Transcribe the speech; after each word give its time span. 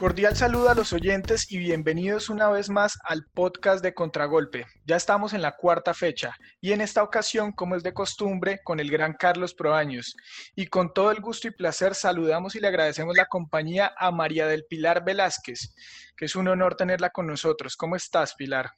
Cordial 0.00 0.34
saludo 0.34 0.70
a 0.70 0.74
los 0.74 0.94
oyentes 0.94 1.52
y 1.52 1.58
bienvenidos 1.58 2.30
una 2.30 2.48
vez 2.48 2.70
más 2.70 2.98
al 3.04 3.26
podcast 3.34 3.84
de 3.84 3.92
Contragolpe. 3.92 4.64
Ya 4.86 4.96
estamos 4.96 5.34
en 5.34 5.42
la 5.42 5.58
cuarta 5.58 5.92
fecha 5.92 6.34
y 6.58 6.72
en 6.72 6.80
esta 6.80 7.02
ocasión, 7.02 7.52
como 7.52 7.76
es 7.76 7.82
de 7.82 7.92
costumbre, 7.92 8.62
con 8.64 8.80
el 8.80 8.90
gran 8.90 9.12
Carlos 9.12 9.52
Proaños. 9.52 10.16
Y 10.56 10.68
con 10.68 10.94
todo 10.94 11.10
el 11.10 11.20
gusto 11.20 11.48
y 11.48 11.50
placer 11.50 11.94
saludamos 11.94 12.54
y 12.54 12.60
le 12.60 12.68
agradecemos 12.68 13.14
la 13.14 13.26
compañía 13.26 13.92
a 13.94 14.10
María 14.10 14.46
del 14.46 14.64
Pilar 14.64 15.04
Velázquez, 15.04 15.74
que 16.16 16.24
es 16.24 16.34
un 16.34 16.48
honor 16.48 16.76
tenerla 16.76 17.10
con 17.10 17.26
nosotros. 17.26 17.76
¿Cómo 17.76 17.94
estás, 17.94 18.34
Pilar? 18.34 18.70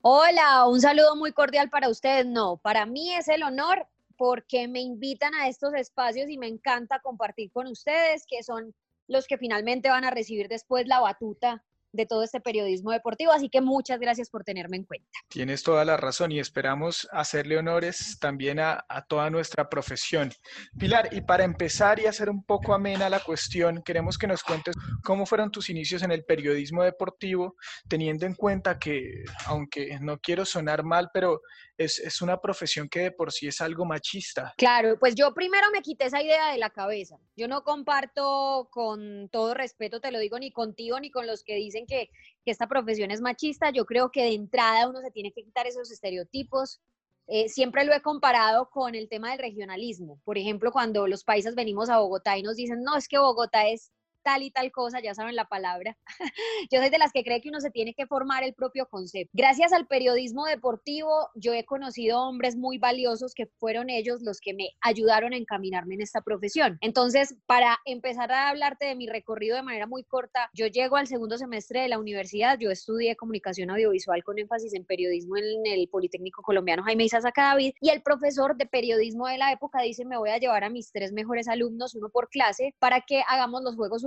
Hola, 0.00 0.64
un 0.66 0.80
saludo 0.80 1.14
muy 1.14 1.32
cordial 1.32 1.68
para 1.68 1.90
ustedes. 1.90 2.24
No, 2.24 2.56
para 2.56 2.86
mí 2.86 3.12
es 3.12 3.28
el 3.28 3.42
honor 3.42 3.86
porque 4.16 4.66
me 4.66 4.80
invitan 4.80 5.34
a 5.34 5.46
estos 5.46 5.74
espacios 5.74 6.30
y 6.30 6.38
me 6.38 6.48
encanta 6.48 7.00
compartir 7.00 7.52
con 7.52 7.66
ustedes, 7.66 8.24
que 8.26 8.42
son 8.42 8.74
los 9.08 9.26
que 9.26 9.38
finalmente 9.38 9.88
van 9.88 10.04
a 10.04 10.10
recibir 10.10 10.48
después 10.48 10.86
la 10.86 11.00
batuta 11.00 11.64
de 11.92 12.06
todo 12.06 12.22
este 12.22 12.40
periodismo 12.40 12.92
deportivo. 12.92 13.32
Así 13.32 13.48
que 13.48 13.60
muchas 13.60 13.98
gracias 13.98 14.30
por 14.30 14.44
tenerme 14.44 14.76
en 14.76 14.84
cuenta. 14.84 15.08
Tienes 15.28 15.62
toda 15.62 15.84
la 15.84 15.96
razón 15.96 16.32
y 16.32 16.38
esperamos 16.38 17.08
hacerle 17.12 17.56
honores 17.58 18.18
también 18.20 18.60
a, 18.60 18.84
toda 19.08 19.30
nuestra 19.30 19.68
profesión. 19.68 20.30
Pilar, 20.78 21.08
y 21.12 21.22
para 21.22 21.44
empezar 21.44 21.98
y 21.98 22.06
hacer 22.06 22.28
un 22.28 22.44
poco 22.44 22.74
amena 22.74 23.08
la 23.08 23.20
cuestión, 23.20 23.82
queremos 23.82 24.18
que 24.18 24.26
nos 24.26 24.42
cuentes 24.42 24.74
cómo 25.02 25.24
fueron 25.24 25.50
tus 25.50 25.70
inicios 25.70 26.02
en 26.02 26.12
el 26.12 26.24
periodismo 26.24 26.82
deportivo, 26.82 27.56
teniendo 27.88 28.26
en 28.26 28.34
cuenta 28.34 28.78
que, 28.78 29.24
aunque 29.46 29.98
no 30.00 30.18
quiero 30.18 30.44
sonar 30.44 30.84
mal, 30.84 31.10
pero 31.12 31.40
es, 31.78 31.98
es, 32.00 32.20
una 32.20 32.40
profesión 32.40 32.88
que 32.88 33.00
de 33.00 33.10
por 33.12 33.32
sí 33.32 33.46
es 33.46 33.60
algo 33.60 33.84
machista. 33.84 34.52
Claro, 34.58 34.98
pues 34.98 35.14
yo 35.14 35.32
primero 35.32 35.68
me 35.72 35.80
quité 35.80 36.06
esa 36.06 36.20
idea 36.20 36.50
de 36.50 36.58
la 36.58 36.70
cabeza. 36.70 37.16
Yo 37.36 37.46
no 37.48 37.62
comparto 37.62 38.68
con 38.70 39.28
todo 39.30 39.54
respeto, 39.54 40.00
te 40.00 40.10
lo 40.10 40.18
digo, 40.18 40.38
ni 40.38 40.50
contigo 40.50 40.98
ni 40.98 41.10
con 41.10 41.26
los 41.26 41.44
que 41.44 41.54
dicen 41.54 41.86
que, 41.86 42.10
que 42.44 42.50
esta 42.50 42.66
profesión 42.66 43.10
es 43.10 43.20
machista. 43.20 43.70
Yo 43.70 43.86
creo 43.86 44.10
que 44.10 44.24
de 44.24 44.34
entrada 44.34 44.88
uno 44.88 45.00
se 45.00 45.12
tiene 45.12 45.32
que 45.32 45.44
quitar 45.44 45.66
esos 45.66 45.90
estereotipos. 45.90 46.80
Eh, 47.28 47.48
siempre 47.48 47.84
lo 47.84 47.92
he 47.94 48.02
comparado 48.02 48.70
con 48.70 48.94
el 48.94 49.08
tema 49.08 49.30
del 49.30 49.38
regionalismo. 49.38 50.20
Por 50.24 50.36
ejemplo, 50.36 50.72
cuando 50.72 51.06
los 51.06 51.24
países 51.24 51.54
venimos 51.54 51.90
a 51.90 51.98
Bogotá 51.98 52.38
y 52.38 52.42
nos 52.42 52.56
dicen, 52.56 52.82
no, 52.82 52.96
es 52.96 53.06
que 53.06 53.18
Bogotá 53.18 53.68
es 53.68 53.92
tal 54.28 54.42
y 54.42 54.50
tal 54.50 54.70
cosa, 54.70 55.00
ya 55.00 55.14
saben 55.14 55.36
la 55.36 55.46
palabra. 55.46 55.96
yo 56.70 56.80
soy 56.80 56.90
de 56.90 56.98
las 56.98 57.12
que 57.12 57.24
cree 57.24 57.40
que 57.40 57.48
uno 57.48 57.60
se 57.62 57.70
tiene 57.70 57.94
que 57.94 58.06
formar 58.06 58.44
el 58.44 58.52
propio 58.52 58.86
concepto. 58.86 59.30
Gracias 59.32 59.72
al 59.72 59.86
periodismo 59.86 60.44
deportivo, 60.44 61.30
yo 61.34 61.54
he 61.54 61.64
conocido 61.64 62.20
hombres 62.20 62.54
muy 62.54 62.76
valiosos 62.76 63.32
que 63.32 63.46
fueron 63.58 63.88
ellos 63.88 64.20
los 64.20 64.42
que 64.42 64.52
me 64.52 64.68
ayudaron 64.82 65.32
a 65.32 65.38
encaminarme 65.38 65.94
en 65.94 66.02
esta 66.02 66.20
profesión. 66.20 66.76
Entonces, 66.82 67.36
para 67.46 67.78
empezar 67.86 68.30
a 68.30 68.50
hablarte 68.50 68.84
de 68.84 68.96
mi 68.96 69.06
recorrido 69.06 69.56
de 69.56 69.62
manera 69.62 69.86
muy 69.86 70.04
corta, 70.04 70.50
yo 70.52 70.66
llego 70.66 70.96
al 70.96 71.06
segundo 71.06 71.38
semestre 71.38 71.80
de 71.80 71.88
la 71.88 71.98
universidad, 71.98 72.58
yo 72.58 72.70
estudié 72.70 73.16
comunicación 73.16 73.70
audiovisual 73.70 74.22
con 74.24 74.38
énfasis 74.38 74.74
en 74.74 74.84
periodismo 74.84 75.38
en 75.38 75.64
el 75.64 75.88
Politécnico 75.88 76.42
Colombiano 76.42 76.82
Jaime 76.82 77.04
Isasaca 77.04 77.44
David 77.44 77.72
y 77.80 77.88
el 77.88 78.02
profesor 78.02 78.58
de 78.58 78.66
periodismo 78.66 79.26
de 79.26 79.38
la 79.38 79.52
época 79.52 79.80
dice, 79.80 80.04
me 80.04 80.18
voy 80.18 80.28
a 80.28 80.36
llevar 80.36 80.64
a 80.64 80.68
mis 80.68 80.92
tres 80.92 81.12
mejores 81.12 81.48
alumnos, 81.48 81.94
uno 81.94 82.10
por 82.10 82.28
clase, 82.28 82.74
para 82.78 83.00
que 83.00 83.22
hagamos 83.26 83.62
los 83.62 83.74
Juegos 83.74 84.02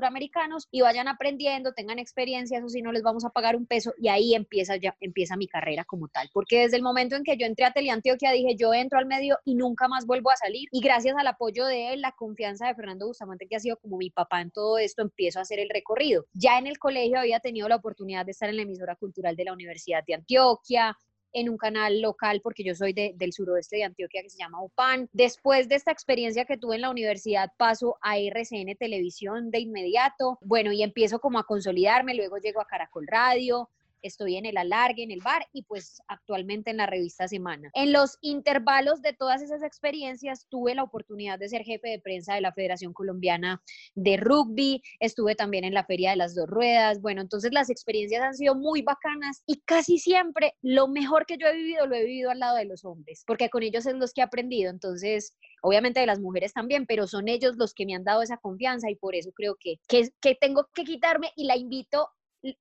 y 0.71 0.81
vayan 0.81 1.07
aprendiendo, 1.07 1.73
tengan 1.73 1.99
experiencia, 1.99 2.57
eso 2.57 2.69
sí 2.69 2.81
no 2.81 2.91
les 2.91 3.03
vamos 3.03 3.25
a 3.25 3.29
pagar 3.29 3.55
un 3.55 3.65
peso 3.65 3.93
y 3.97 4.07
ahí 4.07 4.35
empieza 4.35 4.75
ya 4.77 4.95
empieza 4.99 5.37
mi 5.37 5.47
carrera 5.47 5.85
como 5.85 6.07
tal, 6.07 6.29
porque 6.33 6.61
desde 6.61 6.77
el 6.77 6.83
momento 6.83 7.15
en 7.15 7.23
que 7.23 7.37
yo 7.37 7.45
entré 7.45 7.65
a 7.65 7.71
Teleantioquia 7.71 8.31
dije, 8.31 8.55
yo 8.55 8.73
entro 8.73 8.99
al 8.99 9.05
medio 9.05 9.37
y 9.45 9.55
nunca 9.55 9.87
más 9.87 10.05
vuelvo 10.05 10.31
a 10.31 10.35
salir 10.35 10.67
y 10.71 10.81
gracias 10.81 11.15
al 11.17 11.27
apoyo 11.27 11.65
de 11.65 11.93
él, 11.93 12.01
la 12.01 12.11
confianza 12.11 12.67
de 12.67 12.75
Fernando 12.75 13.07
Bustamante 13.07 13.47
que 13.47 13.55
ha 13.55 13.59
sido 13.59 13.77
como 13.77 13.97
mi 13.97 14.09
papá 14.09 14.41
en 14.41 14.51
todo 14.51 14.77
esto, 14.77 15.01
empiezo 15.01 15.39
a 15.39 15.43
hacer 15.43 15.59
el 15.59 15.69
recorrido. 15.69 16.25
Ya 16.33 16.57
en 16.57 16.67
el 16.67 16.79
colegio 16.79 17.19
había 17.19 17.39
tenido 17.39 17.67
la 17.67 17.77
oportunidad 17.77 18.25
de 18.25 18.31
estar 18.31 18.49
en 18.49 18.57
la 18.57 18.63
emisora 18.63 18.95
cultural 18.95 19.35
de 19.35 19.45
la 19.45 19.53
Universidad 19.53 20.03
de 20.05 20.15
Antioquia, 20.15 20.97
en 21.33 21.49
un 21.49 21.57
canal 21.57 22.01
local, 22.01 22.41
porque 22.41 22.63
yo 22.63 22.75
soy 22.75 22.93
del 22.93 23.33
suroeste 23.33 23.77
de 23.77 23.83
Antioquia, 23.83 24.21
que 24.21 24.29
se 24.29 24.37
llama 24.37 24.61
UPAN. 24.61 25.09
Después 25.13 25.69
de 25.69 25.75
esta 25.75 25.91
experiencia 25.91 26.45
que 26.45 26.57
tuve 26.57 26.75
en 26.75 26.81
la 26.81 26.89
universidad, 26.89 27.51
paso 27.57 27.97
a 28.01 28.17
RCN 28.17 28.75
Televisión 28.77 29.51
de 29.51 29.59
inmediato. 29.59 30.37
Bueno, 30.41 30.71
y 30.71 30.83
empiezo 30.83 31.19
como 31.19 31.39
a 31.39 31.45
consolidarme, 31.45 32.15
luego 32.15 32.37
llego 32.37 32.61
a 32.61 32.67
Caracol 32.67 33.07
Radio, 33.07 33.69
estoy 34.01 34.37
en 34.37 34.45
el 34.45 34.57
alargue, 34.57 35.03
en 35.03 35.11
el 35.11 35.21
bar 35.21 35.47
y 35.53 35.63
pues 35.63 36.01
actualmente 36.07 36.71
en 36.71 36.77
la 36.77 36.85
revista 36.85 37.27
Semana. 37.27 37.69
En 37.73 37.93
los 37.93 38.17
intervalos 38.21 39.01
de 39.01 39.13
todas 39.13 39.41
esas 39.41 39.63
experiencias 39.63 40.47
tuve 40.49 40.75
la 40.75 40.83
oportunidad 40.83 41.39
de 41.39 41.49
ser 41.49 41.63
jefe 41.63 41.89
de 41.89 41.99
prensa 41.99 42.35
de 42.35 42.41
la 42.41 42.53
Federación 42.53 42.93
Colombiana 42.93 43.61
de 43.95 44.17
Rugby, 44.17 44.81
estuve 44.99 45.35
también 45.35 45.63
en 45.63 45.73
la 45.73 45.85
Feria 45.85 46.11
de 46.11 46.17
las 46.17 46.35
Dos 46.35 46.47
Ruedas, 46.47 47.01
bueno, 47.01 47.21
entonces 47.21 47.51
las 47.53 47.69
experiencias 47.69 48.21
han 48.21 48.33
sido 48.33 48.55
muy 48.55 48.81
bacanas 48.81 49.43
y 49.45 49.61
casi 49.61 49.97
siempre 49.97 50.55
lo 50.61 50.87
mejor 50.87 51.25
que 51.25 51.37
yo 51.37 51.47
he 51.47 51.55
vivido 51.55 51.85
lo 51.87 51.95
he 51.95 52.05
vivido 52.05 52.31
al 52.31 52.39
lado 52.39 52.57
de 52.57 52.65
los 52.65 52.85
hombres, 52.85 53.23
porque 53.25 53.49
con 53.49 53.63
ellos 53.63 53.85
es 53.85 53.95
los 53.95 54.13
que 54.13 54.21
he 54.21 54.23
aprendido, 54.23 54.69
entonces 54.69 55.35
obviamente 55.61 55.99
de 55.99 56.05
las 56.05 56.19
mujeres 56.19 56.53
también, 56.53 56.85
pero 56.85 57.07
son 57.07 57.27
ellos 57.27 57.55
los 57.57 57.73
que 57.73 57.85
me 57.85 57.95
han 57.95 58.03
dado 58.03 58.21
esa 58.21 58.37
confianza 58.37 58.89
y 58.89 58.95
por 58.95 59.15
eso 59.15 59.31
creo 59.33 59.55
que, 59.59 59.75
que, 59.87 60.09
que 60.21 60.35
tengo 60.35 60.67
que 60.73 60.83
quitarme 60.83 61.31
y 61.35 61.45
la 61.45 61.57
invito 61.57 62.09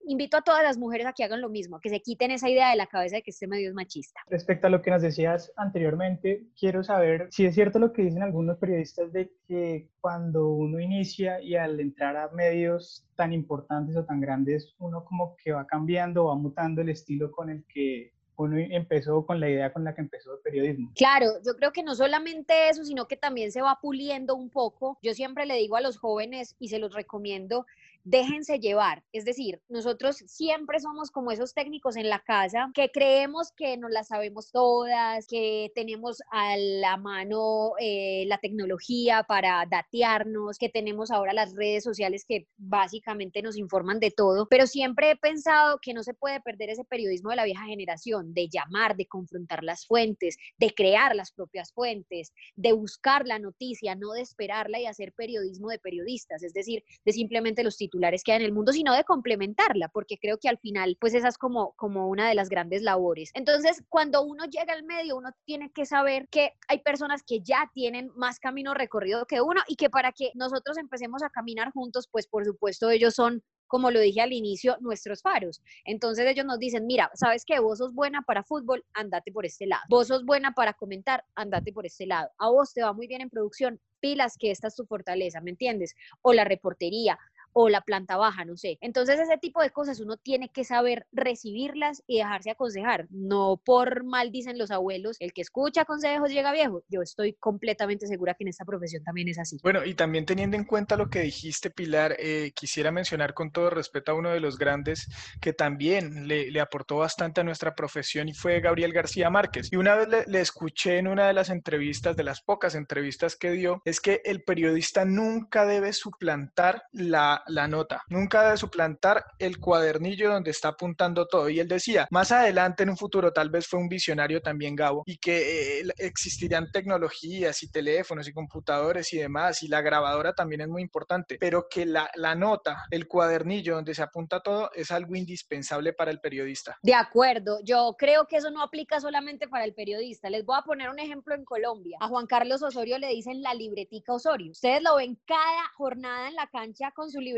invito 0.06 0.36
a 0.36 0.42
todas 0.42 0.62
las 0.62 0.78
mujeres 0.78 1.06
a 1.06 1.12
que 1.12 1.24
hagan 1.24 1.41
lo 1.41 1.48
mismo, 1.48 1.80
que 1.80 1.88
se 1.88 2.00
quiten 2.00 2.30
esa 2.30 2.48
idea 2.48 2.70
de 2.70 2.76
la 2.76 2.86
cabeza 2.86 3.16
de 3.16 3.22
que 3.22 3.30
este 3.30 3.46
medio 3.46 3.68
es 3.68 3.74
machista. 3.74 4.20
Respecto 4.28 4.66
a 4.66 4.70
lo 4.70 4.82
que 4.82 4.91
nos 4.91 5.02
decías 5.02 5.52
anteriormente, 5.56 6.46
quiero 6.58 6.82
saber 6.82 7.28
si 7.30 7.46
es 7.46 7.54
cierto 7.54 7.78
lo 7.78 7.92
que 7.92 8.02
dicen 8.02 8.22
algunos 8.22 8.58
periodistas 8.58 9.12
de 9.12 9.32
que 9.46 9.88
cuando 10.00 10.48
uno 10.48 10.80
inicia 10.80 11.41
y 11.41 11.56
al 11.56 11.80
entrar 11.80 12.16
a 12.16 12.28
medios 12.30 13.06
tan 13.16 13.32
importantes 13.32 13.96
o 13.96 14.04
tan 14.04 14.20
grandes, 14.20 14.74
uno 14.78 15.04
como 15.04 15.36
que 15.42 15.52
va 15.52 15.66
cambiando, 15.66 16.26
va 16.26 16.34
mutando 16.34 16.82
el 16.82 16.91
estilo 16.91 17.30
con 17.30 17.50
el 17.50 17.64
que 17.66 18.12
uno 18.41 18.59
empezó 18.59 19.25
con 19.27 19.41
la 19.41 19.49
idea 19.49 19.73
con 19.73 19.84
la 19.84 19.95
que 19.95 20.01
empezó 20.01 20.34
el 20.34 20.41
periodismo. 20.41 20.91
Claro, 20.95 21.27
yo 21.45 21.55
creo 21.56 21.73
que 21.73 21.83
no 21.83 21.95
solamente 21.95 22.69
eso, 22.69 22.84
sino 22.84 23.06
que 23.06 23.17
también 23.17 23.53
se 23.53 23.62
va 23.62 23.78
puliendo 23.81 24.34
un 24.34 24.51
poco. 24.51 24.99
Yo 25.03 25.15
siempre 25.15 25.47
le 25.47 25.56
digo 25.56 25.77
a 25.77 25.81
los 25.81 25.99
jóvenes 25.99 26.56
y 26.59 26.69
se 26.69 26.78
los 26.78 26.95
recomiendo 26.95 27.67
déjense 28.05 28.59
llevar. 28.59 29.03
Es 29.12 29.25
decir, 29.25 29.61
nosotros 29.69 30.17
siempre 30.27 30.81
somos 30.81 31.11
como 31.11 31.31
esos 31.33 31.55
técnicos 31.55 31.97
en 31.97 32.09
la 32.09 32.21
casa 32.21 32.71
que 32.75 32.91
creemos 32.91 33.53
que 33.53 33.77
nos 33.77 33.91
las 33.91 34.09
sabemos 34.09 34.51
todas, 34.53 35.27
que 35.27 35.71
tenemos 35.75 36.22
a 36.31 36.57
la 36.57 36.97
mano 36.97 37.72
eh, 37.78 38.25
la 38.27 38.39
tecnología 38.39 39.25
para 39.25 39.67
datearnos, 39.71 40.59
que 40.59 40.69
tenemos 40.69 41.11
ahora 41.11 41.33
las 41.33 41.55
redes 41.55 41.84
sociales 41.84 42.25
que 42.27 42.47
básicamente 42.57 43.43
nos 43.43 43.57
informan 43.57 44.01
de 44.01 44.11
todo, 44.11 44.47
pero 44.49 44.67
siempre 44.67 45.11
he 45.11 45.17
pensado 45.17 45.78
que 45.81 45.95
no 45.95 46.03
se 46.03 46.15
puede 46.15 46.41
perder 46.41 46.71
ese 46.71 46.84
periodismo 46.84 47.31
de 47.31 47.37
la 47.37 47.45
vieja 47.45 47.65
generación, 47.67 48.29
de 48.34 48.48
llamar, 48.48 48.96
de 48.96 49.06
confrontar 49.06 49.62
las 49.64 49.86
fuentes, 49.86 50.36
de 50.58 50.70
crear 50.74 51.14
las 51.14 51.32
propias 51.32 51.72
fuentes, 51.72 52.32
de 52.56 52.72
buscar 52.72 53.26
la 53.26 53.38
noticia, 53.38 53.94
no 53.94 54.12
de 54.12 54.22
esperarla 54.22 54.80
y 54.80 54.86
hacer 54.86 55.12
periodismo 55.12 55.68
de 55.68 55.78
periodistas, 55.78 56.42
es 56.42 56.52
decir, 56.52 56.84
de 57.04 57.12
simplemente 57.12 57.64
los 57.64 57.76
titulares 57.76 58.22
que 58.22 58.32
hay 58.32 58.38
en 58.38 58.44
el 58.44 58.52
mundo, 58.52 58.72
sino 58.72 58.94
de 58.94 59.04
complementarla, 59.04 59.88
porque 59.88 60.18
creo 60.18 60.38
que 60.38 60.48
al 60.48 60.58
final, 60.58 60.96
pues 61.00 61.14
esa 61.14 61.28
es 61.28 61.38
como, 61.38 61.72
como 61.76 62.08
una 62.08 62.28
de 62.28 62.34
las 62.34 62.48
grandes 62.48 62.82
labores. 62.82 63.30
Entonces, 63.34 63.82
cuando 63.88 64.22
uno 64.22 64.44
llega 64.44 64.72
al 64.72 64.84
medio, 64.84 65.16
uno 65.16 65.30
tiene 65.44 65.70
que 65.72 65.86
saber 65.86 66.28
que 66.28 66.52
hay 66.68 66.78
personas 66.80 67.22
que 67.22 67.41
ya 67.41 67.70
tienen 67.74 68.10
más 68.16 68.38
camino 68.38 68.74
recorrido 68.74 69.26
que 69.26 69.41
uno 69.41 69.60
y 69.68 69.76
que 69.76 69.91
para 69.91 70.12
que 70.12 70.30
nosotros 70.34 70.78
empecemos 70.78 71.22
a 71.22 71.30
caminar 71.30 71.72
juntos, 71.72 72.08
pues 72.10 72.26
por 72.26 72.44
supuesto 72.44 72.91
ellos 72.91 73.14
son 73.14 73.42
como 73.70 73.92
lo 73.92 74.00
dije 74.00 74.20
al 74.20 74.32
inicio, 74.32 74.76
nuestros 74.81 75.22
faros. 75.22 75.62
Entonces 75.84 76.26
ellos 76.26 76.44
nos 76.44 76.58
dicen, 76.58 76.88
mira, 76.88 77.08
sabes 77.14 77.44
que 77.44 77.60
vos 77.60 77.78
sos 77.78 77.94
buena 77.94 78.20
para 78.22 78.42
fútbol, 78.42 78.84
andate 78.94 79.31
por 79.31 79.47
este 79.47 79.64
lado. 79.64 79.82
Vos 79.88 80.08
sos 80.08 80.25
buena 80.25 80.53
para 80.54 80.72
comentar, 80.72 81.25
andate 81.36 81.72
por 81.72 81.86
este 81.86 82.04
lado. 82.04 82.30
A 82.39 82.50
vos 82.50 82.74
te 82.74 82.83
va 82.83 82.92
muy 82.92 83.06
bien 83.06 83.21
en 83.21 83.30
producción, 83.30 83.80
pilas 84.00 84.36
que 84.36 84.50
esta 84.50 84.66
es 84.66 84.74
tu 84.74 84.86
fortaleza, 84.86 85.41
¿me 85.41 85.53
entiendes? 85.53 85.95
O 86.21 86.33
la 86.33 86.42
reportería, 86.42 87.16
o 87.52 87.68
la 87.68 87.80
planta 87.80 88.16
baja, 88.16 88.44
no 88.44 88.56
sé. 88.56 88.78
Entonces 88.80 89.18
ese 89.18 89.38
tipo 89.38 89.62
de 89.62 89.70
cosas 89.70 90.00
uno 90.00 90.16
tiene 90.16 90.50
que 90.50 90.64
saber 90.64 91.06
recibirlas 91.12 92.02
y 92.06 92.18
dejarse 92.18 92.50
aconsejar. 92.50 93.06
No 93.10 93.60
por 93.64 94.04
mal 94.04 94.30
dicen 94.30 94.58
los 94.58 94.70
abuelos, 94.70 95.16
el 95.20 95.32
que 95.32 95.42
escucha 95.42 95.84
consejos 95.84 96.30
llega 96.30 96.52
viejo. 96.52 96.82
Yo 96.88 97.02
estoy 97.02 97.34
completamente 97.34 98.06
segura 98.06 98.34
que 98.34 98.44
en 98.44 98.48
esta 98.48 98.64
profesión 98.64 99.02
también 99.04 99.28
es 99.28 99.38
así. 99.38 99.58
Bueno, 99.62 99.84
y 99.84 99.94
también 99.94 100.26
teniendo 100.26 100.56
en 100.56 100.64
cuenta 100.64 100.97
lo 100.97 101.08
que 101.08 101.20
dijiste, 101.20 101.70
Pilar, 101.70 102.16
eh, 102.18 102.52
quisiera 102.54 102.91
mencionar 102.91 103.34
con 103.34 103.50
todo 103.50 103.70
respeto 103.70 104.12
a 104.12 104.14
uno 104.14 104.30
de 104.30 104.41
los 104.41 104.58
grandes 104.58 105.08
que 105.41 105.52
también 105.52 106.28
le, 106.28 106.60
aportó 106.60 106.98
bastante 106.98 107.41
a 107.41 107.44
nuestra 107.44 107.74
profesión 107.74 108.28
y 108.28 108.34
fue 108.34 108.60
Gabriel 108.60 108.92
García 108.92 109.30
Márquez. 109.30 109.72
Y 109.72 109.76
una 109.76 109.94
vez 109.94 110.26
le 110.26 110.41
escuché 110.41 110.98
en 110.98 111.08
una 111.08 111.26
de 111.26 111.32
las 111.32 111.48
entrevistas, 111.48 112.16
de 112.16 112.24
las 112.24 112.42
pocas 112.42 112.74
entrevistas 112.74 113.36
que 113.36 113.50
dio, 113.50 113.80
es 113.84 114.00
que 114.00 114.20
el 114.24 114.42
periodista 114.42 115.04
nunca 115.04 115.64
debe 115.64 115.92
suplantar 115.92 116.82
la 116.92 117.40
la, 117.47 117.60
la 117.60 117.69
nota. 117.69 118.03
Nunca 118.09 118.42
debe 118.45 118.57
suplantar 118.57 119.25
el 119.39 119.59
cuadernillo 119.59 120.33
donde 120.33 120.51
está 120.51 120.69
apuntando 120.69 121.27
todo. 121.27 121.48
Y 121.48 121.60
él 121.60 121.69
decía, 121.69 122.07
más 122.10 122.33
adelante 122.33 122.83
en 122.83 122.91
un 122.91 122.97
futuro, 122.97 123.33
tal 123.33 123.51
vez 123.51 123.66
fue 123.66 123.78
un 123.78 123.89
visionario 123.89 124.41
también 124.41 124.75
Gabo, 124.75 125.03
y 125.07 125.19
que 125.19 125.81
eh, 125.81 125.84
existirían 125.98 126.71
tecnologías 126.72 127.63
y 127.63 127.71
teléfonos 127.71 128.28
y 128.28 128.33
computadores 128.33 129.13
y 129.13 129.19
demás, 129.19 129.63
y 129.63 129.69
la 129.69 129.81
grabadora 129.81 130.33
también 130.34 130.63
es 130.63 130.69
muy 130.69 130.83
importante, 130.83 131.37
pero 131.39 131.66
que 131.69 131.87
la, 131.87 132.10
la 132.15 132.34
nota, 132.34 132.84
el 132.91 133.07
cuadernillo 133.07 133.75
donde 133.75 133.95
se 133.95 134.03
apunta 134.03 134.41
todo, 134.41 134.71
es 134.75 134.91
algo 134.91 135.15
indispensable 135.16 135.93
para 135.93 136.10
el 136.10 136.21
periodista. 136.21 136.78
De 136.83 136.95
acuerdo, 136.95 137.59
yo 137.65 137.95
creo 137.98 138.27
que 138.27 138.36
eso 138.36 138.51
no 138.51 138.63
aplica 138.63 139.01
solamente 139.01 139.48
para 139.48 139.65
el 139.65 139.75
periodista. 139.75 140.31
Les 140.31 140.45
voy 140.45 140.57
a 140.59 140.63
poner 140.63 140.91
un 140.91 140.98
ejemplo 140.98 141.34
en 141.34 141.45
Colombia. 141.45 141.98
A 142.01 142.09
Juan 142.09 142.27
Carlos 142.27 142.63
Osorio 142.63 142.98
le 142.98 143.09
dicen 143.09 143.43
la 143.43 143.54
libretica 143.54 144.13
Osorio. 144.13 144.53
Ustedes 144.53 144.83
lo 144.83 144.97
ven 144.97 145.19
cada 145.27 145.69
jornada 145.77 146.28
en 146.28 146.34
la 146.34 146.47
cancha 146.47 146.91
con 146.93 147.10
su 147.10 147.21
libretica, 147.21 147.29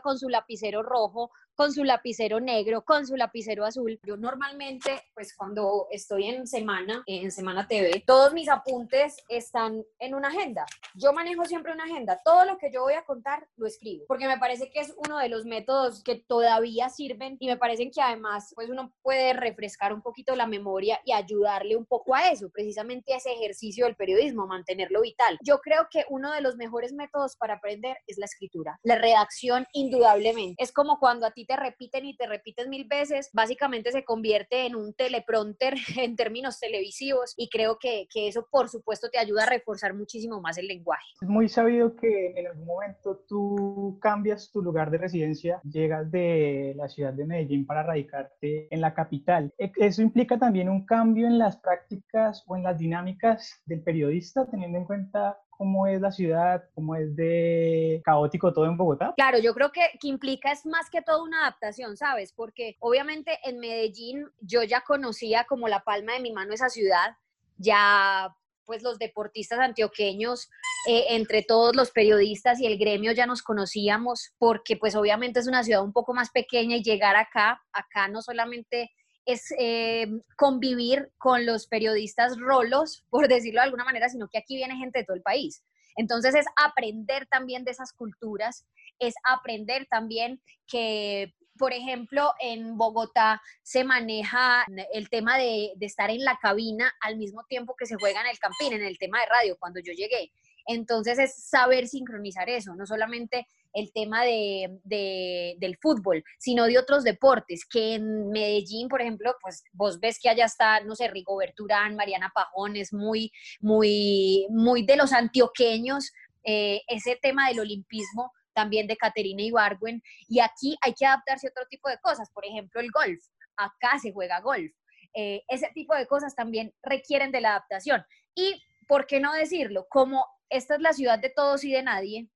con 0.00 0.18
su 0.18 0.28
lapicero 0.28 0.82
rojo, 0.82 1.30
con 1.56 1.72
su 1.72 1.84
lapicero 1.84 2.38
negro, 2.38 2.84
con 2.84 3.06
su 3.06 3.16
lapicero 3.16 3.64
azul. 3.64 3.98
Yo 4.04 4.16
normalmente, 4.16 5.02
pues 5.14 5.34
cuando 5.34 5.86
estoy 5.90 6.26
en 6.26 6.46
semana, 6.46 7.02
en 7.06 7.32
Semana 7.32 7.66
TV, 7.66 8.04
todos 8.06 8.34
mis 8.34 8.48
apuntes 8.48 9.16
están 9.28 9.82
en 9.98 10.14
una 10.14 10.28
agenda. 10.28 10.66
Yo 10.94 11.12
manejo 11.12 11.46
siempre 11.46 11.72
una 11.72 11.84
agenda. 11.84 12.20
Todo 12.22 12.44
lo 12.44 12.58
que 12.58 12.70
yo 12.70 12.82
voy 12.82 12.92
a 12.92 13.04
contar 13.04 13.48
lo 13.56 13.66
escribo, 13.66 14.04
porque 14.06 14.28
me 14.28 14.38
parece 14.38 14.70
que 14.70 14.80
es 14.80 14.94
uno 15.06 15.18
de 15.18 15.30
los 15.30 15.46
métodos 15.46 16.02
que 16.04 16.16
todavía 16.16 16.90
sirven 16.90 17.38
y 17.40 17.46
me 17.46 17.56
parecen 17.56 17.90
que 17.90 18.02
además, 18.02 18.52
pues 18.54 18.68
uno 18.68 18.92
puede 19.02 19.32
refrescar 19.32 19.94
un 19.94 20.02
poquito 20.02 20.36
la 20.36 20.46
memoria 20.46 21.00
y 21.04 21.12
ayudarle 21.12 21.76
un 21.76 21.86
poco 21.86 22.14
a 22.14 22.30
eso, 22.30 22.50
precisamente 22.50 23.14
ese 23.14 23.32
ejercicio 23.32 23.86
del 23.86 23.96
periodismo, 23.96 24.46
mantenerlo 24.46 25.00
vital. 25.00 25.38
Yo 25.42 25.58
creo 25.60 25.88
que 25.90 26.04
uno 26.10 26.32
de 26.32 26.42
los 26.42 26.56
mejores 26.56 26.92
métodos 26.92 27.36
para 27.36 27.54
aprender 27.54 27.96
es 28.06 28.18
la 28.18 28.26
escritura, 28.26 28.78
la 28.82 28.96
redacción 28.96 29.66
indudablemente. 29.72 30.62
Es 30.62 30.72
como 30.72 30.98
cuando 30.98 31.26
a 31.26 31.30
ti 31.30 31.45
te 31.46 31.56
repiten 31.56 32.04
y 32.04 32.16
te 32.16 32.26
repiten 32.26 32.70
mil 32.70 32.86
veces, 32.86 33.30
básicamente 33.32 33.92
se 33.92 34.04
convierte 34.04 34.66
en 34.66 34.76
un 34.76 34.94
teleprompter 34.94 35.74
en 35.98 36.16
términos 36.16 36.58
televisivos 36.60 37.34
y 37.36 37.48
creo 37.48 37.78
que, 37.78 38.06
que 38.12 38.28
eso 38.28 38.46
por 38.50 38.68
supuesto 38.68 39.08
te 39.10 39.18
ayuda 39.18 39.44
a 39.44 39.50
reforzar 39.50 39.94
muchísimo 39.94 40.40
más 40.40 40.58
el 40.58 40.66
lenguaje. 40.66 41.06
Es 41.20 41.28
muy 41.28 41.48
sabido 41.48 41.96
que 41.96 42.32
en 42.36 42.46
algún 42.46 42.66
momento 42.66 43.24
tú 43.28 43.98
cambias 44.00 44.50
tu 44.50 44.62
lugar 44.62 44.90
de 44.90 44.98
residencia, 44.98 45.60
llegas 45.64 46.10
de 46.10 46.74
la 46.76 46.88
ciudad 46.88 47.12
de 47.12 47.26
Medellín 47.26 47.66
para 47.66 47.82
radicarte 47.82 48.68
en 48.70 48.80
la 48.80 48.94
capital. 48.94 49.52
E, 49.58 49.70
¿Eso 49.76 50.02
implica 50.02 50.38
también 50.38 50.68
un 50.68 50.84
cambio 50.84 51.26
en 51.26 51.38
las 51.38 51.56
prácticas 51.56 52.44
o 52.46 52.56
en 52.56 52.62
las 52.62 52.78
dinámicas 52.78 53.62
del 53.66 53.82
periodista, 53.82 54.46
teniendo 54.50 54.78
en 54.78 54.84
cuenta 54.84 55.38
cómo 55.56 55.86
es 55.86 56.00
la 56.00 56.12
ciudad, 56.12 56.64
cómo 56.74 56.94
es 56.96 57.14
de 57.16 58.02
caótico 58.04 58.52
todo 58.52 58.66
en 58.66 58.76
Bogotá? 58.76 59.14
Claro, 59.16 59.38
yo 59.38 59.54
creo 59.54 59.72
que, 59.72 59.82
que 60.00 60.08
implica 60.08 60.52
es 60.52 60.66
más 60.66 60.90
que 60.90 61.02
todo 61.02 61.24
una 61.24 61.42
adaptación, 61.42 61.96
¿sabes? 61.96 62.32
Porque 62.32 62.76
obviamente 62.80 63.38
en 63.44 63.58
Medellín 63.58 64.26
yo 64.40 64.62
ya 64.62 64.82
conocía 64.82 65.44
como 65.44 65.68
la 65.68 65.80
palma 65.80 66.14
de 66.14 66.20
mi 66.20 66.32
mano 66.32 66.52
esa 66.54 66.68
ciudad, 66.68 67.16
ya 67.56 68.34
pues 68.66 68.82
los 68.82 68.98
deportistas 68.98 69.60
antioqueños, 69.60 70.50
eh, 70.88 71.04
entre 71.10 71.42
todos 71.42 71.74
los 71.74 71.92
periodistas 71.92 72.60
y 72.60 72.66
el 72.66 72.78
gremio 72.78 73.12
ya 73.12 73.24
nos 73.24 73.42
conocíamos, 73.42 74.34
porque 74.38 74.76
pues 74.76 74.94
obviamente 74.96 75.40
es 75.40 75.46
una 75.46 75.62
ciudad 75.62 75.82
un 75.82 75.92
poco 75.92 76.12
más 76.12 76.30
pequeña 76.30 76.76
y 76.76 76.82
llegar 76.82 77.16
acá, 77.16 77.62
acá 77.72 78.08
no 78.08 78.20
solamente 78.20 78.90
es 79.26 79.52
eh, 79.58 80.06
convivir 80.36 81.10
con 81.18 81.44
los 81.44 81.66
periodistas 81.66 82.38
rolos, 82.38 83.04
por 83.10 83.28
decirlo 83.28 83.60
de 83.60 83.64
alguna 83.64 83.84
manera, 83.84 84.08
sino 84.08 84.28
que 84.28 84.38
aquí 84.38 84.56
viene 84.56 84.76
gente 84.76 85.00
de 85.00 85.04
todo 85.04 85.16
el 85.16 85.22
país. 85.22 85.62
Entonces 85.96 86.34
es 86.34 86.46
aprender 86.56 87.26
también 87.26 87.64
de 87.64 87.72
esas 87.72 87.92
culturas, 87.92 88.66
es 88.98 89.14
aprender 89.24 89.86
también 89.90 90.40
que, 90.66 91.34
por 91.58 91.72
ejemplo, 91.72 92.32
en 92.38 92.76
Bogotá 92.76 93.42
se 93.62 93.82
maneja 93.82 94.64
el 94.92 95.10
tema 95.10 95.38
de, 95.38 95.72
de 95.76 95.86
estar 95.86 96.10
en 96.10 96.22
la 96.22 96.38
cabina 96.40 96.94
al 97.00 97.16
mismo 97.16 97.44
tiempo 97.48 97.74
que 97.76 97.86
se 97.86 97.96
juega 97.96 98.20
en 98.20 98.28
el 98.28 98.38
campín, 98.38 98.74
en 98.74 98.84
el 98.84 98.98
tema 98.98 99.20
de 99.20 99.26
radio, 99.26 99.56
cuando 99.58 99.80
yo 99.80 99.92
llegué. 99.92 100.30
Entonces 100.66 101.18
es 101.18 101.48
saber 101.48 101.88
sincronizar 101.88 102.48
eso, 102.48 102.74
no 102.74 102.86
solamente 102.86 103.48
el 103.76 103.92
tema 103.92 104.24
de, 104.24 104.80
del 104.84 105.76
fútbol, 105.82 106.24
sino 106.38 106.64
de 106.64 106.78
otros 106.78 107.04
deportes, 107.04 107.66
que 107.68 107.96
en 107.96 108.30
Medellín, 108.30 108.88
por 108.88 109.02
ejemplo, 109.02 109.36
pues 109.42 109.64
vos 109.72 110.00
ves 110.00 110.18
que 110.18 110.30
allá 110.30 110.46
está, 110.46 110.80
no 110.80 110.94
sé, 110.96 111.08
Rigobert 111.08 111.60
Urán, 111.60 111.94
Mariana 111.94 112.32
Pajón, 112.34 112.76
es 112.76 112.94
muy, 112.94 113.30
muy, 113.60 114.46
muy 114.48 114.82
de 114.86 114.96
los 114.96 115.12
antioqueños, 115.12 116.10
eh, 116.42 116.80
ese 116.88 117.18
tema 117.20 117.48
del 117.48 117.60
olimpismo 117.60 118.32
también 118.54 118.86
de 118.86 118.96
Caterina 118.96 119.42
Ibargüen, 119.42 120.02
y 120.26 120.40
aquí 120.40 120.78
hay 120.80 120.94
que 120.94 121.04
adaptarse 121.04 121.46
a 121.46 121.50
otro 121.50 121.68
tipo 121.68 121.90
de 121.90 121.98
cosas, 121.98 122.30
por 122.32 122.46
ejemplo, 122.46 122.80
el 122.80 122.90
golf, 122.90 123.22
acá 123.58 123.98
se 124.00 124.10
juega 124.10 124.40
golf, 124.40 124.72
eh, 125.12 125.42
ese 125.48 125.70
tipo 125.74 125.94
de 125.94 126.06
cosas 126.06 126.34
también 126.34 126.72
requieren 126.82 127.30
de 127.30 127.42
la 127.42 127.50
adaptación. 127.50 128.02
Y, 128.34 128.62
¿por 128.88 129.06
qué 129.06 129.20
no 129.20 129.34
decirlo? 129.34 129.86
Como 129.90 130.24
esta 130.48 130.76
es 130.76 130.80
la 130.80 130.94
ciudad 130.94 131.18
de 131.18 131.28
todos 131.28 131.62
y 131.64 131.72
de 131.72 131.82
nadie, 131.82 132.30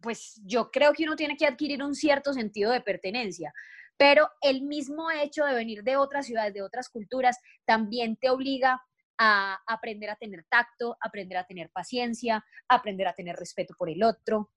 pues 0.00 0.40
yo 0.44 0.70
creo 0.70 0.92
que 0.92 1.04
uno 1.04 1.16
tiene 1.16 1.36
que 1.36 1.46
adquirir 1.46 1.82
un 1.82 1.94
cierto 1.94 2.32
sentido 2.32 2.72
de 2.72 2.80
pertenencia. 2.80 3.52
Pero 3.96 4.28
el 4.42 4.62
mismo 4.62 5.10
hecho 5.10 5.44
de 5.44 5.54
venir 5.54 5.82
de 5.82 5.96
otras 5.96 6.26
ciudades, 6.26 6.52
de 6.52 6.62
otras 6.62 6.88
culturas, 6.88 7.38
también 7.64 8.16
te 8.16 8.30
obliga 8.30 8.82
a 9.18 9.58
aprender 9.66 10.10
a 10.10 10.16
tener 10.16 10.44
tacto, 10.48 10.96
aprender 11.00 11.38
a 11.38 11.46
tener 11.46 11.70
paciencia, 11.70 12.44
aprender 12.68 13.08
a 13.08 13.14
tener 13.14 13.36
respeto 13.36 13.74
por 13.76 13.88
el 13.88 14.02
otro. 14.02 14.50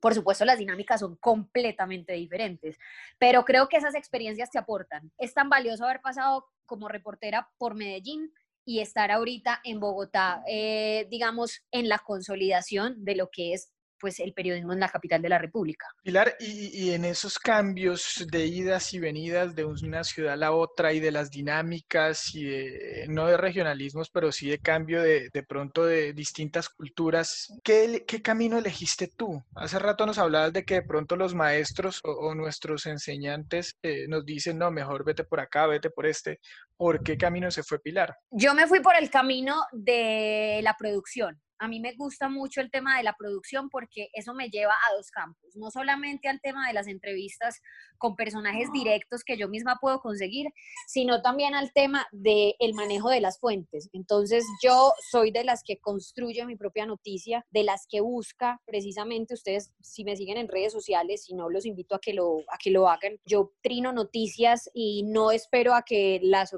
Por 0.00 0.14
supuesto, 0.14 0.46
las 0.46 0.58
dinámicas 0.58 1.00
son 1.00 1.16
completamente 1.16 2.14
diferentes, 2.14 2.78
pero 3.18 3.44
creo 3.44 3.68
que 3.68 3.76
esas 3.76 3.94
experiencias 3.94 4.50
te 4.50 4.58
aportan. 4.58 5.12
Es 5.18 5.34
tan 5.34 5.50
valioso 5.50 5.84
haber 5.84 6.00
pasado 6.00 6.46
como 6.64 6.88
reportera 6.88 7.50
por 7.58 7.74
Medellín 7.74 8.32
y 8.64 8.80
estar 8.80 9.10
ahorita 9.10 9.60
en 9.64 9.78
Bogotá, 9.78 10.42
eh, 10.48 11.06
digamos, 11.10 11.62
en 11.70 11.88
la 11.90 11.98
consolidación 11.98 13.04
de 13.04 13.16
lo 13.16 13.28
que 13.30 13.52
es 13.52 13.70
pues 14.00 14.18
el 14.20 14.32
periodismo 14.32 14.72
en 14.72 14.80
la 14.80 14.88
capital 14.88 15.22
de 15.22 15.28
la 15.28 15.38
República. 15.38 15.86
Pilar, 16.02 16.36
y, 16.40 16.90
en 16.90 17.04
esos 17.04 17.38
cambios 17.38 18.26
de 18.30 18.46
idas 18.46 18.92
y 18.94 18.98
venidas 18.98 19.54
de 19.54 19.64
una 19.64 20.02
ciudad 20.02 20.32
a 20.32 20.36
la 20.36 20.52
otra 20.52 20.92
y 20.92 21.00
de 21.00 21.12
las 21.12 21.30
dinámicas 21.30 22.34
y 22.34 22.44
de, 22.44 23.06
no 23.08 23.26
de 23.26 23.36
regionalismos, 23.36 24.10
pero 24.10 24.32
sí 24.32 24.48
de 24.48 24.58
cambio 24.58 25.02
de, 25.02 25.28
de 25.32 25.42
pronto 25.42 25.84
de 25.84 26.12
distintas 26.12 26.68
culturas, 26.68 27.52
¿qué, 27.62 28.04
¿qué, 28.06 28.22
camino 28.22 28.58
elegiste 28.58 29.08
tú? 29.08 29.42
Hace 29.54 29.78
rato 29.78 30.06
nos 30.06 30.18
hablabas 30.18 30.52
de 30.52 30.64
que 30.64 30.74
de 30.74 30.82
pronto 30.82 31.16
los 31.16 31.34
maestros 31.34 32.00
o, 32.04 32.34
nuestros 32.34 32.86
enseñantes 32.86 33.76
eh, 33.82 34.06
nos 34.08 34.24
dicen, 34.24 34.58
no, 34.58 34.70
mejor 34.70 35.04
vete 35.04 35.24
por 35.24 35.40
acá, 35.40 35.66
vete 35.66 35.90
por 35.90 36.06
este. 36.06 36.40
¿Por 36.76 37.02
qué 37.02 37.18
camino 37.18 37.50
se 37.50 37.62
fue 37.62 37.78
Pilar? 37.78 38.16
Yo 38.30 38.54
me 38.54 38.66
fui 38.66 38.80
por 38.80 38.96
el 38.96 39.10
camino 39.10 39.64
de 39.72 40.60
la 40.62 40.76
producción 40.78 41.40
a 41.60 41.68
mí 41.68 41.78
me 41.78 41.94
gusta 41.94 42.28
mucho 42.28 42.60
el 42.60 42.70
tema 42.70 42.96
de 42.96 43.04
la 43.04 43.14
producción 43.16 43.68
porque 43.68 44.08
eso 44.14 44.32
me 44.34 44.48
lleva 44.48 44.72
a 44.72 44.96
dos 44.96 45.10
campos, 45.10 45.54
no 45.56 45.70
solamente 45.70 46.28
al 46.28 46.40
tema 46.40 46.66
de 46.66 46.72
las 46.72 46.88
entrevistas 46.88 47.60
con 47.98 48.16
personajes 48.16 48.72
directos 48.72 49.22
que 49.22 49.36
yo 49.36 49.46
misma 49.46 49.76
puedo 49.78 50.00
conseguir, 50.00 50.46
sino 50.86 51.20
también 51.20 51.54
al 51.54 51.72
tema 51.72 52.06
del 52.12 52.54
el 52.58 52.74
manejo 52.74 53.10
de 53.10 53.20
las 53.20 53.38
fuentes. 53.38 53.90
Entonces 53.92 54.44
yo 54.64 54.94
soy 55.10 55.30
de 55.30 55.44
las 55.44 55.62
que 55.62 55.78
construye 55.78 56.44
mi 56.46 56.56
propia 56.56 56.86
noticia, 56.86 57.44
de 57.50 57.62
las 57.62 57.86
que 57.86 58.00
busca 58.00 58.62
precisamente 58.64 59.34
ustedes, 59.34 59.72
si 59.82 60.02
me 60.02 60.16
siguen 60.16 60.38
en 60.38 60.48
redes 60.48 60.72
sociales, 60.72 61.24
si 61.24 61.34
no, 61.34 61.50
los 61.50 61.66
invito 61.66 61.94
a 61.94 62.00
que 62.00 62.14
lo, 62.14 62.38
a 62.48 62.56
que 62.58 62.70
lo 62.70 62.88
hagan. 62.88 63.18
Yo 63.26 63.52
trino 63.60 63.92
noticias 63.92 64.70
y 64.72 65.02
no 65.02 65.30
espero 65.30 65.74
a 65.74 65.82
que 65.82 66.20
las, 66.22 66.54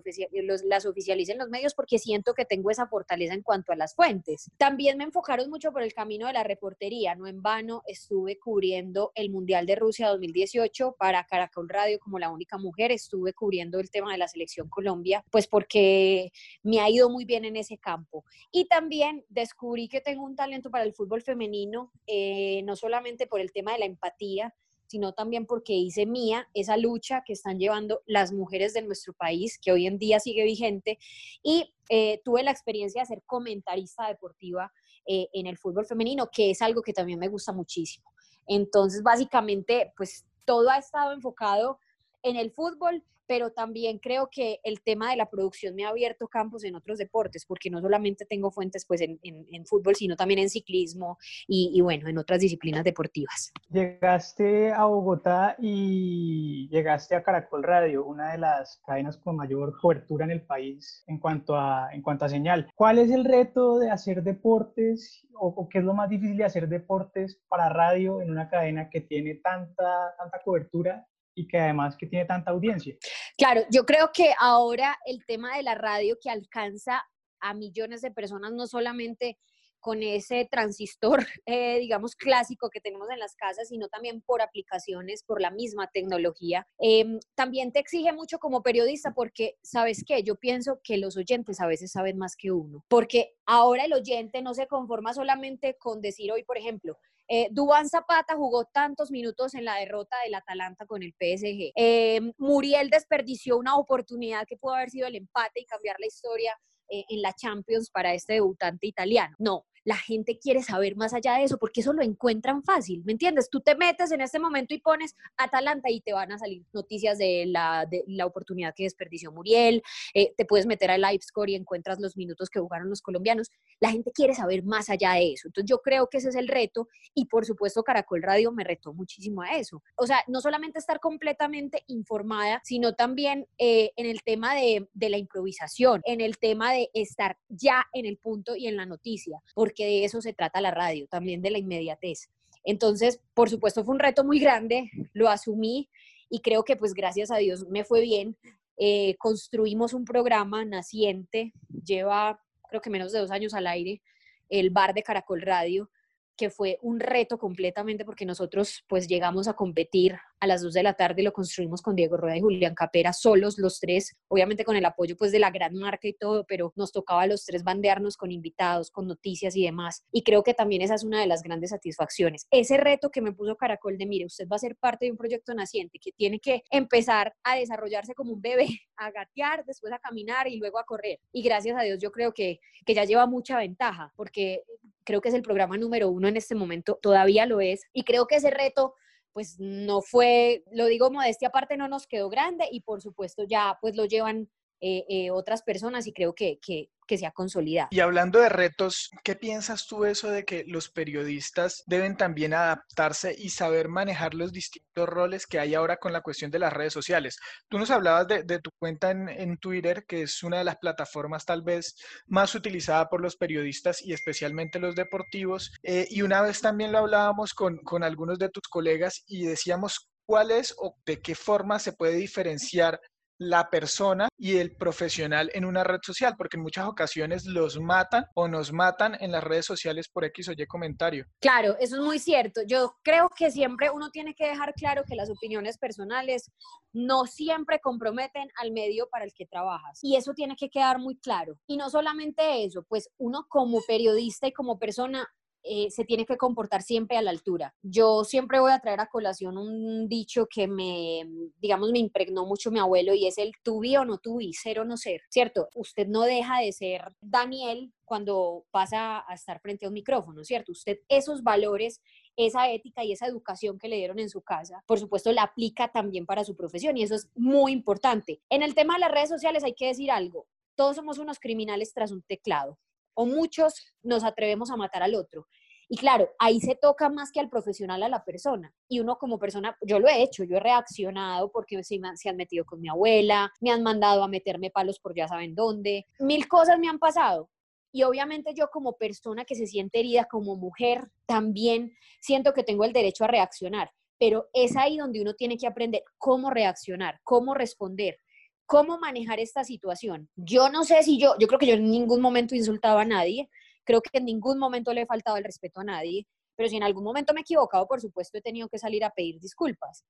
las 0.64 0.86
oficialicen 0.86 1.38
los 1.38 1.48
medios 1.48 1.74
porque 1.74 1.98
siento 1.98 2.34
que 2.34 2.44
tengo 2.44 2.70
esa 2.70 2.86
fortaleza 2.86 3.34
en 3.34 3.42
cuanto 3.42 3.72
a 3.72 3.76
las 3.76 3.96
fuentes. 3.96 4.48
También 4.58 4.91
me 4.96 5.04
enfocaron 5.04 5.50
mucho 5.50 5.72
por 5.72 5.82
el 5.82 5.92
camino 5.92 6.26
de 6.26 6.32
la 6.32 6.44
reportería, 6.44 7.14
no 7.14 7.26
en 7.26 7.42
vano 7.42 7.82
estuve 7.86 8.38
cubriendo 8.38 9.12
el 9.14 9.30
Mundial 9.30 9.66
de 9.66 9.76
Rusia 9.76 10.08
2018 10.08 10.96
para 10.98 11.24
Caracol 11.24 11.68
Radio 11.68 11.98
como 11.98 12.18
la 12.18 12.30
única 12.30 12.58
mujer, 12.58 12.92
estuve 12.92 13.32
cubriendo 13.32 13.78
el 13.80 13.90
tema 13.90 14.12
de 14.12 14.18
la 14.18 14.28
selección 14.28 14.68
Colombia, 14.68 15.24
pues 15.30 15.46
porque 15.46 16.32
me 16.62 16.80
ha 16.80 16.90
ido 16.90 17.10
muy 17.10 17.24
bien 17.24 17.44
en 17.44 17.56
ese 17.56 17.78
campo. 17.78 18.24
Y 18.50 18.66
también 18.66 19.24
descubrí 19.28 19.88
que 19.88 20.00
tengo 20.00 20.24
un 20.24 20.36
talento 20.36 20.70
para 20.70 20.84
el 20.84 20.94
fútbol 20.94 21.22
femenino, 21.22 21.92
eh, 22.06 22.62
no 22.64 22.76
solamente 22.76 23.26
por 23.26 23.40
el 23.40 23.52
tema 23.52 23.72
de 23.72 23.80
la 23.80 23.86
empatía, 23.86 24.54
sino 24.92 25.14
también 25.14 25.46
porque 25.46 25.72
hice 25.72 26.04
mía 26.04 26.50
esa 26.52 26.76
lucha 26.76 27.22
que 27.24 27.32
están 27.32 27.58
llevando 27.58 28.02
las 28.04 28.30
mujeres 28.30 28.74
de 28.74 28.82
nuestro 28.82 29.14
país, 29.14 29.58
que 29.58 29.72
hoy 29.72 29.86
en 29.86 29.96
día 29.96 30.20
sigue 30.20 30.44
vigente, 30.44 30.98
y 31.42 31.72
eh, 31.88 32.20
tuve 32.24 32.42
la 32.42 32.50
experiencia 32.50 33.00
de 33.00 33.06
ser 33.06 33.22
comentarista 33.24 34.06
deportiva 34.06 34.70
eh, 35.06 35.28
en 35.32 35.46
el 35.46 35.58
fútbol 35.58 35.86
femenino, 35.86 36.28
que 36.30 36.50
es 36.50 36.62
algo 36.62 36.82
que 36.82 36.92
también 36.92 37.18
me 37.18 37.28
gusta 37.28 37.52
muchísimo. 37.52 38.12
Entonces, 38.46 39.02
básicamente, 39.02 39.92
pues 39.96 40.24
todo 40.44 40.70
ha 40.70 40.78
estado 40.78 41.12
enfocado 41.12 41.78
en 42.22 42.36
el 42.36 42.50
fútbol, 42.50 43.04
pero 43.32 43.50
también 43.50 43.98
creo 43.98 44.28
que 44.30 44.60
el 44.62 44.82
tema 44.82 45.10
de 45.10 45.16
la 45.16 45.30
producción 45.30 45.74
me 45.74 45.86
ha 45.86 45.88
abierto 45.88 46.28
campos 46.28 46.64
en 46.64 46.74
otros 46.74 46.98
deportes, 46.98 47.46
porque 47.46 47.70
no 47.70 47.80
solamente 47.80 48.26
tengo 48.26 48.50
fuentes 48.50 48.84
pues 48.84 49.00
en, 49.00 49.18
fútbol, 49.64 49.94
sino 49.94 50.16
también 50.16 50.40
en 50.40 50.50
ciclismo 50.50 51.16
y, 51.48 51.80
bueno, 51.80 52.08
en 52.08 52.18
otras 52.18 52.40
disciplinas 52.40 52.84
deportivas. 52.84 53.50
Llegaste 53.70 54.70
a 54.70 54.84
Bogotá 54.84 55.56
y 55.58 56.68
llegaste 56.68 57.16
a 57.16 57.22
Caracol 57.22 57.62
Radio, 57.62 58.04
una 58.04 58.32
de 58.32 58.38
las 58.38 58.82
cadenas 58.84 59.16
con 59.16 59.36
mayor 59.36 59.80
cobertura 59.80 60.26
en 60.26 60.32
el 60.32 60.42
país 60.42 61.02
en 61.06 61.18
cuanto 61.18 61.56
a, 61.56 61.88
en 61.90 62.02
cuanto 62.02 62.26
a 62.26 62.28
señal. 62.28 62.68
¿Cuál 62.74 62.98
es 62.98 63.10
el 63.10 63.24
reto 63.24 63.78
de 63.78 63.90
hacer 63.90 64.22
deportes 64.22 65.26
o, 65.36 65.46
o 65.46 65.70
qué 65.70 65.78
es 65.78 65.84
lo 65.84 65.94
más 65.94 66.10
difícil 66.10 66.36
de 66.36 66.44
hacer 66.44 66.68
deportes 66.68 67.40
para 67.48 67.70
radio 67.70 68.20
en 68.20 68.30
una 68.30 68.50
cadena 68.50 68.90
que 68.90 69.00
tiene 69.00 69.36
tanta, 69.36 70.14
tanta 70.18 70.42
cobertura 70.44 71.06
y 71.34 71.46
que 71.48 71.58
además 71.58 71.96
que 71.96 72.06
tiene 72.06 72.24
tanta 72.24 72.50
audiencia. 72.50 72.96
Claro, 73.36 73.62
yo 73.70 73.84
creo 73.84 74.10
que 74.12 74.34
ahora 74.38 74.98
el 75.06 75.24
tema 75.26 75.56
de 75.56 75.62
la 75.62 75.74
radio 75.74 76.16
que 76.20 76.30
alcanza 76.30 77.02
a 77.40 77.54
millones 77.54 78.02
de 78.02 78.10
personas, 78.10 78.52
no 78.52 78.66
solamente 78.66 79.38
con 79.82 80.00
ese 80.04 80.48
transistor, 80.48 81.18
eh, 81.46 81.78
digamos, 81.80 82.14
clásico 82.14 82.70
que 82.70 82.80
tenemos 82.80 83.10
en 83.10 83.18
las 83.18 83.34
casas, 83.34 83.68
sino 83.68 83.88
también 83.88 84.22
por 84.22 84.40
aplicaciones, 84.40 85.24
por 85.24 85.42
la 85.42 85.50
misma 85.50 85.90
tecnología. 85.92 86.66
Em, 86.78 87.18
también 87.34 87.72
te 87.72 87.80
exige 87.80 88.12
mucho 88.12 88.38
como 88.38 88.62
periodista 88.62 89.12
porque, 89.12 89.58
¿sabes 89.62 90.04
qué? 90.06 90.22
Yo 90.22 90.36
pienso 90.36 90.78
que 90.84 90.98
los 90.98 91.16
oyentes 91.16 91.60
a 91.60 91.66
veces 91.66 91.90
saben 91.90 92.16
más 92.16 92.36
que 92.36 92.52
uno, 92.52 92.84
porque 92.88 93.34
ahora 93.44 93.84
el 93.84 93.92
oyente 93.92 94.40
no 94.40 94.54
se 94.54 94.68
conforma 94.68 95.12
solamente 95.14 95.76
con 95.76 96.00
decir 96.00 96.30
hoy, 96.30 96.44
por 96.44 96.56
ejemplo, 96.56 96.96
eh, 97.28 97.48
Dubán 97.50 97.88
Zapata 97.88 98.36
jugó 98.36 98.64
tantos 98.66 99.10
minutos 99.10 99.54
en 99.54 99.64
la 99.64 99.76
derrota 99.76 100.16
del 100.24 100.34
Atalanta 100.34 100.86
con 100.86 101.02
el 101.02 101.12
PSG. 101.12 101.72
Eh, 101.76 102.20
Muriel 102.38 102.90
desperdició 102.90 103.56
una 103.56 103.76
oportunidad 103.76 104.46
que 104.46 104.56
pudo 104.56 104.74
haber 104.74 104.90
sido 104.90 105.06
el 105.06 105.16
empate 105.16 105.60
y 105.60 105.66
cambiar 105.66 105.96
la 105.98 106.06
historia 106.06 106.58
eh, 106.88 107.04
en 107.08 107.22
la 107.22 107.32
Champions 107.32 107.90
para 107.90 108.12
este 108.12 108.34
debutante 108.34 108.86
italiano. 108.86 109.34
No, 109.38 109.64
la 109.84 109.96
gente 109.96 110.38
quiere 110.38 110.62
saber 110.62 110.96
más 110.96 111.12
allá 111.12 111.34
de 111.34 111.44
eso, 111.44 111.58
porque 111.58 111.80
eso 111.80 111.92
lo 111.92 112.02
encuentran 112.02 112.62
fácil, 112.62 113.02
¿me 113.04 113.12
entiendes? 113.12 113.50
Tú 113.50 113.60
te 113.60 113.74
metes 113.74 114.12
en 114.12 114.20
este 114.20 114.38
momento 114.38 114.74
y 114.74 114.78
pones 114.78 115.16
Atalanta 115.36 115.90
y 115.90 116.00
te 116.00 116.12
van 116.12 116.32
a 116.32 116.38
salir 116.38 116.64
noticias 116.72 117.18
de 117.18 117.44
la, 117.46 117.88
la 118.06 118.26
oportunidad 118.26 118.74
que 118.74 118.84
desperdició 118.84 119.32
Muriel, 119.32 119.82
eh, 120.14 120.32
te 120.36 120.44
puedes 120.44 120.66
meter 120.66 120.90
a 120.90 120.98
LiveScore 120.98 121.52
y 121.52 121.54
encuentras 121.56 122.00
los 122.00 122.16
minutos 122.16 122.48
que 122.48 122.60
jugaron 122.60 122.88
los 122.88 123.02
colombianos. 123.02 123.50
La 123.80 123.90
gente 123.90 124.12
quiere 124.12 124.34
saber 124.34 124.62
más 124.64 124.90
allá 124.90 125.14
de 125.14 125.32
eso. 125.32 125.48
Entonces 125.48 125.68
yo 125.68 125.78
creo 125.78 126.08
que 126.08 126.18
ese 126.18 126.28
es 126.28 126.36
el 126.36 126.48
reto 126.48 126.88
y 127.14 127.26
por 127.26 127.44
supuesto 127.44 127.82
Caracol 127.82 128.22
Radio 128.22 128.52
me 128.52 128.64
retó 128.64 128.92
muchísimo 128.92 129.42
a 129.42 129.56
eso. 129.56 129.82
O 129.96 130.06
sea, 130.06 130.22
no 130.28 130.40
solamente 130.40 130.78
estar 130.78 131.00
completamente 131.00 131.82
informada, 131.88 132.60
sino 132.64 132.94
también 132.94 133.46
eh, 133.58 133.90
en 133.96 134.06
el 134.06 134.22
tema 134.22 134.54
de, 134.54 134.88
de 134.92 135.10
la 135.10 135.18
improvisación, 135.18 136.02
en 136.04 136.20
el 136.20 136.38
tema 136.38 136.72
de 136.72 136.90
estar 136.94 137.36
ya 137.48 137.84
en 137.92 138.06
el 138.06 138.18
punto 138.18 138.54
y 138.56 138.68
en 138.68 138.76
la 138.76 138.86
noticia. 138.86 139.40
Porque 139.54 139.71
porque 139.72 139.86
de 139.86 140.04
eso 140.04 140.20
se 140.20 140.34
trata 140.34 140.60
la 140.60 140.70
radio, 140.70 141.06
también 141.06 141.40
de 141.40 141.50
la 141.50 141.58
inmediatez. 141.58 142.28
Entonces, 142.62 143.20
por 143.32 143.48
supuesto, 143.48 143.82
fue 143.84 143.94
un 143.94 144.00
reto 144.00 144.22
muy 144.22 144.38
grande, 144.38 144.90
lo 145.14 145.30
asumí 145.30 145.88
y 146.28 146.40
creo 146.40 146.62
que 146.62 146.76
pues 146.76 146.92
gracias 146.92 147.30
a 147.30 147.38
Dios 147.38 147.66
me 147.70 147.82
fue 147.84 148.02
bien. 148.02 148.36
Eh, 148.76 149.16
construimos 149.16 149.94
un 149.94 150.04
programa 150.04 150.64
naciente, 150.66 151.54
lleva 151.84 152.38
creo 152.68 152.82
que 152.82 152.90
menos 152.90 153.12
de 153.12 153.20
dos 153.20 153.30
años 153.30 153.54
al 153.54 153.66
aire, 153.66 154.02
el 154.50 154.70
bar 154.70 154.92
de 154.92 155.02
Caracol 155.02 155.40
Radio, 155.40 155.90
que 156.36 156.50
fue 156.50 156.78
un 156.82 157.00
reto 157.00 157.38
completamente 157.38 158.04
porque 158.04 158.26
nosotros 158.26 158.84
pues 158.88 159.06
llegamos 159.08 159.48
a 159.48 159.54
competir 159.54 160.16
a 160.40 160.46
las 160.46 160.62
2 160.62 160.72
de 160.72 160.82
la 160.82 160.94
tarde, 160.94 161.22
lo 161.22 161.32
construimos 161.32 161.82
con 161.82 161.94
Diego 161.94 162.16
Rueda 162.16 162.36
y 162.36 162.40
Julián 162.40 162.74
Capera, 162.74 163.12
solos 163.12 163.58
los 163.58 163.78
tres, 163.78 164.16
obviamente 164.28 164.64
con 164.64 164.74
el 164.74 164.84
apoyo 164.84 165.16
pues 165.16 165.30
de 165.30 165.38
la 165.38 165.50
gran 165.50 165.74
marca 165.74 166.08
y 166.08 166.14
todo, 166.14 166.44
pero 166.46 166.72
nos 166.74 166.90
tocaba 166.90 167.22
a 167.22 167.26
los 167.26 167.44
tres 167.44 167.62
bandearnos 167.62 168.16
con 168.16 168.32
invitados, 168.32 168.90
con 168.90 169.06
noticias 169.06 169.54
y 169.56 169.64
demás. 169.64 170.04
Y 170.10 170.22
creo 170.24 170.42
que 170.42 170.54
también 170.54 170.82
esa 170.82 170.96
es 170.96 171.04
una 171.04 171.20
de 171.20 171.26
las 171.26 171.42
grandes 171.42 171.70
satisfacciones. 171.70 172.46
Ese 172.50 172.76
reto 172.76 173.10
que 173.10 173.20
me 173.20 173.32
puso 173.32 173.56
Caracol 173.56 173.98
de, 173.98 174.06
mire, 174.06 174.26
usted 174.26 174.48
va 174.48 174.56
a 174.56 174.58
ser 174.58 174.74
parte 174.76 175.04
de 175.04 175.12
un 175.12 175.16
proyecto 175.16 175.54
naciente 175.54 175.98
que 175.98 176.12
tiene 176.12 176.40
que 176.40 176.64
empezar 176.70 177.34
a 177.44 177.56
desarrollarse 177.56 178.14
como 178.14 178.32
un 178.32 178.40
bebé, 178.40 178.66
a 178.96 179.10
gatear, 179.10 179.64
después 179.64 179.92
a 179.92 179.98
caminar 179.98 180.48
y 180.48 180.56
luego 180.56 180.78
a 180.78 180.84
correr. 180.84 181.20
Y 181.32 181.42
gracias 181.42 181.78
a 181.78 181.82
Dios 181.82 181.98
yo 182.00 182.10
creo 182.10 182.32
que, 182.32 182.58
que 182.84 182.94
ya 182.94 183.04
lleva 183.04 183.26
mucha 183.26 183.58
ventaja, 183.58 184.12
porque 184.16 184.64
creo 185.04 185.20
que 185.20 185.28
es 185.28 185.34
el 185.34 185.42
programa 185.42 185.76
número 185.76 186.08
uno 186.08 186.28
en 186.28 186.36
este 186.36 186.54
momento, 186.54 186.98
todavía 187.00 187.46
lo 187.46 187.60
es, 187.60 187.82
y 187.92 188.04
creo 188.04 188.26
que 188.26 188.36
ese 188.36 188.50
reto 188.50 188.94
pues 189.32 189.56
no 189.58 190.02
fue, 190.02 190.62
lo 190.72 190.86
digo 190.86 191.10
modestia 191.10 191.48
aparte, 191.48 191.76
no 191.76 191.88
nos 191.88 192.06
quedó 192.06 192.28
grande 192.28 192.68
y 192.70 192.80
por 192.82 193.00
supuesto 193.00 193.44
ya 193.44 193.78
pues 193.80 193.96
lo 193.96 194.04
llevan 194.04 194.50
eh, 194.84 195.04
eh, 195.08 195.30
otras 195.30 195.62
personas 195.62 196.08
y 196.08 196.12
creo 196.12 196.34
que, 196.34 196.58
que, 196.58 196.88
que 197.06 197.16
se 197.16 197.24
ha 197.24 197.30
consolidado. 197.30 197.86
Y 197.92 198.00
hablando 198.00 198.40
de 198.40 198.48
retos, 198.48 199.10
¿qué 199.22 199.36
piensas 199.36 199.86
tú 199.86 200.04
eso 200.04 200.28
de 200.28 200.44
que 200.44 200.64
los 200.66 200.90
periodistas 200.90 201.84
deben 201.86 202.16
también 202.16 202.52
adaptarse 202.52 203.32
y 203.38 203.50
saber 203.50 203.88
manejar 203.88 204.34
los 204.34 204.52
distintos 204.52 205.08
roles 205.08 205.46
que 205.46 205.60
hay 205.60 205.76
ahora 205.76 205.98
con 205.98 206.12
la 206.12 206.20
cuestión 206.20 206.50
de 206.50 206.58
las 206.58 206.72
redes 206.72 206.92
sociales? 206.92 207.38
Tú 207.68 207.78
nos 207.78 207.92
hablabas 207.92 208.26
de, 208.26 208.58
tu 208.58 208.70
cuenta 208.76 209.12
en, 209.12 209.56
Twitter, 209.58 210.04
que 210.04 210.22
es 210.22 210.42
una 210.42 210.58
de 210.58 210.64
las 210.64 210.78
plataformas 210.78 211.44
tal 211.44 211.62
vez 211.62 211.94
más 212.26 212.52
utilizada 212.56 213.08
por 213.08 213.20
los 213.20 213.36
periodistas 213.36 214.02
y 214.02 214.12
especialmente 214.12 214.80
los 214.80 214.96
deportivos. 214.96 215.70
Eh, 215.84 216.08
y 216.10 216.22
una 216.22 216.42
vez 216.42 216.60
también 216.60 216.90
lo 216.90 216.98
hablábamos 216.98 217.54
con, 217.54 217.78
con 217.84 218.02
algunos 218.02 218.36
de 218.40 218.48
tus 218.48 218.66
colegas 218.68 219.22
y 219.28 219.44
decíamos 219.44 220.08
cuál 220.26 220.50
es 220.50 220.74
o 220.78 220.96
de 221.04 221.20
qué 221.20 221.34
forma 221.34 221.78
se 221.78 221.92
puede 221.92 222.16
diferenciar 222.16 223.00
la 223.42 223.70
persona 223.70 224.28
y 224.38 224.56
el 224.58 224.76
profesional 224.76 225.50
en 225.54 225.64
una 225.64 225.84
red 225.84 226.00
social, 226.02 226.34
porque 226.36 226.56
en 226.56 226.62
muchas 226.62 226.86
ocasiones 226.86 227.44
los 227.46 227.80
matan 227.80 228.26
o 228.34 228.48
nos 228.48 228.72
matan 228.72 229.16
en 229.20 229.32
las 229.32 229.42
redes 229.42 229.66
sociales 229.66 230.08
por 230.08 230.24
X 230.24 230.48
o 230.48 230.52
Y 230.52 230.66
comentario. 230.66 231.26
Claro, 231.40 231.76
eso 231.78 231.96
es 231.96 232.02
muy 232.02 232.18
cierto. 232.18 232.62
Yo 232.66 232.94
creo 233.02 233.28
que 233.36 233.50
siempre 233.50 233.90
uno 233.90 234.10
tiene 234.10 234.34
que 234.34 234.46
dejar 234.46 234.74
claro 234.74 235.02
que 235.06 235.16
las 235.16 235.30
opiniones 235.30 235.78
personales 235.78 236.50
no 236.92 237.26
siempre 237.26 237.80
comprometen 237.80 238.48
al 238.60 238.70
medio 238.72 239.08
para 239.10 239.24
el 239.24 239.32
que 239.34 239.46
trabajas. 239.46 239.98
Y 240.02 240.16
eso 240.16 240.34
tiene 240.34 240.56
que 240.56 240.68
quedar 240.68 240.98
muy 240.98 241.18
claro. 241.18 241.58
Y 241.66 241.76
no 241.76 241.90
solamente 241.90 242.64
eso, 242.64 242.84
pues 242.88 243.08
uno 243.18 243.46
como 243.48 243.80
periodista 243.86 244.46
y 244.46 244.52
como 244.52 244.78
persona 244.78 245.28
eh, 245.64 245.90
se 245.90 246.04
tiene 246.04 246.26
que 246.26 246.36
comportar 246.36 246.82
siempre 246.82 247.16
a 247.16 247.22
la 247.22 247.30
altura. 247.30 247.74
Yo 247.82 248.24
siempre 248.24 248.60
voy 248.60 248.72
a 248.72 248.80
traer 248.80 249.00
a 249.00 249.06
colación 249.06 249.56
un 249.56 250.08
dicho 250.08 250.46
que 250.46 250.66
me, 250.66 251.26
digamos, 251.60 251.92
me 251.92 251.98
impregnó 251.98 252.46
mucho 252.46 252.70
mi 252.70 252.80
abuelo 252.80 253.14
y 253.14 253.26
es 253.26 253.38
el 253.38 253.52
tuvi 253.62 253.96
o 253.96 254.04
no 254.04 254.18
tuvi, 254.18 254.52
ser 254.52 254.80
o 254.80 254.84
no 254.84 254.96
ser, 254.96 255.22
¿cierto? 255.28 255.68
Usted 255.74 256.08
no 256.08 256.22
deja 256.22 256.60
de 256.60 256.72
ser 256.72 257.14
Daniel 257.20 257.92
cuando 258.04 258.64
pasa 258.70 259.24
a 259.26 259.34
estar 259.34 259.60
frente 259.60 259.86
a 259.86 259.88
un 259.88 259.94
micrófono, 259.94 260.44
¿cierto? 260.44 260.72
Usted 260.72 260.98
esos 261.08 261.42
valores, 261.42 262.02
esa 262.36 262.70
ética 262.70 263.04
y 263.04 263.12
esa 263.12 263.26
educación 263.26 263.78
que 263.78 263.88
le 263.88 263.96
dieron 263.96 264.18
en 264.18 264.30
su 264.30 264.42
casa, 264.42 264.82
por 264.86 264.98
supuesto, 264.98 265.32
la 265.32 265.44
aplica 265.44 265.88
también 265.88 266.26
para 266.26 266.44
su 266.44 266.56
profesión 266.56 266.96
y 266.96 267.04
eso 267.04 267.14
es 267.14 267.28
muy 267.34 267.72
importante. 267.72 268.40
En 268.50 268.62
el 268.62 268.74
tema 268.74 268.94
de 268.94 269.00
las 269.00 269.12
redes 269.12 269.28
sociales 269.28 269.64
hay 269.64 269.74
que 269.74 269.86
decir 269.86 270.10
algo, 270.10 270.46
todos 270.74 270.96
somos 270.96 271.18
unos 271.18 271.38
criminales 271.38 271.92
tras 271.94 272.10
un 272.10 272.22
teclado 272.22 272.78
o 273.14 273.26
muchos 273.26 273.74
nos 274.02 274.24
atrevemos 274.24 274.70
a 274.70 274.76
matar 274.76 275.02
al 275.02 275.14
otro. 275.14 275.46
Y 275.88 275.96
claro, 275.98 276.30
ahí 276.38 276.58
se 276.58 276.74
toca 276.74 277.10
más 277.10 277.30
que 277.32 277.38
al 277.38 277.50
profesional 277.50 278.02
a 278.02 278.08
la 278.08 278.24
persona. 278.24 278.74
Y 278.88 279.00
uno 279.00 279.18
como 279.18 279.38
persona, 279.38 279.76
yo 279.82 279.98
lo 279.98 280.08
he 280.08 280.22
hecho, 280.22 280.42
yo 280.42 280.56
he 280.56 280.60
reaccionado 280.60 281.52
porque 281.52 281.84
se, 281.84 282.00
se 282.14 282.28
han 282.30 282.36
metido 282.36 282.64
con 282.64 282.80
mi 282.80 282.88
abuela, 282.88 283.52
me 283.60 283.70
han 283.70 283.82
mandado 283.82 284.24
a 284.24 284.28
meterme 284.28 284.70
palos 284.70 284.98
por 284.98 285.14
ya 285.14 285.28
saben 285.28 285.54
dónde, 285.54 286.06
mil 286.18 286.48
cosas 286.48 286.78
me 286.78 286.88
han 286.88 286.98
pasado. 286.98 287.50
Y 287.92 288.04
obviamente 288.04 288.54
yo 288.54 288.68
como 288.72 288.96
persona 288.96 289.44
que 289.44 289.54
se 289.54 289.66
siente 289.66 290.00
herida, 290.00 290.24
como 290.24 290.56
mujer, 290.56 291.10
también 291.26 291.92
siento 292.22 292.54
que 292.54 292.64
tengo 292.64 292.84
el 292.84 292.94
derecho 292.94 293.24
a 293.24 293.28
reaccionar. 293.28 293.90
Pero 294.18 294.48
es 294.54 294.78
ahí 294.78 294.96
donde 294.96 295.20
uno 295.20 295.34
tiene 295.34 295.58
que 295.58 295.66
aprender 295.66 296.02
cómo 296.16 296.48
reaccionar, 296.48 297.20
cómo 297.22 297.52
responder 297.52 298.18
cómo 298.66 298.98
manejar 298.98 299.40
esta 299.40 299.64
situación. 299.64 300.28
Yo 300.36 300.68
no 300.68 300.84
sé 300.84 301.02
si 301.02 301.18
yo, 301.18 301.34
yo 301.38 301.46
creo 301.46 301.58
que 301.58 301.66
yo 301.66 301.74
en 301.74 301.90
ningún 301.90 302.20
momento 302.20 302.54
insultaba 302.54 303.02
a 303.02 303.06
nadie, 303.06 303.48
creo 303.84 304.00
que 304.00 304.18
en 304.18 304.24
ningún 304.24 304.58
momento 304.58 304.92
le 304.92 305.02
he 305.02 305.06
faltado 305.06 305.36
el 305.36 305.44
respeto 305.44 305.80
a 305.80 305.84
nadie, 305.84 306.26
pero 306.56 306.68
si 306.68 306.76
en 306.76 306.82
algún 306.82 307.04
momento 307.04 307.32
me 307.34 307.40
he 307.40 307.42
equivocado, 307.42 307.86
por 307.86 308.00
supuesto 308.00 308.38
he 308.38 308.42
tenido 308.42 308.68
que 308.68 308.78
salir 308.78 309.04
a 309.04 309.10
pedir 309.10 309.40
disculpas. 309.40 310.04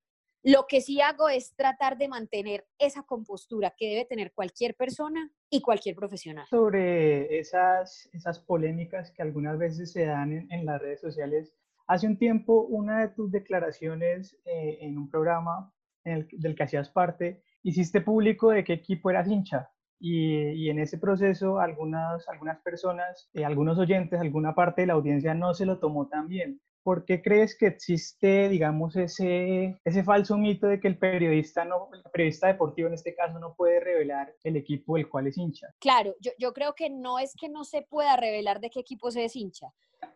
Lo 0.44 0.66
que 0.68 0.80
sí 0.80 1.00
hago 1.00 1.28
es 1.28 1.54
tratar 1.54 1.96
de 1.96 2.08
mantener 2.08 2.66
esa 2.76 3.04
compostura 3.04 3.72
que 3.76 3.90
debe 3.90 4.04
tener 4.06 4.32
cualquier 4.32 4.74
persona 4.74 5.30
y 5.48 5.62
cualquier 5.62 5.94
profesional. 5.94 6.46
Sobre 6.48 7.38
esas, 7.38 8.08
esas 8.12 8.40
polémicas 8.40 9.12
que 9.12 9.22
algunas 9.22 9.56
veces 9.56 9.92
se 9.92 10.06
dan 10.06 10.48
en, 10.50 10.66
las 10.66 10.82
redes 10.82 11.00
sociales, 11.00 11.54
hace 11.86 12.08
un 12.08 12.18
tiempo 12.18 12.62
una 12.62 13.02
de 13.02 13.14
tus 13.14 13.30
declaraciones 13.30 14.36
eh, 14.44 14.78
en 14.80 14.98
un 14.98 15.08
programa 15.08 15.72
del 16.04 16.56
que 16.56 16.62
hacías 16.64 16.90
parte 16.90 17.44
hiciste 17.62 18.00
público 18.00 18.50
de 18.50 18.64
qué 18.64 18.74
equipo 18.74 19.10
eras 19.10 19.28
hincha. 19.28 19.70
Y, 20.04 20.68
en 20.68 20.80
ese 20.80 20.98
proceso 20.98 21.60
algunas, 21.60 22.28
algunas 22.28 22.60
personas, 22.62 23.30
eh, 23.34 23.44
algunos 23.44 23.78
oyentes, 23.78 24.20
alguna 24.20 24.52
parte 24.54 24.80
de 24.82 24.88
la 24.88 24.94
audiencia 24.94 25.32
no 25.34 25.54
se 25.54 25.64
lo 25.64 25.78
tomó 25.78 26.08
tan 26.08 26.26
bien. 26.28 26.60
¿Por 26.82 27.04
qué 27.04 27.22
crees 27.22 27.56
que 27.56 27.66
existe, 27.66 28.48
digamos, 28.48 28.96
ese, 28.96 29.78
ese 29.84 30.04
falso 30.04 30.36
mito 30.36 30.66
de 30.66 30.80
que 30.80 30.88
el 30.88 30.98
periodista, 30.98 31.64
no, 31.64 31.88
el 31.92 32.02
periodista 32.10 32.48
deportivo 32.48 32.88
en 32.88 32.94
este 32.94 33.14
caso 33.14 33.38
no 33.38 33.54
puede 33.54 33.80
revelar 33.80 34.34
el 34.44 34.56
equipo 34.56 34.96
del 34.96 35.08
cual 35.08 35.26
es 35.26 35.38
hincha? 35.38 35.68
Claro, 35.78 36.14
yo, 36.20 36.32
yo 36.38 36.52
creo 36.52 36.74
que 36.74 36.90
no 36.90 37.18
es 37.18 37.34
que 37.38 37.48
no 37.48 37.64
se 37.64 37.82
pueda 37.82 38.16
revelar 38.16 38.60
de 38.60 38.70
qué 38.70 38.80
equipo 38.80 39.10
se 39.10 39.24
es 39.24 39.36
hincha. 39.36 39.68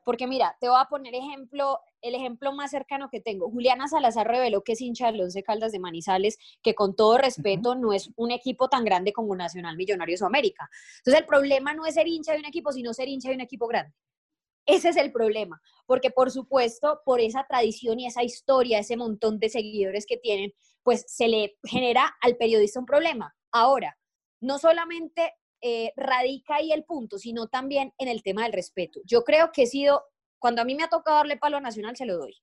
Porque 0.04 0.26
mira, 0.26 0.56
te 0.60 0.68
voy 0.68 0.78
a 0.80 0.86
poner 0.86 1.14
ejemplo, 1.14 1.80
el 2.00 2.14
ejemplo 2.14 2.52
más 2.52 2.70
cercano 2.70 3.08
que 3.10 3.20
tengo. 3.20 3.50
Juliana 3.50 3.88
Salazar 3.88 4.26
reveló 4.26 4.62
que 4.62 4.72
es 4.72 4.80
hincha 4.80 5.10
de 5.10 5.22
Once 5.22 5.42
Caldas 5.42 5.72
de 5.72 5.78
Manizales, 5.78 6.38
que 6.62 6.74
con 6.74 6.96
todo 6.96 7.18
respeto 7.18 7.74
no 7.74 7.92
es 7.92 8.10
un 8.16 8.30
equipo 8.30 8.68
tan 8.68 8.84
grande 8.84 9.12
como 9.12 9.34
Nacional 9.36 9.76
Millonarios 9.76 10.22
o 10.22 10.26
América. 10.26 10.68
Entonces 10.98 11.20
el 11.20 11.26
problema 11.26 11.74
no 11.74 11.86
es 11.86 11.94
ser 11.94 12.06
hincha 12.08 12.32
de 12.32 12.38
un 12.38 12.46
equipo, 12.46 12.72
sino 12.72 12.92
ser 12.92 13.08
hincha 13.08 13.28
de 13.28 13.36
un 13.36 13.40
equipo 13.40 13.66
grande. 13.66 13.94
Ese 14.66 14.88
es 14.88 14.96
el 14.96 15.12
problema, 15.12 15.62
porque 15.86 16.10
por 16.10 16.30
supuesto, 16.32 17.00
por 17.04 17.20
esa 17.20 17.46
tradición 17.48 18.00
y 18.00 18.06
esa 18.06 18.24
historia, 18.24 18.80
ese 18.80 18.96
montón 18.96 19.38
de 19.38 19.48
seguidores 19.48 20.06
que 20.06 20.16
tienen, 20.16 20.52
pues 20.82 21.04
se 21.06 21.28
le 21.28 21.56
genera 21.64 22.16
al 22.20 22.36
periodista 22.36 22.80
un 22.80 22.86
problema. 22.86 23.34
Ahora, 23.52 23.96
no 24.40 24.58
solamente 24.58 25.34
eh, 25.62 25.92
radica 25.96 26.56
ahí 26.56 26.72
el 26.72 26.84
punto, 26.84 27.18
sino 27.18 27.46
también 27.46 27.92
en 27.98 28.08
el 28.08 28.22
tema 28.22 28.42
del 28.42 28.52
respeto. 28.52 29.00
Yo 29.04 29.24
creo 29.24 29.50
que 29.52 29.62
he 29.62 29.66
sido, 29.66 30.04
cuando 30.38 30.62
a 30.62 30.64
mí 30.64 30.74
me 30.74 30.82
ha 30.82 30.88
tocado 30.88 31.18
darle 31.18 31.36
palo 31.36 31.56
a 31.56 31.60
Nacional, 31.60 31.96
se 31.96 32.06
lo 32.06 32.18
doy. 32.18 32.36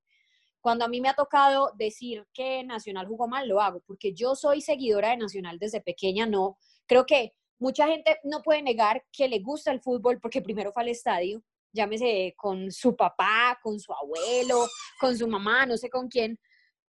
Cuando 0.61 0.85
a 0.85 0.87
mí 0.87 1.01
me 1.01 1.09
ha 1.09 1.13
tocado 1.13 1.71
decir 1.75 2.25
que 2.33 2.63
Nacional 2.63 3.05
jugó 3.05 3.27
mal, 3.27 3.49
lo 3.49 3.59
hago, 3.59 3.81
porque 3.85 4.13
yo 4.13 4.35
soy 4.35 4.61
seguidora 4.61 5.09
de 5.09 5.17
Nacional 5.17 5.59
desde 5.59 5.81
pequeña, 5.81 6.25
no. 6.25 6.57
Creo 6.85 7.05
que 7.05 7.33
mucha 7.59 7.87
gente 7.87 8.19
no 8.23 8.41
puede 8.41 8.61
negar 8.61 9.05
que 9.11 9.27
le 9.27 9.39
gusta 9.39 9.71
el 9.71 9.81
fútbol 9.81 10.19
porque 10.21 10.41
primero 10.41 10.71
fue 10.71 10.83
al 10.83 10.89
estadio, 10.89 11.43
llámese 11.73 12.33
con 12.37 12.71
su 12.71 12.95
papá, 12.95 13.59
con 13.61 13.79
su 13.79 13.91
abuelo, 13.93 14.67
con 14.99 15.17
su 15.17 15.27
mamá, 15.27 15.65
no 15.65 15.75
sé 15.75 15.89
con 15.89 16.07
quién, 16.07 16.39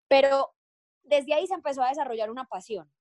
pero 0.09 0.53
desde 1.03 1.35
ahí 1.35 1.47
se 1.47 1.55
empezó 1.55 1.83
a 1.83 1.89
desarrollar 1.89 2.31
una 2.31 2.45
pasión. 2.45 2.93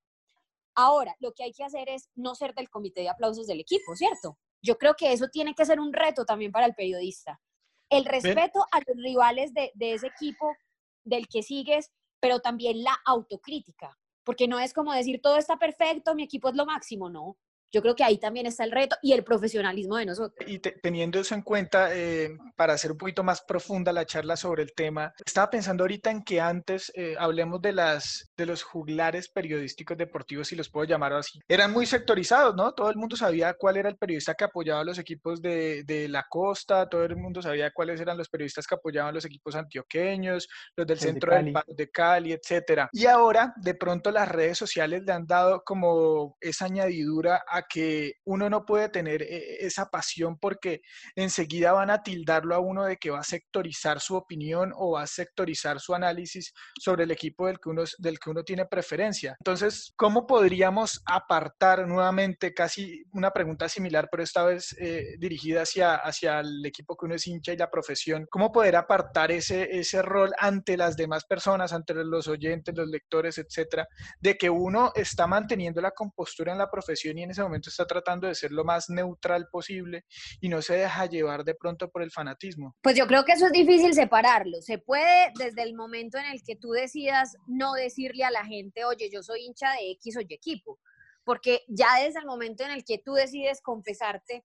Ahora, 0.75 1.15
lo 1.19 1.33
que 1.33 1.43
hay 1.43 1.51
que 1.51 1.63
hacer 1.63 1.89
es 1.89 2.09
no 2.15 2.35
ser 2.35 2.53
del 2.53 2.69
comité 2.69 3.01
de 3.01 3.09
aplausos 3.09 3.47
del 3.47 3.59
equipo, 3.59 3.95
¿cierto? 3.95 4.37
Yo 4.61 4.77
creo 4.77 4.93
que 4.95 5.11
eso 5.11 5.27
tiene 5.27 5.53
que 5.53 5.65
ser 5.65 5.79
un 5.79 5.91
reto 5.91 6.23
también 6.23 6.51
para 6.51 6.67
el 6.67 6.75
periodista. 6.75 7.41
El 7.89 8.05
respeto 8.05 8.65
a 8.71 8.79
los 8.79 8.95
rivales 9.03 9.53
de, 9.53 9.71
de 9.73 9.93
ese 9.93 10.07
equipo 10.07 10.55
del 11.03 11.27
que 11.27 11.43
sigues, 11.43 11.91
pero 12.21 12.39
también 12.39 12.83
la 12.83 12.97
autocrítica, 13.05 13.97
porque 14.23 14.47
no 14.47 14.59
es 14.59 14.73
como 14.73 14.93
decir 14.93 15.19
todo 15.21 15.37
está 15.37 15.57
perfecto, 15.57 16.15
mi 16.15 16.23
equipo 16.23 16.49
es 16.49 16.55
lo 16.55 16.65
máximo, 16.65 17.09
no. 17.09 17.37
Yo 17.71 17.81
creo 17.81 17.95
que 17.95 18.03
ahí 18.03 18.17
también 18.17 18.45
está 18.45 18.63
el 18.63 18.71
reto 18.71 18.95
y 19.01 19.13
el 19.13 19.23
profesionalismo 19.23 19.97
de 19.97 20.05
nosotros. 20.05 20.47
Y 20.49 20.59
teniendo 20.59 21.19
eso 21.19 21.35
en 21.35 21.41
cuenta, 21.41 21.95
eh, 21.95 22.37
para 22.55 22.73
hacer 22.73 22.91
un 22.91 22.97
poquito 22.97 23.23
más 23.23 23.41
profunda 23.41 23.93
la 23.93 24.05
charla 24.05 24.35
sobre 24.35 24.63
el 24.63 24.73
tema, 24.73 25.13
estaba 25.25 25.49
pensando 25.49 25.83
ahorita 25.83 26.11
en 26.11 26.23
que 26.23 26.41
antes 26.41 26.91
eh, 26.95 27.15
hablemos 27.17 27.61
de, 27.61 27.73
las, 27.73 28.31
de 28.35 28.45
los 28.45 28.63
juglares 28.63 29.29
periodísticos 29.29 29.97
deportivos, 29.97 30.47
si 30.47 30.55
los 30.55 30.69
puedo 30.69 30.85
llamar 30.85 31.13
así. 31.13 31.39
Eran 31.47 31.71
muy 31.71 31.85
sectorizados, 31.85 32.55
¿no? 32.55 32.73
Todo 32.73 32.89
el 32.89 32.97
mundo 32.97 33.15
sabía 33.15 33.53
cuál 33.53 33.77
era 33.77 33.89
el 33.89 33.97
periodista 33.97 34.33
que 34.33 34.43
apoyaba 34.43 34.81
a 34.81 34.85
los 34.85 34.99
equipos 34.99 35.41
de, 35.41 35.83
de 35.83 36.07
la 36.07 36.25
costa, 36.29 36.87
todo 36.89 37.03
el 37.05 37.15
mundo 37.15 37.41
sabía 37.41 37.71
cuáles 37.71 37.99
eran 38.01 38.17
los 38.17 38.29
periodistas 38.29 38.67
que 38.67 38.75
apoyaban 38.75 39.13
los 39.13 39.25
equipos 39.25 39.55
antioqueños, 39.55 40.47
los 40.75 40.87
del 40.87 40.99
centro 40.99 41.33
de 41.33 41.43
del 41.43 41.53
de 41.67 41.89
Cali, 41.89 42.33
etcétera. 42.33 42.89
Y 42.91 43.05
ahora, 43.05 43.53
de 43.57 43.73
pronto, 43.75 44.11
las 44.11 44.27
redes 44.27 44.57
sociales 44.57 45.03
le 45.05 45.11
han 45.11 45.25
dado 45.25 45.63
como 45.65 46.37
esa 46.39 46.65
añadidura 46.65 47.43
a 47.47 47.60
que 47.63 48.15
uno 48.25 48.49
no 48.49 48.65
puede 48.65 48.89
tener 48.89 49.21
eh, 49.21 49.65
esa 49.65 49.89
pasión 49.89 50.37
porque 50.37 50.81
enseguida 51.15 51.71
van 51.71 51.89
a 51.89 52.03
tildarlo 52.03 52.55
a 52.55 52.59
uno 52.59 52.85
de 52.85 52.97
que 52.97 53.09
va 53.09 53.19
a 53.19 53.23
sectorizar 53.23 53.99
su 53.99 54.15
opinión 54.15 54.71
o 54.75 54.91
va 54.91 55.03
a 55.03 55.07
sectorizar 55.07 55.79
su 55.79 55.93
análisis 55.93 56.53
sobre 56.79 57.03
el 57.03 57.11
equipo 57.11 57.47
del 57.47 57.59
que 57.59 57.69
uno, 57.69 57.83
del 57.97 58.19
que 58.19 58.29
uno 58.29 58.43
tiene 58.43 58.65
preferencia. 58.65 59.35
Entonces, 59.39 59.93
¿cómo 59.95 60.25
podríamos 60.25 61.01
apartar 61.05 61.87
nuevamente 61.87 62.53
casi 62.53 63.03
una 63.11 63.31
pregunta 63.31 63.69
similar, 63.69 64.07
pero 64.09 64.23
esta 64.23 64.43
vez 64.43 64.75
eh, 64.79 65.15
dirigida 65.19 65.63
hacia, 65.63 65.95
hacia 65.95 66.39
el 66.39 66.65
equipo 66.65 66.95
que 66.95 67.05
uno 67.05 67.15
es 67.15 67.27
hincha 67.27 67.53
y 67.53 67.57
la 67.57 67.69
profesión? 67.69 68.27
¿Cómo 68.29 68.51
poder 68.51 68.75
apartar 68.75 69.31
ese, 69.31 69.77
ese 69.77 70.01
rol 70.01 70.33
ante 70.39 70.77
las 70.77 70.95
demás 70.95 71.25
personas, 71.25 71.73
ante 71.73 71.93
los 71.93 72.27
oyentes, 72.27 72.75
los 72.75 72.87
lectores, 72.87 73.37
etcétera, 73.37 73.87
de 74.19 74.37
que 74.37 74.49
uno 74.49 74.91
está 74.95 75.27
manteniendo 75.27 75.81
la 75.81 75.91
compostura 75.91 76.51
en 76.51 76.57
la 76.57 76.69
profesión 76.69 77.17
y 77.17 77.23
en 77.23 77.31
ese 77.31 77.43
momento 77.43 77.50
está 77.55 77.85
tratando 77.85 78.27
de 78.27 78.35
ser 78.35 78.51
lo 78.51 78.63
más 78.63 78.89
neutral 78.89 79.47
posible 79.51 80.05
y 80.39 80.49
no 80.49 80.61
se 80.61 80.75
deja 80.75 81.05
llevar 81.05 81.43
de 81.43 81.55
pronto 81.55 81.89
por 81.89 82.03
el 82.03 82.11
fanatismo. 82.11 82.75
Pues 82.81 82.95
yo 82.95 83.07
creo 83.07 83.23
que 83.25 83.33
eso 83.33 83.47
es 83.47 83.51
difícil 83.51 83.93
separarlo. 83.93 84.61
Se 84.61 84.77
puede 84.77 85.31
desde 85.37 85.63
el 85.63 85.75
momento 85.75 86.17
en 86.17 86.25
el 86.25 86.41
que 86.43 86.55
tú 86.55 86.71
decidas 86.71 87.35
no 87.47 87.73
decirle 87.73 88.23
a 88.23 88.31
la 88.31 88.45
gente, 88.45 88.85
oye, 88.85 89.09
yo 89.11 89.23
soy 89.23 89.45
hincha 89.45 89.71
de 89.73 89.91
X 89.91 90.17
o 90.17 90.21
Y 90.21 90.33
equipo, 90.33 90.79
porque 91.23 91.61
ya 91.67 91.99
desde 92.03 92.19
el 92.19 92.25
momento 92.25 92.63
en 92.63 92.71
el 92.71 92.83
que 92.83 92.97
tú 92.97 93.13
decides 93.13 93.61
confesarte, 93.61 94.43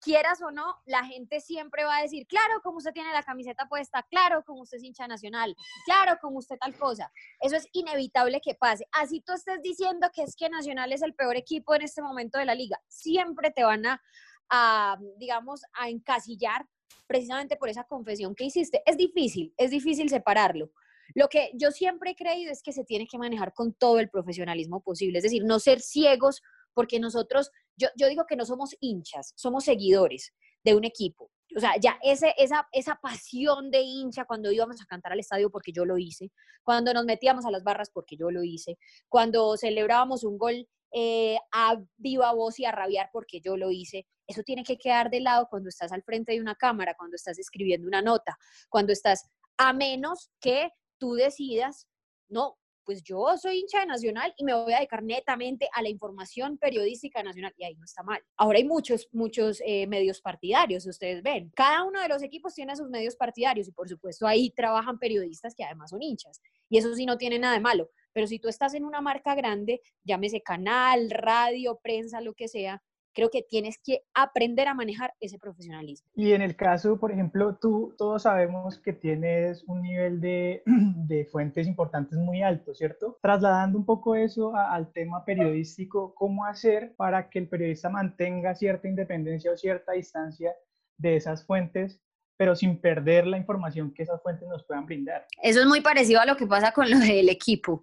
quieras 0.00 0.40
o 0.42 0.50
no, 0.50 0.76
la 0.86 1.04
gente 1.04 1.40
siempre 1.40 1.84
va 1.84 1.98
a 1.98 2.02
decir, 2.02 2.26
claro, 2.26 2.60
como 2.62 2.78
usted 2.78 2.92
tiene 2.92 3.12
la 3.12 3.22
camiseta 3.22 3.68
puesta, 3.68 4.02
claro, 4.10 4.42
como 4.44 4.62
usted 4.62 4.78
es 4.78 4.84
hincha 4.84 5.06
nacional, 5.06 5.54
claro, 5.84 6.18
como 6.20 6.38
usted 6.38 6.56
tal 6.58 6.76
cosa. 6.76 7.12
Eso 7.40 7.56
es 7.56 7.68
inevitable 7.72 8.40
que 8.40 8.54
pase. 8.54 8.86
Así 8.92 9.20
tú 9.20 9.32
estés 9.32 9.60
diciendo 9.62 10.08
que 10.14 10.22
es 10.22 10.36
que 10.36 10.48
Nacional 10.48 10.92
es 10.92 11.02
el 11.02 11.14
peor 11.14 11.36
equipo 11.36 11.74
en 11.74 11.82
este 11.82 12.02
momento 12.02 12.38
de 12.38 12.44
la 12.44 12.54
liga, 12.54 12.80
siempre 12.88 13.50
te 13.50 13.62
van 13.62 13.86
a, 13.86 14.02
a 14.48 14.98
digamos, 15.16 15.62
a 15.72 15.88
encasillar 15.88 16.66
precisamente 17.06 17.56
por 17.56 17.68
esa 17.68 17.84
confesión 17.84 18.34
que 18.34 18.44
hiciste. 18.44 18.82
Es 18.86 18.96
difícil, 18.96 19.54
es 19.56 19.70
difícil 19.70 20.08
separarlo. 20.08 20.70
Lo 21.14 21.28
que 21.28 21.50
yo 21.54 21.70
siempre 21.70 22.12
he 22.12 22.16
creído 22.16 22.52
es 22.52 22.62
que 22.62 22.72
se 22.72 22.84
tiene 22.84 23.06
que 23.06 23.18
manejar 23.18 23.52
con 23.52 23.72
todo 23.72 23.98
el 23.98 24.08
profesionalismo 24.08 24.80
posible, 24.80 25.18
es 25.18 25.24
decir, 25.24 25.44
no 25.44 25.58
ser 25.58 25.80
ciegos 25.80 26.42
porque 26.74 27.00
nosotros, 27.00 27.50
yo, 27.76 27.88
yo 27.96 28.08
digo 28.08 28.26
que 28.26 28.36
no 28.36 28.44
somos 28.44 28.76
hinchas, 28.80 29.32
somos 29.36 29.64
seguidores 29.64 30.32
de 30.64 30.74
un 30.74 30.84
equipo. 30.84 31.30
O 31.56 31.60
sea, 31.60 31.72
ya 31.80 31.98
ese, 32.02 32.32
esa, 32.38 32.68
esa 32.72 32.96
pasión 33.02 33.70
de 33.70 33.80
hincha 33.80 34.24
cuando 34.24 34.52
íbamos 34.52 34.80
a 34.80 34.86
cantar 34.86 35.12
al 35.12 35.20
estadio 35.20 35.50
porque 35.50 35.72
yo 35.72 35.84
lo 35.84 35.98
hice, 35.98 36.30
cuando 36.62 36.94
nos 36.94 37.04
metíamos 37.04 37.44
a 37.44 37.50
las 37.50 37.64
barras 37.64 37.90
porque 37.92 38.16
yo 38.16 38.30
lo 38.30 38.44
hice, 38.44 38.78
cuando 39.08 39.56
celebrábamos 39.56 40.22
un 40.22 40.38
gol 40.38 40.68
eh, 40.92 41.38
a 41.52 41.80
viva 41.96 42.32
voz 42.32 42.58
y 42.58 42.64
a 42.64 42.72
rabiar 42.72 43.10
porque 43.12 43.40
yo 43.40 43.56
lo 43.56 43.70
hice. 43.70 44.06
Eso 44.26 44.42
tiene 44.42 44.64
que 44.64 44.78
quedar 44.78 45.10
de 45.10 45.20
lado 45.20 45.46
cuando 45.48 45.68
estás 45.68 45.92
al 45.92 46.02
frente 46.02 46.32
de 46.32 46.40
una 46.40 46.54
cámara, 46.54 46.94
cuando 46.96 47.16
estás 47.16 47.38
escribiendo 47.38 47.86
una 47.88 48.02
nota, 48.02 48.36
cuando 48.68 48.92
estás, 48.92 49.28
a 49.56 49.72
menos 49.72 50.30
que 50.40 50.70
tú 50.98 51.14
decidas, 51.14 51.88
no, 52.28 52.58
pues 52.90 53.04
yo 53.04 53.36
soy 53.40 53.60
hincha 53.60 53.78
de 53.78 53.86
Nacional 53.86 54.34
y 54.36 54.42
me 54.42 54.52
voy 54.52 54.72
a 54.72 54.78
dedicar 54.78 55.00
netamente 55.00 55.68
a 55.72 55.80
la 55.80 55.88
información 55.88 56.58
periodística 56.58 57.22
nacional 57.22 57.54
y 57.56 57.62
ahí 57.62 57.76
no 57.76 57.84
está 57.84 58.02
mal. 58.02 58.20
Ahora 58.36 58.58
hay 58.58 58.64
muchos, 58.64 59.08
muchos 59.12 59.62
eh, 59.64 59.86
medios 59.86 60.20
partidarios, 60.20 60.84
ustedes 60.88 61.22
ven. 61.22 61.52
Cada 61.54 61.84
uno 61.84 62.00
de 62.00 62.08
los 62.08 62.20
equipos 62.20 62.52
tiene 62.52 62.74
sus 62.74 62.90
medios 62.90 63.14
partidarios 63.14 63.68
y 63.68 63.70
por 63.70 63.88
supuesto 63.88 64.26
ahí 64.26 64.50
trabajan 64.50 64.98
periodistas 64.98 65.54
que 65.54 65.62
además 65.62 65.90
son 65.90 66.02
hinchas 66.02 66.42
y 66.68 66.78
eso 66.78 66.92
sí 66.96 67.06
no 67.06 67.16
tiene 67.16 67.38
nada 67.38 67.54
de 67.54 67.60
malo. 67.60 67.90
Pero 68.12 68.26
si 68.26 68.40
tú 68.40 68.48
estás 68.48 68.74
en 68.74 68.84
una 68.84 69.00
marca 69.00 69.36
grande, 69.36 69.82
llámese 70.02 70.42
canal, 70.42 71.10
radio, 71.10 71.78
prensa, 71.80 72.20
lo 72.20 72.34
que 72.34 72.48
sea, 72.48 72.82
creo 73.12 73.30
que 73.30 73.42
tienes 73.42 73.78
que 73.78 74.02
aprender 74.14 74.68
a 74.68 74.74
manejar 74.74 75.14
ese 75.20 75.38
profesionalismo. 75.38 76.08
Y 76.14 76.32
en 76.32 76.42
el 76.42 76.56
caso, 76.56 76.98
por 76.98 77.12
ejemplo, 77.12 77.56
tú, 77.60 77.94
todos 77.98 78.22
sabemos 78.22 78.78
que 78.78 78.92
tienes 78.92 79.64
un 79.64 79.82
nivel 79.82 80.20
de, 80.20 80.62
de 80.66 81.26
fuentes 81.26 81.66
importantes 81.66 82.18
muy 82.18 82.42
alto, 82.42 82.74
¿cierto? 82.74 83.18
Trasladando 83.22 83.78
un 83.78 83.84
poco 83.84 84.14
eso 84.14 84.54
al 84.54 84.92
tema 84.92 85.24
periodístico, 85.24 86.14
¿cómo 86.14 86.44
hacer 86.44 86.94
para 86.96 87.28
que 87.28 87.38
el 87.38 87.48
periodista 87.48 87.88
mantenga 87.88 88.54
cierta 88.54 88.88
independencia 88.88 89.52
o 89.52 89.56
cierta 89.56 89.92
distancia 89.92 90.54
de 90.96 91.16
esas 91.16 91.44
fuentes 91.44 92.00
pero 92.40 92.56
sin 92.56 92.80
perder 92.80 93.26
la 93.26 93.36
información 93.36 93.92
que 93.92 94.02
esas 94.02 94.22
fuentes 94.22 94.48
nos 94.48 94.64
puedan 94.64 94.86
brindar. 94.86 95.26
Eso 95.42 95.60
es 95.60 95.66
muy 95.66 95.82
parecido 95.82 96.22
a 96.22 96.24
lo 96.24 96.38
que 96.38 96.46
pasa 96.46 96.72
con 96.72 96.90
lo 96.90 96.98
del 96.98 97.28
equipo. 97.28 97.82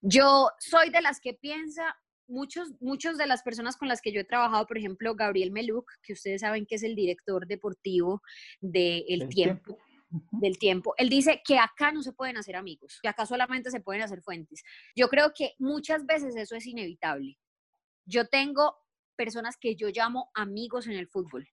Yo 0.00 0.50
soy 0.58 0.90
de 0.90 1.00
las 1.00 1.20
que 1.20 1.34
piensa 1.34 1.96
muchos, 2.32 2.70
muchos 2.80 3.18
de 3.18 3.26
las 3.26 3.42
personas 3.42 3.76
con 3.76 3.88
las 3.88 4.00
que 4.00 4.12
yo 4.12 4.20
he 4.20 4.24
trabajado, 4.24 4.66
por 4.66 4.78
ejemplo, 4.78 5.14
Gabriel 5.14 5.52
Meluc, 5.52 5.90
que 6.02 6.14
ustedes 6.14 6.40
saben 6.40 6.66
que 6.66 6.76
es 6.76 6.82
el 6.82 6.96
director 6.96 7.46
deportivo 7.46 8.22
de 8.60 9.04
El 9.08 9.28
Tiempo, 9.28 9.78
del 10.32 10.58
tiempo. 10.58 10.94
Él 10.96 11.08
dice 11.08 11.42
que 11.44 11.58
acá 11.58 11.92
no 11.92 12.02
se 12.02 12.12
pueden 12.12 12.36
hacer 12.36 12.56
amigos, 12.56 12.98
que 13.00 13.08
acá 13.08 13.26
solamente 13.26 13.70
se 13.70 13.80
pueden 13.80 14.02
hacer 14.02 14.22
fuentes. 14.22 14.62
Yo 14.96 15.08
creo 15.08 15.32
que 15.34 15.54
muchas 15.58 16.04
veces 16.04 16.34
eso 16.36 16.56
es 16.56 16.66
inevitable. 16.66 17.38
Yo 18.04 18.26
tengo 18.26 18.76
personas 19.16 19.56
que 19.56 19.76
yo 19.76 19.88
llamo 19.88 20.30
amigos 20.34 20.86
en 20.86 20.94
el 20.94 21.06
fútbol 21.06 21.48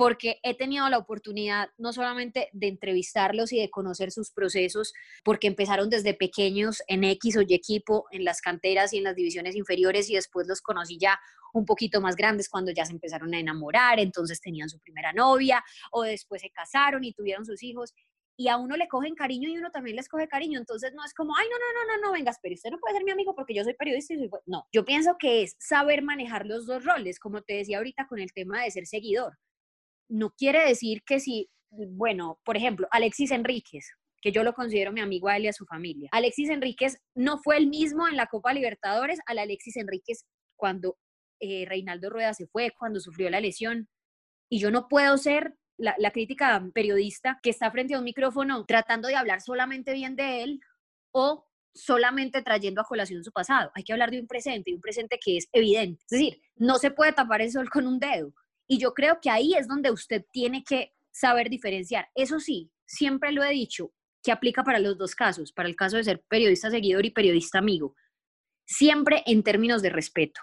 porque 0.00 0.40
he 0.42 0.56
tenido 0.56 0.88
la 0.88 0.96
oportunidad 0.96 1.68
no 1.76 1.92
solamente 1.92 2.48
de 2.54 2.68
entrevistarlos 2.68 3.52
y 3.52 3.60
de 3.60 3.68
conocer 3.68 4.12
sus 4.12 4.30
procesos, 4.30 4.94
porque 5.22 5.46
empezaron 5.46 5.90
desde 5.90 6.14
pequeños 6.14 6.82
en 6.86 7.04
X 7.04 7.36
o 7.36 7.42
Y 7.42 7.52
equipo, 7.52 8.06
en 8.10 8.24
las 8.24 8.40
canteras 8.40 8.94
y 8.94 8.96
en 8.96 9.04
las 9.04 9.14
divisiones 9.14 9.56
inferiores, 9.56 10.08
y 10.08 10.14
después 10.14 10.46
los 10.48 10.62
conocí 10.62 10.96
ya 10.98 11.20
un 11.52 11.66
poquito 11.66 12.00
más 12.00 12.16
grandes 12.16 12.48
cuando 12.48 12.72
ya 12.72 12.86
se 12.86 12.92
empezaron 12.92 13.34
a 13.34 13.40
enamorar, 13.40 14.00
entonces 14.00 14.40
tenían 14.40 14.70
su 14.70 14.78
primera 14.78 15.12
novia, 15.12 15.62
o 15.92 16.02
después 16.02 16.40
se 16.40 16.48
casaron 16.48 17.04
y 17.04 17.12
tuvieron 17.12 17.44
sus 17.44 17.62
hijos. 17.62 17.92
y 18.38 18.48
a 18.48 18.56
uno 18.56 18.78
le 18.78 18.88
cogen 18.88 19.14
cariño 19.14 19.50
y 19.50 19.58
uno 19.58 19.70
también 19.70 19.96
les 19.96 20.08
coge 20.08 20.26
cariño. 20.26 20.58
Entonces 20.58 20.94
no 20.94 21.04
es 21.04 21.12
como, 21.12 21.36
ay, 21.36 21.46
no, 21.50 21.58
no, 21.58 21.66
no, 21.74 21.96
no, 22.00 22.06
no, 22.06 22.12
vengas, 22.14 22.38
pero 22.42 22.54
usted 22.54 22.70
no 22.70 22.78
puede 22.78 22.94
ser 22.94 23.04
mi 23.04 23.10
amigo 23.10 23.34
porque 23.34 23.52
yo 23.52 23.64
soy 23.64 23.74
periodista 23.74 24.14
y 24.14 24.16
soy... 24.16 24.30
No, 24.46 24.66
yo 24.72 24.86
pienso 24.86 25.16
que 25.18 25.42
es 25.42 25.56
saber 25.58 26.00
manejar 26.02 26.46
los 26.46 26.64
dos 26.64 26.86
roles, 26.86 27.18
como 27.18 27.42
te 27.42 27.52
decía 27.52 27.76
ahorita 27.76 28.06
con 28.06 28.18
el 28.18 28.32
tema 28.32 28.62
de 28.62 28.70
ser 28.70 28.86
seguidor. 28.86 29.36
No 30.10 30.30
quiere 30.30 30.66
decir 30.66 31.02
que 31.04 31.20
si, 31.20 31.48
bueno, 31.70 32.38
por 32.44 32.56
ejemplo, 32.56 32.88
Alexis 32.90 33.30
Enríquez, 33.30 33.86
que 34.20 34.32
yo 34.32 34.42
lo 34.42 34.52
considero 34.52 34.92
mi 34.92 35.00
amigo 35.00 35.28
a 35.28 35.36
él 35.36 35.44
y 35.44 35.48
a 35.48 35.52
su 35.52 35.64
familia. 35.64 36.10
Alexis 36.12 36.50
Enríquez 36.50 36.98
no 37.14 37.38
fue 37.38 37.56
el 37.56 37.68
mismo 37.68 38.06
en 38.06 38.16
la 38.16 38.26
Copa 38.26 38.52
Libertadores 38.52 39.18
al 39.26 39.38
Alexis 39.38 39.76
Enríquez 39.76 40.26
cuando 40.56 40.98
eh, 41.40 41.64
Reinaldo 41.66 42.10
Rueda 42.10 42.34
se 42.34 42.46
fue, 42.46 42.72
cuando 42.78 43.00
sufrió 43.00 43.30
la 43.30 43.40
lesión. 43.40 43.88
Y 44.50 44.58
yo 44.58 44.70
no 44.70 44.88
puedo 44.88 45.16
ser 45.16 45.54
la, 45.78 46.10
crítica 46.10 46.62
periodista 46.74 47.40
que 47.42 47.50
está 47.50 47.70
frente 47.70 47.94
a 47.94 47.98
un 47.98 48.04
micrófono 48.04 48.66
tratando 48.66 49.08
de 49.08 49.16
hablar 49.16 49.40
solamente 49.40 49.94
bien 49.94 50.16
de 50.16 50.42
él 50.42 50.60
o 51.12 51.46
solamente 51.74 52.42
trayendo 52.42 52.82
a 52.82 52.84
colación 52.84 53.24
su 53.24 53.32
pasado. 53.32 53.70
Hay 53.74 53.84
que 53.84 53.92
hablar 53.92 54.10
de 54.10 54.20
un 54.20 54.26
presente, 54.26 54.70
y 54.70 54.74
un 54.74 54.80
presente 54.80 55.18
que 55.24 55.38
es 55.38 55.48
evidente. 55.52 56.02
Es 56.10 56.18
decir, 56.18 56.42
no 56.56 56.76
se 56.76 56.90
puede 56.90 57.12
tapar 57.12 57.40
el 57.40 57.50
sol 57.50 57.70
con 57.70 57.86
un 57.86 57.98
dedo. 57.98 58.34
Y 58.70 58.78
yo 58.78 58.94
creo 58.94 59.18
que 59.20 59.30
ahí 59.30 59.54
es 59.54 59.66
donde 59.66 59.90
usted 59.90 60.24
tiene 60.30 60.62
que 60.62 60.92
saber 61.10 61.50
diferenciar. 61.50 62.08
Eso 62.14 62.38
sí, 62.38 62.70
siempre 62.86 63.32
lo 63.32 63.42
he 63.42 63.50
dicho, 63.50 63.92
que 64.22 64.30
aplica 64.30 64.62
para 64.62 64.78
los 64.78 64.96
dos 64.96 65.16
casos, 65.16 65.50
para 65.50 65.68
el 65.68 65.74
caso 65.74 65.96
de 65.96 66.04
ser 66.04 66.22
periodista 66.28 66.70
seguidor 66.70 67.04
y 67.04 67.10
periodista 67.10 67.58
amigo. 67.58 67.96
Siempre 68.64 69.24
en 69.26 69.42
términos 69.42 69.82
de 69.82 69.90
respeto. 69.90 70.40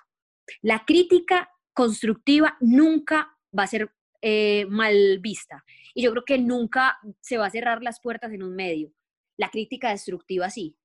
La 0.62 0.84
crítica 0.84 1.50
constructiva 1.72 2.58
nunca 2.60 3.34
va 3.58 3.64
a 3.64 3.68
ser 3.68 3.94
eh, 4.22 4.66
mal 4.68 5.20
vista. 5.20 5.64
Y 5.94 6.04
yo 6.04 6.12
creo 6.12 6.26
que 6.26 6.38
nunca 6.38 6.98
se 7.22 7.38
va 7.38 7.46
a 7.46 7.52
cerrar 7.52 7.82
las 7.82 8.02
puertas 8.02 8.34
en 8.34 8.44
un 8.44 8.58
medio. 8.58 8.92
La 9.38 9.50
crítica 9.52 9.92
destructiva 9.92 10.50
sí, 10.50 10.78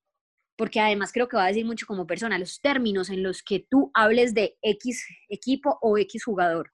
porque 0.55 0.79
además 0.79 1.11
creo 1.11 1.27
que 1.27 1.35
va 1.35 1.43
a 1.43 1.49
decir 1.49 1.65
mucho 1.65 1.87
como 1.87 2.07
persona, 2.07 2.39
los 2.39 2.61
términos 2.61 3.09
en 3.09 3.21
los 3.21 3.43
que 3.43 3.67
tú 3.69 3.91
hables 3.93 4.33
de 4.33 4.57
X 4.61 5.05
equipo 5.27 5.77
o 5.81 5.97
X 5.97 6.23
jugador. 6.23 6.71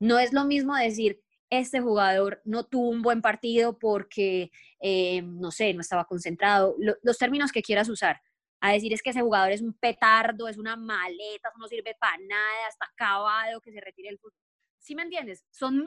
No 0.00 0.18
es 0.18 0.32
lo 0.32 0.44
mismo 0.44 0.74
decir, 0.74 1.20
este 1.50 1.80
jugador 1.80 2.40
no 2.44 2.64
tuvo 2.64 2.88
un 2.88 3.02
buen 3.02 3.20
partido 3.20 3.78
porque, 3.78 4.50
eh, 4.80 5.20
no 5.22 5.50
sé, 5.50 5.74
no 5.74 5.80
estaba 5.80 6.04
concentrado, 6.06 6.74
los 7.02 7.18
términos 7.18 7.52
que 7.52 7.62
quieras 7.62 7.88
usar. 7.88 8.20
A 8.60 8.72
decir 8.72 8.92
es 8.92 9.02
que 9.02 9.10
ese 9.10 9.20
jugador 9.22 9.52
es 9.52 9.62
un 9.62 9.74
petardo, 9.74 10.48
es 10.48 10.58
una 10.58 10.76
maleta, 10.76 11.50
no 11.58 11.66
sirve 11.66 11.96
para 11.98 12.16
nada, 12.18 12.68
está 12.68 12.86
acabado, 12.92 13.60
que 13.60 13.72
se 13.72 13.80
retire 13.80 14.10
el 14.10 14.18
fútbol. 14.18 14.34
¿Sí 14.78 14.94
me 14.94 15.02
entiendes? 15.02 15.44
Son, 15.50 15.86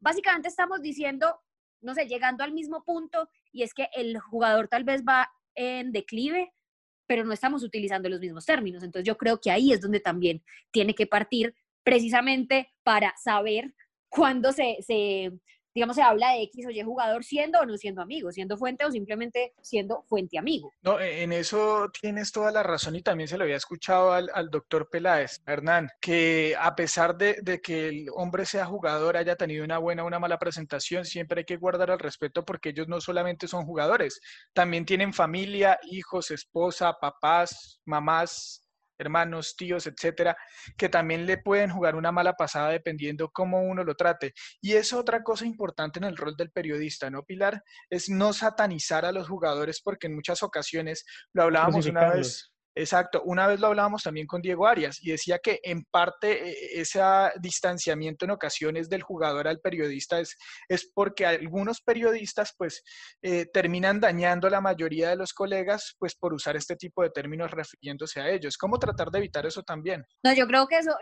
básicamente 0.00 0.48
estamos 0.48 0.82
diciendo, 0.82 1.40
no 1.80 1.94
sé, 1.94 2.06
llegando 2.06 2.42
al 2.42 2.52
mismo 2.52 2.84
punto 2.84 3.28
y 3.52 3.62
es 3.62 3.74
que 3.74 3.88
el 3.94 4.18
jugador 4.18 4.68
tal 4.68 4.84
vez 4.84 5.02
va 5.02 5.30
en 5.54 5.92
declive, 5.92 6.52
pero 7.06 7.24
no 7.24 7.32
estamos 7.32 7.62
utilizando 7.62 8.08
los 8.08 8.20
mismos 8.20 8.46
términos. 8.46 8.82
Entonces 8.82 9.06
yo 9.06 9.16
creo 9.16 9.40
que 9.40 9.50
ahí 9.50 9.72
es 9.72 9.80
donde 9.80 10.00
también 10.00 10.42
tiene 10.70 10.94
que 10.94 11.06
partir 11.06 11.54
precisamente 11.86 12.74
para 12.82 13.14
saber 13.16 13.72
cuándo 14.08 14.50
se, 14.50 14.78
se, 14.84 15.30
digamos, 15.72 15.94
se 15.94 16.02
habla 16.02 16.32
de 16.32 16.42
X 16.42 16.66
o 16.66 16.70
Y 16.70 16.82
jugador 16.82 17.22
siendo 17.22 17.60
o 17.60 17.64
no 17.64 17.76
siendo 17.76 18.02
amigo, 18.02 18.32
siendo 18.32 18.56
fuente 18.56 18.84
o 18.84 18.90
simplemente 18.90 19.54
siendo 19.62 20.02
fuente 20.08 20.36
amigo. 20.36 20.72
No, 20.82 20.98
e, 20.98 21.22
en 21.22 21.32
eso 21.32 21.88
tienes 22.00 22.32
toda 22.32 22.50
la 22.50 22.64
razón 22.64 22.96
y 22.96 23.02
también 23.02 23.28
se 23.28 23.38
lo 23.38 23.44
había 23.44 23.54
escuchado 23.54 24.12
al, 24.12 24.50
doctor 24.50 24.88
Peláez, 24.90 25.40
Hernán, 25.46 25.88
que 26.00 26.56
a 26.58 26.74
pesar 26.74 27.16
de, 27.16 27.38
de, 27.40 27.60
que 27.60 27.88
el 27.88 28.06
hombre 28.16 28.46
sea 28.46 28.66
jugador, 28.66 29.16
haya 29.16 29.36
tenido 29.36 29.64
una 29.64 29.78
buena 29.78 30.02
o 30.02 30.08
una 30.08 30.18
mala 30.18 30.40
presentación, 30.40 31.04
siempre 31.04 31.42
hay 31.42 31.44
que 31.44 31.56
guardar 31.56 31.90
el 31.90 32.00
respeto 32.00 32.44
porque 32.44 32.70
ellos 32.70 32.88
no 32.88 33.00
solamente 33.00 33.46
son 33.46 33.64
jugadores, 33.64 34.20
también 34.52 34.84
tienen 34.84 35.12
familia, 35.12 35.78
hijos, 35.84 36.32
esposa, 36.32 36.94
papás, 37.00 37.80
mamás, 37.84 38.65
hermanos, 38.98 39.56
tíos, 39.56 39.86
etcétera, 39.86 40.36
que 40.76 40.88
también 40.88 41.26
le 41.26 41.38
pueden 41.38 41.70
jugar 41.70 41.96
una 41.96 42.12
mala 42.12 42.34
pasada 42.34 42.70
dependiendo 42.70 43.30
cómo 43.30 43.62
uno 43.62 43.84
lo 43.84 43.94
trate. 43.94 44.34
Y 44.60 44.72
es 44.72 44.92
otra 44.92 45.22
cosa 45.22 45.46
importante 45.46 45.98
en 45.98 46.04
el 46.04 46.16
rol 46.16 46.36
del 46.36 46.50
periodista, 46.50 47.10
¿no, 47.10 47.22
Pilar? 47.22 47.62
Es 47.90 48.08
no 48.08 48.32
satanizar 48.32 49.04
a 49.04 49.12
los 49.12 49.28
jugadores 49.28 49.80
porque 49.82 50.06
en 50.06 50.14
muchas 50.14 50.42
ocasiones, 50.42 51.04
lo 51.32 51.44
hablábamos 51.44 51.86
una 51.86 52.10
vez, 52.10 52.52
Exacto. 52.78 53.22
Una 53.24 53.46
vez 53.46 53.58
lo 53.58 53.68
hablábamos 53.68 54.02
también 54.02 54.26
con 54.26 54.42
Diego 54.42 54.66
Arias 54.66 55.02
y 55.02 55.10
decía 55.10 55.38
que 55.38 55.60
en 55.62 55.84
parte 55.84 56.50
eh, 56.50 56.80
ese 56.82 57.00
distanciamiento 57.40 58.26
en 58.26 58.32
ocasiones 58.32 58.90
del 58.90 59.02
jugador 59.02 59.48
al 59.48 59.60
periodista 59.60 60.20
es, 60.20 60.36
es 60.68 60.90
porque 60.92 61.24
algunos 61.24 61.80
periodistas 61.80 62.52
pues 62.56 62.82
eh, 63.22 63.46
terminan 63.46 63.98
dañando 63.98 64.46
a 64.46 64.50
la 64.50 64.60
mayoría 64.60 65.08
de 65.08 65.16
los 65.16 65.32
colegas 65.32 65.96
pues 65.98 66.14
por 66.14 66.34
usar 66.34 66.54
este 66.54 66.76
tipo 66.76 67.02
de 67.02 67.08
términos 67.08 67.50
refiriéndose 67.50 68.20
a 68.20 68.28
ellos. 68.28 68.58
¿Cómo 68.58 68.78
tratar 68.78 69.10
de 69.10 69.18
evitar 69.18 69.46
eso 69.46 69.62
también? 69.62 70.04
No, 70.22 70.34
yo 70.34 70.46
creo 70.46 70.66
que 70.66 70.78
eso, 70.78 70.92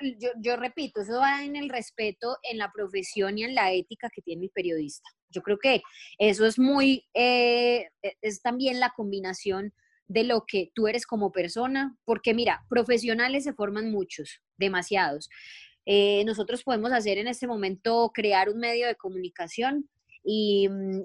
yo, 0.41 0.57
repito, 0.57 1.01
eso 1.01 1.19
va 1.19 1.45
en 1.45 1.57
el 1.57 1.69
respeto, 1.69 2.39
en 2.49 2.59
la 2.59 2.71
profesión 2.73 3.37
y 3.37 3.43
en 3.43 3.57
la 3.57 3.73
ética 3.73 4.09
que 4.15 4.23
tiene 4.23 4.45
el 4.45 4.51
periodista. 4.51 5.11
Yo 5.29 5.43
creo 5.43 5.59
que 5.59 5.83
eso 6.19 6.47
es 6.47 6.57
muy, 6.57 7.05
eh, 7.15 7.89
es 8.23 8.43
también 8.43 8.79
la 8.79 8.93
combinación 8.95 9.73
de 10.07 10.25
lo 10.25 10.45
que 10.47 10.71
tú 10.75 10.87
eres 10.87 11.07
como 11.07 11.33
persona, 11.33 11.97
porque 12.05 12.35
mira, 12.35 12.65
profesionales 12.69 13.45
se 13.45 13.55
forman 13.55 13.91
muchos, 13.91 14.41
demasiados. 14.57 15.29
Eh, 15.87 16.25
nosotros 16.25 16.63
podemos 16.63 16.93
hacer 16.93 17.19
en 17.19 17.29
este 17.29 17.47
momento 17.47 18.11
crear 18.15 18.49
un 18.49 18.59
medio 18.59 18.87
de 18.87 18.97
comunicación 18.97 19.89
y 20.23 20.69
mm, 20.69 21.03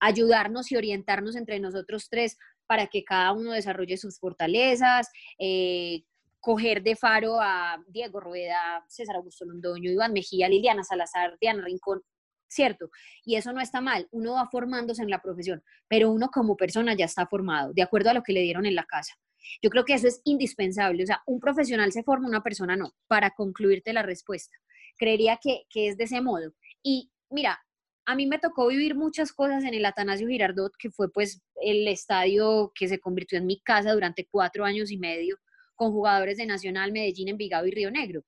ayudarnos 0.00 0.70
y 0.72 0.76
orientarnos 0.76 1.36
entre 1.36 1.60
nosotros 1.60 2.08
tres 2.10 2.36
para 2.66 2.86
que 2.86 3.04
cada 3.04 3.32
uno 3.32 3.52
desarrolle 3.52 3.96
sus 3.96 4.18
fortalezas, 4.18 5.08
eh, 5.38 6.02
coger 6.40 6.82
de 6.82 6.96
faro 6.96 7.40
a 7.40 7.82
Diego 7.88 8.20
Rueda, 8.20 8.84
César 8.88 9.16
Augusto 9.16 9.44
Londoño, 9.44 9.90
Iván 9.90 10.12
Mejía, 10.12 10.48
Liliana 10.48 10.84
Salazar, 10.84 11.36
Diana 11.40 11.64
Rincón, 11.64 12.02
¿cierto? 12.48 12.90
Y 13.24 13.36
eso 13.36 13.52
no 13.52 13.60
está 13.60 13.80
mal, 13.80 14.08
uno 14.10 14.32
va 14.32 14.46
formándose 14.46 15.02
en 15.02 15.10
la 15.10 15.22
profesión, 15.22 15.62
pero 15.86 16.10
uno 16.10 16.30
como 16.30 16.56
persona 16.56 16.94
ya 16.94 17.04
está 17.04 17.26
formado, 17.26 17.72
de 17.72 17.82
acuerdo 17.82 18.10
a 18.10 18.14
lo 18.14 18.22
que 18.22 18.32
le 18.32 18.42
dieron 18.42 18.66
en 18.66 18.74
la 18.74 18.84
casa. 18.84 19.14
Yo 19.62 19.70
creo 19.70 19.84
que 19.84 19.94
eso 19.94 20.08
es 20.08 20.20
indispensable, 20.24 21.02
o 21.02 21.06
sea, 21.06 21.22
un 21.26 21.40
profesional 21.40 21.92
se 21.92 22.02
forma, 22.02 22.28
una 22.28 22.42
persona 22.42 22.76
no, 22.76 22.94
para 23.06 23.30
concluirte 23.30 23.92
la 23.92 24.02
respuesta. 24.02 24.56
Creería 24.98 25.38
que, 25.40 25.64
es 25.74 25.96
de 25.96 26.04
ese 26.04 26.20
modo. 26.20 26.52
Y 26.82 27.10
mira, 27.30 27.60
a 28.04 28.14
mí 28.14 28.26
me 28.26 28.38
tocó 28.38 28.68
vivir 28.68 28.94
muchas 28.94 29.32
cosas 29.32 29.64
en 29.64 29.74
el 29.74 29.84
Atanasio 29.84 30.28
Girardot, 30.28 30.72
que 30.76 30.90
fue 30.90 31.10
pues 31.12 31.40
el 31.62 31.86
estadio 31.86 32.72
que 32.74 32.88
se 32.88 32.98
convirtió 32.98 33.38
en 33.38 33.46
mi 33.46 33.60
casa 33.60 33.92
durante 33.92 34.26
cuatro 34.30 34.64
años 34.64 34.90
y 34.90 34.98
medio, 34.98 35.38
con 35.76 35.92
jugadores 35.92 36.38
de 36.38 36.46
Nacional, 36.46 36.90
Medellín, 36.90 37.28
Envigado 37.28 37.66
y 37.66 37.70
Río 37.70 37.90
Negro. 37.90 38.24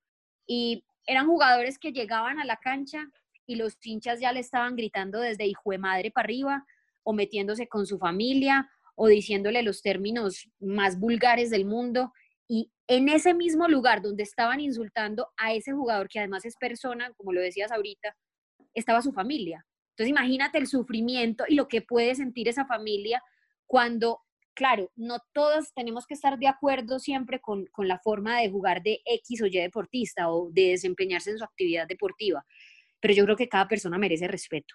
Y 0.47 0.85
eran 1.07 1.27
jugadores 1.27 1.79
que 1.79 1.93
llegaban 1.93 2.39
a 2.39 2.45
la 2.45 2.57
cancha 2.57 3.11
y 3.51 3.57
los 3.57 3.77
hinchas 3.83 4.21
ya 4.21 4.33
le 4.33 4.39
estaban 4.39 4.77
gritando 4.77 5.19
desde 5.19 5.45
hijo 5.45 5.73
de 5.73 5.79
madre 5.79 6.13
para 6.13 6.27
arriba 6.27 6.65
o 7.03 7.13
metiéndose 7.13 7.67
con 7.67 7.85
su 7.85 7.99
familia 7.99 8.71
o 8.95 9.09
diciéndole 9.09 9.65
los 9.65 9.83
términos 9.83 10.49
más 10.61 11.01
vulgares 11.01 11.51
del 11.51 11.65
mundo. 11.65 12.13
Y 12.47 12.71
en 12.87 13.09
ese 13.09 13.35
mismo 13.35 13.67
lugar 13.67 14.03
donde 14.03 14.23
estaban 14.23 14.61
insultando 14.61 15.27
a 15.37 15.53
ese 15.53 15.73
jugador, 15.73 16.09
que 16.09 16.21
además 16.21 16.45
es 16.45 16.57
persona, 16.57 17.13
como 17.17 17.33
lo 17.33 17.41
decías 17.41 17.73
ahorita, 17.73 18.17
estaba 18.73 19.03
su 19.03 19.13
familia. 19.13 19.67
Entonces 19.97 20.11
imagínate 20.11 20.59
el 20.59 20.69
sufrimiento 20.69 21.43
y 21.49 21.57
lo 21.57 21.67
que 21.67 21.83
puede 21.83 22.15
sentir 22.15 22.47
esa 22.47 22.67
familia 22.67 23.21
cuando, 23.67 24.21
claro, 24.55 24.93
no 24.95 25.19
todos 25.33 25.75
tenemos 25.75 26.07
que 26.07 26.15
estar 26.15 26.39
de 26.39 26.47
acuerdo 26.47 27.01
siempre 27.01 27.41
con, 27.41 27.67
con 27.67 27.89
la 27.89 27.99
forma 27.99 28.41
de 28.41 28.49
jugar 28.49 28.81
de 28.85 29.01
X 29.05 29.43
o 29.43 29.47
Y 29.47 29.59
deportista 29.59 30.31
o 30.31 30.51
de 30.53 30.69
desempeñarse 30.69 31.31
en 31.33 31.39
su 31.39 31.45
actividad 31.45 31.89
deportiva, 31.89 32.47
pero 33.01 33.15
yo 33.15 33.25
creo 33.25 33.37
que 33.37 33.49
cada 33.49 33.69
persona 33.69 33.99
merece 33.99 34.29
respeto. 34.29 34.75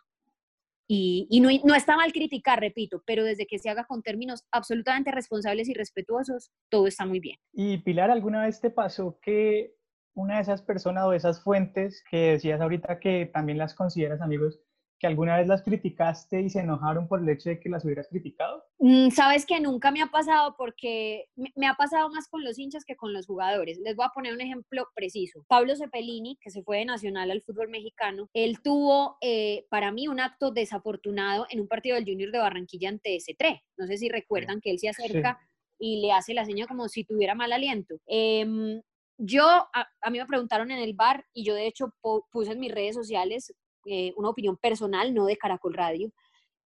Y, 0.88 1.40
no, 1.42 1.50
no, 1.64 1.74
está 1.74 1.96
mal 1.96 2.12
criticar, 2.14 2.60
repito, 2.60 3.02
pero 3.08 3.24
desde 3.24 3.48
que 3.48 3.58
se 3.58 3.70
haga 3.70 3.86
con 3.86 4.04
términos 4.04 4.46
absolutamente 4.52 5.12
responsables 5.12 5.68
y 5.68 5.74
respetuosos, 5.74 6.52
todo 6.70 6.86
está 6.86 7.08
muy 7.08 7.20
bien. 7.20 7.40
Y 7.54 7.80
Pilar, 7.80 8.12
¿alguna 8.12 8.44
vez 8.44 8.62
te 8.62 8.70
pasó 8.70 9.20
que 9.20 9.74
una 10.14 10.36
de 10.36 10.44
esas 10.44 10.62
personas 10.62 11.06
o 11.06 11.14
esas 11.14 11.42
fuentes 11.42 12.04
que 12.10 12.34
decías 12.34 12.62
ahorita 12.62 13.00
que 13.00 13.26
también 13.34 13.58
las 13.58 13.74
consideras 13.74 14.22
amigos, 14.22 14.60
que 15.00 15.08
alguna 15.08 15.38
vez 15.38 15.48
las 15.48 15.62
criticaste 15.62 16.42
y 16.42 16.50
se 16.50 16.62
enojaron 16.62 17.08
por 17.08 17.22
el 17.22 17.30
hecho 17.30 17.50
de 17.50 17.60
que 17.60 17.70
las 17.70 17.84
hubieras 17.84 18.08
criticado? 18.08 18.64
Mm, 18.80 19.10
sabes 19.10 19.46
que 19.46 19.60
nunca 19.60 19.92
me 19.92 20.02
ha 20.02 20.08
pasado 20.08 20.56
porque 20.58 21.26
me 21.56 21.68
ha 21.68 21.76
pasado 21.76 22.10
más 22.10 22.28
con 22.30 22.44
los 22.44 22.58
hinchas 22.58 22.86
que 22.86 22.96
con 22.96 23.14
los 23.14 23.26
jugadores. 23.26 23.78
Les 23.80 23.96
voy 23.96 24.06
a 24.06 24.14
poner 24.14 24.34
un 24.34 24.42
ejemplo 24.42 24.88
preciso. 24.96 25.44
Pablo 25.48 25.76
Cepelini, 25.76 26.38
que 26.42 26.50
se 26.50 26.64
fue 26.64 26.78
de 26.78 26.86
Nacional 26.86 27.32
al 27.32 27.42
fútbol 27.42 27.70
mexicano, 27.70 28.30
él 28.34 28.62
tuvo 28.62 29.18
eh, 29.22 29.66
para 29.70 29.92
mí 29.92 30.08
un 30.08 30.20
acto 30.20 30.52
desafortunado 30.52 31.46
en 31.50 31.60
un 31.60 31.68
partido 31.68 31.96
del 31.96 32.06
Junior 32.06 32.32
de 32.32 32.40
Barranquilla 32.40 32.90
ante 32.90 33.18
S3. 33.18 33.62
No 33.78 33.88
sé 33.88 33.98
si 33.98 34.10
recuerdan 34.10 34.62
que 34.62 34.72
él 34.72 34.80
se 34.80 34.90
acerca 34.90 35.40
y 35.78 36.02
le 36.02 36.14
hace 36.14 36.34
la 36.34 36.46
seña 36.46 36.68
como 36.68 36.88
si 36.88 37.04
tuviera 37.04 37.36
mal 37.36 37.52
aliento. 37.52 37.96
Em, 38.08 38.82
yo, 39.18 39.46
a, 39.46 39.88
a, 40.02 40.10
mí 40.10 40.20
me 40.20 40.26
preguntaron 40.26 40.72
en 40.72 40.80
el 40.80 40.94
bar 40.94 41.26
y 41.34 41.46
yo 41.46 41.54
de 41.54 41.68
hecho 41.68 41.94
puse 42.32 42.52
en 42.52 42.60
mis 42.60 42.74
redes 42.74 42.96
sociales 42.96 43.54
eh, 43.86 44.14
una 44.18 44.30
opinión 44.30 44.58
personal, 44.58 45.14
no 45.14 45.26
de 45.26 45.38
Caracol 45.38 45.74
Radio, 45.74 46.12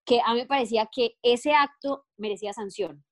que 0.05 0.21
a 0.25 0.33
mí 0.33 0.39
me 0.39 0.45
parecía 0.45 0.87
que 0.91 1.15
ese 1.21 1.53
acto 1.53 2.05
merecía 2.17 2.53
sanción 2.53 3.03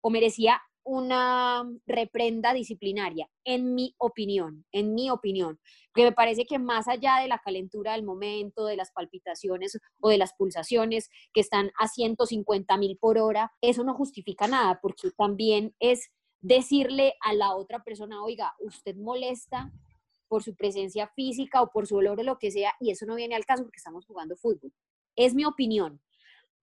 o 0.00 0.10
merecía 0.10 0.60
una 0.84 1.64
reprenda 1.86 2.52
disciplinaria, 2.52 3.28
en 3.42 3.74
mi 3.74 3.94
opinión, 3.98 4.66
en 4.70 4.94
mi 4.94 5.10
opinión, 5.10 5.58
que 5.94 6.04
me 6.04 6.12
parece 6.12 6.44
que 6.44 6.58
más 6.58 6.88
allá 6.88 7.20
de 7.20 7.28
la 7.28 7.38
calentura 7.38 7.92
del 7.92 8.04
momento, 8.04 8.66
de 8.66 8.76
las 8.76 8.92
palpitaciones 8.92 9.78
o 10.00 10.10
de 10.10 10.18
las 10.18 10.34
pulsaciones 10.34 11.08
que 11.32 11.40
están 11.40 11.72
a 11.78 11.88
150 11.88 12.76
mil 12.76 12.98
por 12.98 13.18
hora, 13.18 13.50
eso 13.62 13.82
no 13.82 13.94
justifica 13.94 14.46
nada, 14.46 14.78
porque 14.82 15.10
también 15.16 15.74
es 15.80 16.10
decirle 16.42 17.14
a 17.22 17.32
la 17.32 17.54
otra 17.54 17.82
persona, 17.82 18.22
oiga, 18.22 18.54
usted 18.60 18.94
molesta 18.96 19.72
por 20.28 20.42
su 20.42 20.54
presencia 20.54 21.08
física 21.08 21.62
o 21.62 21.70
por 21.70 21.86
su 21.86 21.96
olor 21.96 22.20
o 22.20 22.22
lo 22.22 22.38
que 22.38 22.50
sea, 22.50 22.74
y 22.80 22.90
eso 22.90 23.06
no 23.06 23.14
viene 23.14 23.34
al 23.34 23.44
caso 23.44 23.62
porque 23.62 23.78
estamos 23.78 24.06
jugando 24.06 24.36
fútbol. 24.36 24.72
Es 25.16 25.34
mi 25.34 25.44
opinión. 25.44 26.00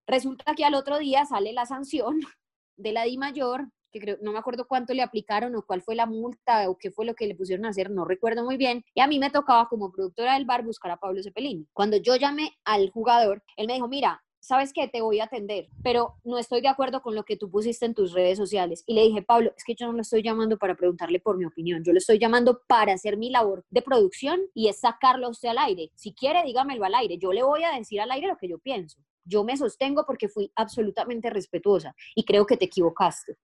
Resulta 0.08 0.56
que 0.56 0.66
al 0.66 0.76
otro 0.76 1.00
día 1.00 1.26
sale 1.26 1.54
la 1.54 1.66
sanción 1.66 2.20
de 2.78 2.92
la 2.92 3.04
Di 3.04 3.18
Mayor, 3.18 3.70
que 3.92 4.18
no 4.22 4.32
me 4.32 4.40
acuerdo 4.40 4.68
cuánto 4.68 4.94
le 4.94 5.04
aplicaron 5.04 5.56
o 5.56 5.64
cuál 5.66 5.82
fue 5.82 5.96
la 5.96 6.06
multa 6.06 6.70
o 6.70 6.78
qué 6.78 6.92
fue 6.92 7.06
lo 7.06 7.14
que 7.14 7.28
le 7.28 7.36
pusieron 7.36 7.66
a 7.66 7.70
hacer, 7.70 7.92
no 7.92 8.06
recuerdo 8.06 8.44
muy 8.44 8.58
bien. 8.58 8.84
Y 8.94 9.02
a 9.02 9.08
mí 9.08 9.20
me 9.20 9.30
tocaba 9.30 9.68
como 9.68 9.92
productora 9.92 10.36
del 10.36 10.46
bar 10.46 10.64
buscar 10.64 10.92
a 10.92 10.98
Pablo 10.98 11.22
Cepelini. 11.22 11.68
Cuando 11.74 11.98
yo 11.98 12.16
llamé 12.16 12.58
al 12.64 12.90
jugador, 12.90 13.44
él 13.58 13.68
me 13.68 13.74
dijo, 13.74 13.88
mira, 13.88 14.24
¿sabes 14.42 14.74
qué? 14.74 14.88
Te 14.88 15.02
voy 15.02 15.20
a 15.20 15.26
atender, 15.26 15.70
pero 15.84 16.16
no 16.24 16.38
estoy 16.38 16.62
de 16.62 16.68
acuerdo 16.68 17.02
con 17.02 17.16
lo 17.16 17.24
que 17.24 17.38
tú 17.38 17.50
pusiste 17.50 17.86
en 17.86 17.94
tus 17.94 18.12
redes 18.12 18.38
sociales. 18.38 18.84
Y 18.88 18.96
le 18.96 19.04
dije, 19.04 19.22
Pablo, 19.22 19.54
es 19.56 19.64
que 19.64 19.76
yo 19.76 19.86
no 19.86 19.94
lo 19.94 20.02
estoy 20.02 20.24
llamando 20.24 20.58
para 20.58 20.76
preguntarle 20.76 21.20
por 21.20 21.38
mi 21.38 21.46
opinión, 21.46 21.84
yo 21.84 21.94
le 21.94 22.00
estoy 22.00 22.20
llamando 22.20 22.62
para 22.68 22.94
hacer 22.94 23.16
mi 23.18 23.30
labor 23.30 23.64
de 23.70 23.82
producción 23.82 24.42
y 24.54 24.68
es 24.68 24.80
sacarlo 24.80 25.30
usted 25.30 25.50
al 25.50 25.60
aire. 25.60 25.92
Si 25.96 26.14
quiere, 26.14 26.44
dígamelo 26.44 26.84
al 26.84 26.96
aire, 26.96 27.18
yo 27.18 27.32
le 27.32 27.44
voy 27.44 27.64
a 27.64 27.78
decir 27.78 28.02
al 28.02 28.12
aire 28.12 28.28
lo 28.28 28.38
que 28.38 28.50
yo 28.50 28.60
pienso. 28.60 29.00
Yo 29.24 29.44
me 29.44 29.56
sostengo 29.56 30.06
porque 30.06 30.28
fui 30.28 30.52
absolutamente 30.56 31.30
respetuosa 31.30 31.96
y 32.16 32.26
creo 32.26 32.46
que 32.46 32.58
te 32.58 32.66
equivocaste. 32.66 33.38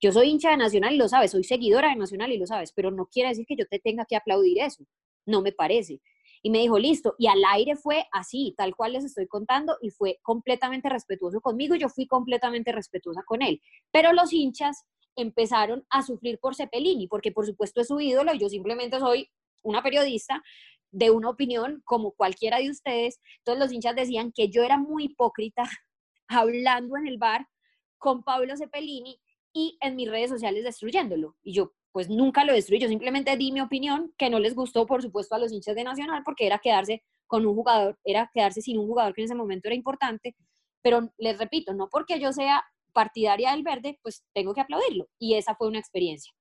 Yo 0.00 0.12
soy 0.12 0.30
hincha 0.30 0.50
de 0.50 0.56
Nacional 0.56 0.94
y 0.94 0.98
lo 0.98 1.08
sabes, 1.08 1.32
soy 1.32 1.44
seguidora 1.44 1.88
de 1.88 1.96
Nacional 1.96 2.30
y 2.30 2.38
lo 2.38 2.46
sabes, 2.46 2.72
pero 2.72 2.90
no 2.90 3.06
quiere 3.06 3.30
decir 3.30 3.46
que 3.46 3.56
yo 3.56 3.66
te 3.66 3.80
tenga 3.80 4.04
que 4.04 4.16
aplaudir 4.16 4.60
eso. 4.60 4.84
No 5.26 5.40
me 5.40 5.52
parece. 5.52 6.00
Y 6.44 6.50
me 6.50 6.58
dijo, 6.58 6.78
listo. 6.78 7.14
Y 7.18 7.26
al 7.28 7.42
aire 7.52 7.74
fue 7.74 8.06
así, 8.12 8.54
tal 8.54 8.76
cual 8.76 8.92
les 8.92 9.04
estoy 9.04 9.26
contando, 9.26 9.78
y 9.80 9.88
fue 9.88 10.18
completamente 10.20 10.90
respetuoso 10.90 11.40
conmigo. 11.40 11.74
Yo 11.74 11.88
fui 11.88 12.06
completamente 12.06 12.70
respetuosa 12.70 13.22
con 13.24 13.40
él. 13.40 13.62
Pero 13.90 14.12
los 14.12 14.30
hinchas 14.30 14.84
empezaron 15.16 15.86
a 15.88 16.02
sufrir 16.02 16.38
por 16.38 16.54
Cepelini, 16.54 17.08
porque 17.08 17.32
por 17.32 17.46
supuesto 17.46 17.80
es 17.80 17.88
su 17.88 17.98
ídolo 17.98 18.34
y 18.34 18.38
yo 18.38 18.50
simplemente 18.50 18.98
soy 18.98 19.30
una 19.62 19.82
periodista 19.82 20.42
de 20.90 21.10
una 21.10 21.30
opinión 21.30 21.80
como 21.86 22.12
cualquiera 22.12 22.58
de 22.58 22.68
ustedes. 22.68 23.20
Entonces 23.38 23.64
los 23.64 23.72
hinchas 23.72 23.96
decían 23.96 24.30
que 24.30 24.50
yo 24.50 24.64
era 24.64 24.76
muy 24.76 25.04
hipócrita 25.04 25.64
hablando 26.28 26.98
en 26.98 27.06
el 27.06 27.16
bar 27.16 27.48
con 27.96 28.22
Pablo 28.22 28.54
Cepelini 28.58 29.18
y 29.54 29.78
en 29.80 29.96
mis 29.96 30.10
redes 30.10 30.28
sociales 30.28 30.62
destruyéndolo. 30.62 31.36
Y 31.42 31.54
yo 31.54 31.72
pues 31.94 32.10
nunca 32.10 32.44
lo 32.44 32.52
destruí, 32.52 32.80
yo 32.80 32.88
simplemente 32.88 33.36
di 33.36 33.52
mi 33.52 33.60
opinión 33.60 34.12
que 34.18 34.28
no 34.28 34.40
les 34.40 34.56
gustó, 34.56 34.84
por 34.84 35.00
supuesto, 35.00 35.36
a 35.36 35.38
los 35.38 35.52
hinchas 35.52 35.76
de 35.76 35.84
Nacional 35.84 36.22
porque 36.24 36.44
era 36.44 36.58
quedarse 36.58 37.04
con 37.28 37.46
un 37.46 37.54
jugador, 37.54 37.96
era 38.02 38.28
quedarse 38.34 38.62
sin 38.62 38.78
un 38.78 38.88
jugador 38.88 39.14
que 39.14 39.20
en 39.20 39.26
ese 39.26 39.36
momento 39.36 39.68
era 39.68 39.76
importante, 39.76 40.34
pero 40.82 41.12
les 41.18 41.38
repito, 41.38 41.72
no 41.72 41.88
porque 41.88 42.18
yo 42.18 42.32
sea 42.32 42.64
partidaria 42.92 43.52
del 43.52 43.62
verde, 43.62 44.00
pues 44.02 44.24
tengo 44.32 44.54
que 44.54 44.60
aplaudirlo. 44.60 45.06
Y 45.20 45.34
esa 45.34 45.54
fue 45.54 45.68
una 45.68 45.78
experiencia. 45.78 46.32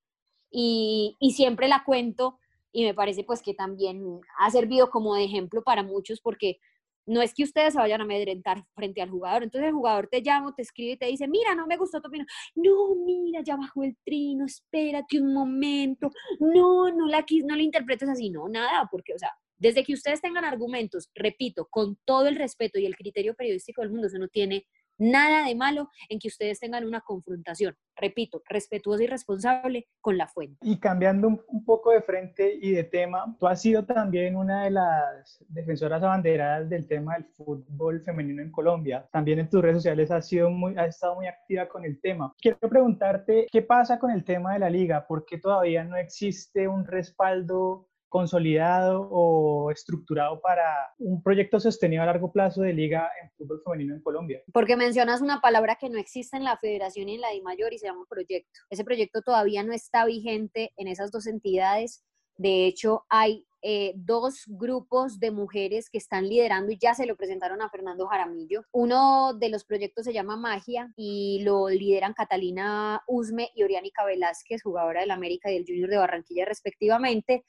Y, 0.50 1.18
y 1.20 1.34
siempre 1.34 1.68
la 1.68 1.84
cuento 1.86 2.39
y 2.72 2.86
me 2.86 2.96
parece 2.96 3.24
pues 3.24 3.44
que 3.44 3.54
también 3.54 4.22
ha 4.39 4.50
servido 4.50 4.89
como 4.89 5.13
de 5.13 5.26
ejemplo 5.26 5.62
para 5.62 5.84
muchos 5.84 6.20
porque 6.20 6.58
no 7.06 7.22
es 7.22 7.34
que 7.34 7.44
ustedes 7.44 7.74
se 7.74 7.80
vayan 7.80 8.02
a 8.02 8.04
amedrentar 8.04 8.63
frente 8.76 9.02
al 9.02 9.10
jugador. 9.10 9.44
Entonces 9.44 9.70
el 9.70 9.74
jugador 9.74 10.08
te 10.08 10.22
llama, 10.22 10.54
te 10.56 10.62
escribe 10.62 10.92
y 10.94 10.98
te 10.98 11.06
dice, 11.08 11.28
mira, 11.28 11.56
no 11.56 11.68
me 11.68 11.78
gustó 11.78 12.02
tu 12.02 12.08
opinión. 12.08 12.28
No, 12.56 12.96
mira, 13.06 13.42
ya 13.44 13.56
bajó 13.56 13.84
el 13.84 13.98
trino, 14.06 14.46
espérate 14.46 15.20
un 15.20 15.34
momento. 15.34 16.12
No, 16.39 16.92
no 16.92 17.08
la, 17.08 17.26
no 17.46 17.56
la 17.56 17.63
interpretes 17.63 18.10
así. 18.10 18.30
No, 18.30 18.48
nada, 18.48 18.88
porque, 18.92 19.13
o 19.13 19.18
sea, 19.18 19.32
desde 19.58 19.84
que 19.84 19.94
ustedes 19.94 20.22
tengan 20.22 20.46
argumentos, 20.46 21.10
repito, 21.16 21.68
con 21.70 21.98
todo 22.06 22.28
el 22.28 22.36
respeto 22.36 22.80
y 22.80 22.86
el 22.86 22.96
criterio 22.96 23.36
periodístico 23.36 23.82
del 23.82 23.92
mundo, 23.92 24.08
eso 24.08 24.18
no 24.18 24.28
tiene 24.28 24.66
Nada 24.97 25.45
de 25.45 25.56
malo 25.56 25.89
en 26.10 26.19
que 26.19 26.27
ustedes 26.27 26.60
tengan 26.60 26.86
una 26.86 27.01
confrontación, 27.01 27.75
repito, 27.95 28.41
respetuosa 28.47 29.03
y 29.03 29.08
responsable 29.08 29.88
con 30.01 30.17
la 30.17 30.27
fuente. 30.27 30.58
Y 30.62 30.79
cambiando 30.79 31.27
un, 31.27 31.65
poco 31.65 31.91
de 31.91 32.01
frente 32.01 32.58
y 32.62 32.71
de 32.71 32.84
tema, 32.84 33.36
tú 33.39 33.47
has 33.47 33.62
sido 33.62 33.86
también 33.86 34.36
una 34.36 34.65
de 34.65 34.71
las 34.71 35.43
defensoras 35.47 36.03
abanderadas 36.03 36.69
del 36.69 36.88
tema 36.88 37.15
del 37.15 37.25
fútbol 37.25 38.01
femenino 38.01 38.41
en 38.41 38.51
Colombia. 38.51 39.08
También 39.12 39.39
en 39.39 39.49
tus 39.49 39.62
redes 39.62 39.77
sociales 39.77 40.12
has, 40.12 40.27
sido 40.27 40.49
muy, 40.49 40.75
has 40.77 40.89
estado 40.89 41.15
muy 41.15 41.27
activa 41.27 41.67
con 41.67 41.86
el 41.86 41.99
tema. 41.99 42.34
Quiero 42.39 42.60
preguntarte, 42.60 43.47
¿qué 43.51 43.62
pasa 43.62 43.97
con 43.97 44.12
el 44.12 44.23
tema 44.23 44.53
de 44.53 44.60
la 44.60 44.69
liga? 44.69 45.08
¿Por 45.08 45.25
qué 45.25 45.38
todavía 45.38 45.84
no 45.84 45.95
existe 45.95 46.67
un 46.67 46.86
respaldo 46.86 47.89
consolidado 48.13 49.10
o 49.10 49.71
estructurado 49.71 50.39
para 50.39 50.93
un 50.99 51.23
proyecto 51.23 51.60
sostenido 51.60 52.04
a 52.04 52.06
largo 52.06 52.32
plazo 52.32 52.62
de 52.62 52.71
liga 52.71 53.10
en 53.19 53.32
fútbol 53.32 53.63
femenino 53.65 53.95
en 53.95 54.02
Colombia? 54.04 54.43
Porque 54.54 54.76
mencionas 54.76 55.19
una 55.19 55.41
palabra 55.41 55.78
que 55.82 55.89
no 55.89 55.97
existe 55.97 56.38
en 56.38 56.43
la 56.43 56.58
federación 56.58 57.10
y 57.10 57.15
en 57.15 57.21
la 57.21 57.32
de 57.32 57.41
mayor 57.41 57.73
y 57.73 57.80
se 57.80 57.88
llama 57.88 58.06
proyecto. 58.08 58.60
Ese 58.69 58.84
proyecto 58.84 59.23
todavía 59.23 59.63
no 59.63 59.73
está 59.73 60.06
vigente 60.06 60.73
en 60.78 60.89
esas 60.89 61.12
dos 61.12 61.26
entidades. 61.26 62.04
De 62.38 62.67
hecho, 62.67 63.04
hay 63.10 63.47
eh, 63.63 63.93
dos 63.95 64.43
grupos 64.45 65.19
de 65.19 65.32
mujeres 65.32 65.89
que 65.89 65.97
están 65.97 66.30
liderando 66.30 66.71
y 66.71 66.78
ya 66.78 66.93
se 66.93 67.08
lo 67.08 67.15
presentaron 67.15 67.63
a 67.63 67.69
Fernando 67.71 68.06
Jaramillo. 68.06 68.62
Uno 68.71 69.34
de 69.34 69.49
los 69.49 69.63
proyectos 69.63 70.06
se 70.06 70.13
llama 70.13 70.38
Magia 70.38 70.93
y 70.95 71.41
lo 71.43 71.67
lideran 71.67 72.13
Catalina 72.13 73.02
Usme 73.08 73.49
y 73.56 73.63
Oriánica 73.63 74.06
Velázquez, 74.06 74.62
jugadora 74.62 75.02
del 75.02 75.10
América 75.10 75.49
y 75.49 75.56
del 75.56 75.65
Junior 75.65 75.89
de 75.89 75.97
Barranquilla 75.97 76.45
respectivamente. 76.45 77.43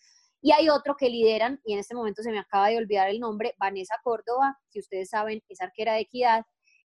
Y 0.44 0.52
hay 0.52 0.68
otro 0.68 0.94
que 0.94 1.08
lideran, 1.08 1.58
y 1.64 1.72
en 1.72 1.78
este 1.78 1.94
momento 1.94 2.22
se 2.22 2.30
me 2.30 2.38
acaba 2.38 2.68
de 2.68 2.76
olvidar 2.76 3.08
el 3.08 3.18
nombre, 3.18 3.54
Vanessa 3.58 3.94
Córdoba, 4.04 4.58
si 4.68 4.78
ustedes 4.78 5.08
saben, 5.08 5.42
es 5.48 5.62
arquera 5.62 5.94
de 5.94 6.00
equidad, 6.00 6.44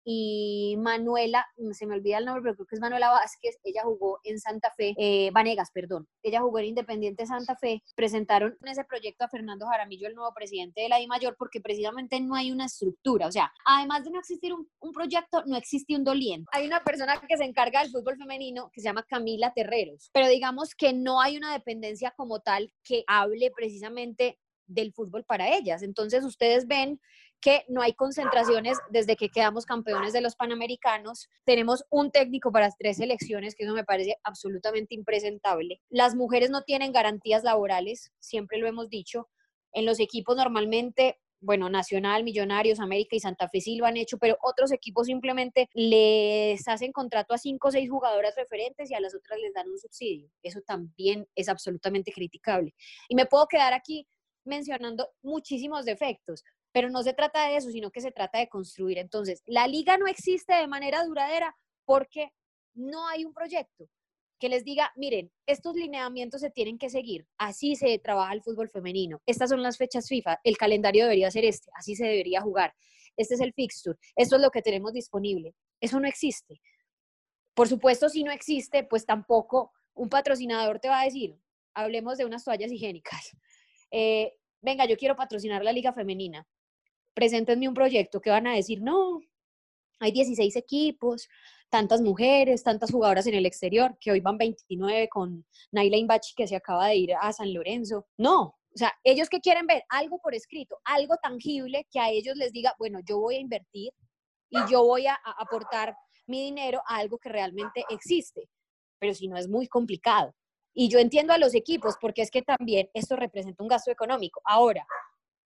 y 0.08 0.76
Manuela, 0.78 1.44
mm, 1.56 1.72
se 1.72 1.84
me 1.84 1.96
olvida 1.96 2.18
el 2.18 2.26
nombre, 2.26 2.42
pero 2.42 2.54
creo 2.54 2.66
que 2.68 2.76
es 2.76 2.80
Manuela 2.80 3.10
Vázquez, 3.10 3.58
ella 3.64 3.82
jugó 3.82 4.20
en 4.22 4.38
Santa 4.38 4.70
Fe, 4.70 4.94
eh, 4.96 5.30
Vanegas, 5.32 5.72
perdón, 5.72 6.06
ella 6.22 6.40
jugó 6.40 6.60
en 6.60 6.66
Independiente 6.66 7.26
Santa 7.26 7.56
Fe, 7.56 7.82
presentaron 7.96 8.56
ese 8.64 8.84
proyecto 8.84 9.24
a 9.24 9.28
Fernando 9.28 9.66
Jaramillo, 9.66 10.06
el 10.06 10.14
nuevo 10.14 10.32
presidente 10.32 10.82
de 10.82 10.88
la 10.88 11.00
I 11.00 11.08
Mayor, 11.08 11.34
porque 11.36 11.60
precisamente 11.60 12.20
no 12.20 12.36
hay 12.36 12.52
una 12.52 12.66
estructura, 12.66 13.26
o 13.26 13.32
sea, 13.32 13.52
además 13.64 14.04
de 14.04 14.12
no 14.12 14.20
existir 14.20 14.54
un, 14.54 14.70
un 14.78 14.92
proyecto, 14.92 15.42
no 15.44 15.56
existe 15.56 15.96
un 15.96 16.04
doliente. 16.04 16.48
Hay 16.52 16.68
una 16.68 16.84
persona 16.84 17.20
que 17.28 17.36
se 17.36 17.44
encarga 17.44 17.82
del 17.82 17.90
fútbol 17.90 18.16
femenino 18.16 18.70
que 18.72 18.80
se 18.80 18.86
llama 18.86 19.04
Camila 19.08 19.52
Terreros, 19.56 20.10
pero 20.12 20.28
digamos 20.28 20.76
que 20.76 20.92
no 20.92 21.20
hay 21.20 21.36
una 21.36 21.52
dependencia 21.52 22.12
como 22.16 22.38
tal 22.38 22.72
que 22.84 23.02
hable 23.08 23.50
precisamente 23.50 24.38
del 24.66 24.92
fútbol 24.92 25.24
para 25.24 25.56
ellas. 25.56 25.82
Entonces 25.82 26.24
ustedes 26.24 26.66
ven 26.66 27.00
que 27.40 27.64
no 27.68 27.82
hay 27.82 27.94
concentraciones 27.94 28.78
desde 28.90 29.16
que 29.16 29.28
quedamos 29.28 29.66
campeones 29.66 30.12
de 30.12 30.20
los 30.20 30.36
Panamericanos. 30.36 31.28
Tenemos 31.44 31.84
un 31.90 32.10
técnico 32.10 32.50
para 32.52 32.70
tres 32.78 32.96
selecciones, 32.96 33.54
que 33.54 33.64
eso 33.64 33.74
me 33.74 33.84
parece 33.84 34.16
absolutamente 34.24 34.94
impresentable. 34.94 35.80
Las 35.88 36.14
mujeres 36.14 36.50
no 36.50 36.62
tienen 36.62 36.92
garantías 36.92 37.44
laborales, 37.44 38.12
siempre 38.18 38.58
lo 38.58 38.66
hemos 38.66 38.88
dicho. 38.88 39.28
En 39.72 39.84
los 39.84 40.00
equipos 40.00 40.36
normalmente 40.36 41.18
bueno, 41.40 41.68
Nacional, 41.68 42.24
Millonarios, 42.24 42.80
América 42.80 43.14
y 43.14 43.20
Santa 43.20 43.48
Fe 43.48 43.60
sí 43.60 43.76
lo 43.76 43.86
han 43.86 43.96
hecho, 43.96 44.18
pero 44.18 44.36
otros 44.42 44.72
equipos 44.72 45.06
simplemente 45.06 45.68
les 45.74 46.66
hacen 46.66 46.92
contrato 46.92 47.34
a 47.34 47.38
cinco 47.38 47.68
o 47.68 47.70
seis 47.70 47.88
jugadoras 47.90 48.34
referentes 48.36 48.90
y 48.90 48.94
a 48.94 49.00
las 49.00 49.14
otras 49.14 49.38
les 49.40 49.52
dan 49.52 49.68
un 49.68 49.78
subsidio. 49.78 50.30
Eso 50.42 50.60
también 50.62 51.28
es 51.34 51.48
absolutamente 51.48 52.12
criticable. 52.12 52.74
Y 53.08 53.14
me 53.14 53.26
puedo 53.26 53.46
quedar 53.46 53.74
aquí 53.74 54.08
mencionando 54.44 55.08
muchísimos 55.22 55.84
defectos, 55.84 56.42
pero 56.76 56.90
no 56.90 57.02
se 57.02 57.14
trata 57.14 57.48
de 57.48 57.56
eso, 57.56 57.70
sino 57.70 57.90
que 57.90 58.02
se 58.02 58.12
trata 58.12 58.38
de 58.38 58.50
construir. 58.50 58.98
Entonces, 58.98 59.42
la 59.46 59.66
liga 59.66 59.96
no 59.96 60.06
existe 60.06 60.54
de 60.54 60.66
manera 60.66 61.02
duradera 61.04 61.56
porque 61.86 62.34
no 62.74 63.08
hay 63.08 63.24
un 63.24 63.32
proyecto 63.32 63.88
que 64.38 64.50
les 64.50 64.62
diga, 64.62 64.92
miren, 64.94 65.32
estos 65.46 65.74
lineamientos 65.74 66.42
se 66.42 66.50
tienen 66.50 66.76
que 66.76 66.90
seguir, 66.90 67.26
así 67.38 67.76
se 67.76 67.98
trabaja 67.98 68.34
el 68.34 68.42
fútbol 68.42 68.68
femenino, 68.68 69.22
estas 69.24 69.48
son 69.48 69.62
las 69.62 69.78
fechas 69.78 70.06
FIFA, 70.06 70.38
el 70.44 70.58
calendario 70.58 71.04
debería 71.04 71.30
ser 71.30 71.46
este, 71.46 71.70
así 71.78 71.96
se 71.96 72.04
debería 72.04 72.42
jugar, 72.42 72.74
este 73.16 73.36
es 73.36 73.40
el 73.40 73.54
fixture, 73.54 73.96
esto 74.14 74.36
es 74.36 74.42
lo 74.42 74.50
que 74.50 74.60
tenemos 74.60 74.92
disponible. 74.92 75.54
Eso 75.80 75.98
no 75.98 76.06
existe. 76.06 76.60
Por 77.54 77.68
supuesto, 77.68 78.10
si 78.10 78.22
no 78.22 78.32
existe, 78.32 78.84
pues 78.84 79.06
tampoco 79.06 79.72
un 79.94 80.10
patrocinador 80.10 80.78
te 80.78 80.90
va 80.90 81.00
a 81.00 81.04
decir, 81.06 81.38
hablemos 81.72 82.18
de 82.18 82.26
unas 82.26 82.44
toallas 82.44 82.70
higiénicas. 82.70 83.30
Eh, 83.92 84.34
venga, 84.60 84.84
yo 84.84 84.96
quiero 84.96 85.14
patrocinar 85.14 85.62
la 85.62 85.72
liga 85.72 85.92
femenina 85.92 86.44
preséntenme 87.16 87.66
un 87.66 87.74
proyecto 87.74 88.20
que 88.20 88.30
van 88.30 88.46
a 88.46 88.54
decir, 88.54 88.82
no, 88.82 89.20
hay 89.98 90.12
16 90.12 90.54
equipos, 90.54 91.28
tantas 91.70 92.02
mujeres, 92.02 92.62
tantas 92.62 92.92
jugadoras 92.92 93.26
en 93.26 93.34
el 93.34 93.46
exterior, 93.46 93.96
que 93.98 94.12
hoy 94.12 94.20
van 94.20 94.36
29 94.36 95.08
con 95.08 95.44
Naila 95.72 95.96
Imbachi 95.96 96.34
que 96.36 96.46
se 96.46 96.54
acaba 96.54 96.88
de 96.88 96.96
ir 96.96 97.14
a 97.18 97.32
San 97.32 97.52
Lorenzo. 97.52 98.06
No, 98.18 98.42
o 98.42 98.78
sea, 98.78 98.92
ellos 99.02 99.30
que 99.30 99.40
quieren 99.40 99.66
ver 99.66 99.82
algo 99.88 100.18
por 100.18 100.34
escrito, 100.34 100.78
algo 100.84 101.16
tangible 101.22 101.86
que 101.90 101.98
a 101.98 102.10
ellos 102.10 102.36
les 102.36 102.52
diga, 102.52 102.74
bueno, 102.78 103.00
yo 103.08 103.18
voy 103.18 103.36
a 103.36 103.40
invertir, 103.40 103.92
y 104.50 104.58
yo 104.70 104.84
voy 104.84 105.06
a, 105.06 105.18
aportar 105.38 105.96
mi 106.26 106.42
dinero 106.42 106.82
a 106.86 106.96
algo 106.98 107.18
que 107.18 107.28
realmente 107.28 107.84
existe. 107.88 108.48
Pero 108.98 109.14
si 109.14 109.28
no 109.28 109.36
es 109.36 109.48
muy 109.48 109.66
complicado. 109.66 110.34
Y 110.74 110.88
yo 110.88 110.98
entiendo 110.98 111.32
a 111.32 111.38
los 111.38 111.54
equipos 111.54 111.96
porque 112.00 112.22
es 112.22 112.30
que 112.30 112.42
también 112.42 112.90
esto 112.92 113.16
representa 113.16 113.62
un 113.62 113.68
gasto 113.68 113.90
económico. 113.90 114.40
Ahora, 114.44 114.86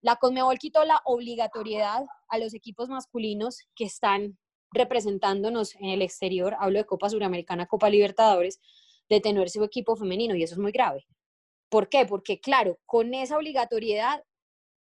la 0.01 0.15
Conmebol 0.15 0.57
quitó 0.57 0.83
la 0.83 1.01
obligatoriedad 1.05 2.05
a 2.27 2.37
los 2.37 2.53
equipos 2.53 2.89
masculinos 2.89 3.67
que 3.75 3.85
están 3.85 4.37
representándonos 4.71 5.75
en 5.75 5.89
el 5.89 6.01
exterior, 6.01 6.55
hablo 6.59 6.79
de 6.79 6.85
Copa 6.85 7.09
Suramericana, 7.09 7.67
Copa 7.67 7.89
Libertadores, 7.89 8.59
de 9.09 9.19
tener 9.19 9.49
su 9.49 9.63
equipo 9.63 9.95
femenino 9.95 10.35
y 10.35 10.43
eso 10.43 10.55
es 10.55 10.59
muy 10.59 10.71
grave. 10.71 11.05
¿Por 11.69 11.89
qué? 11.89 12.05
Porque 12.05 12.39
claro, 12.39 12.79
con 12.85 13.13
esa 13.13 13.37
obligatoriedad, 13.37 14.23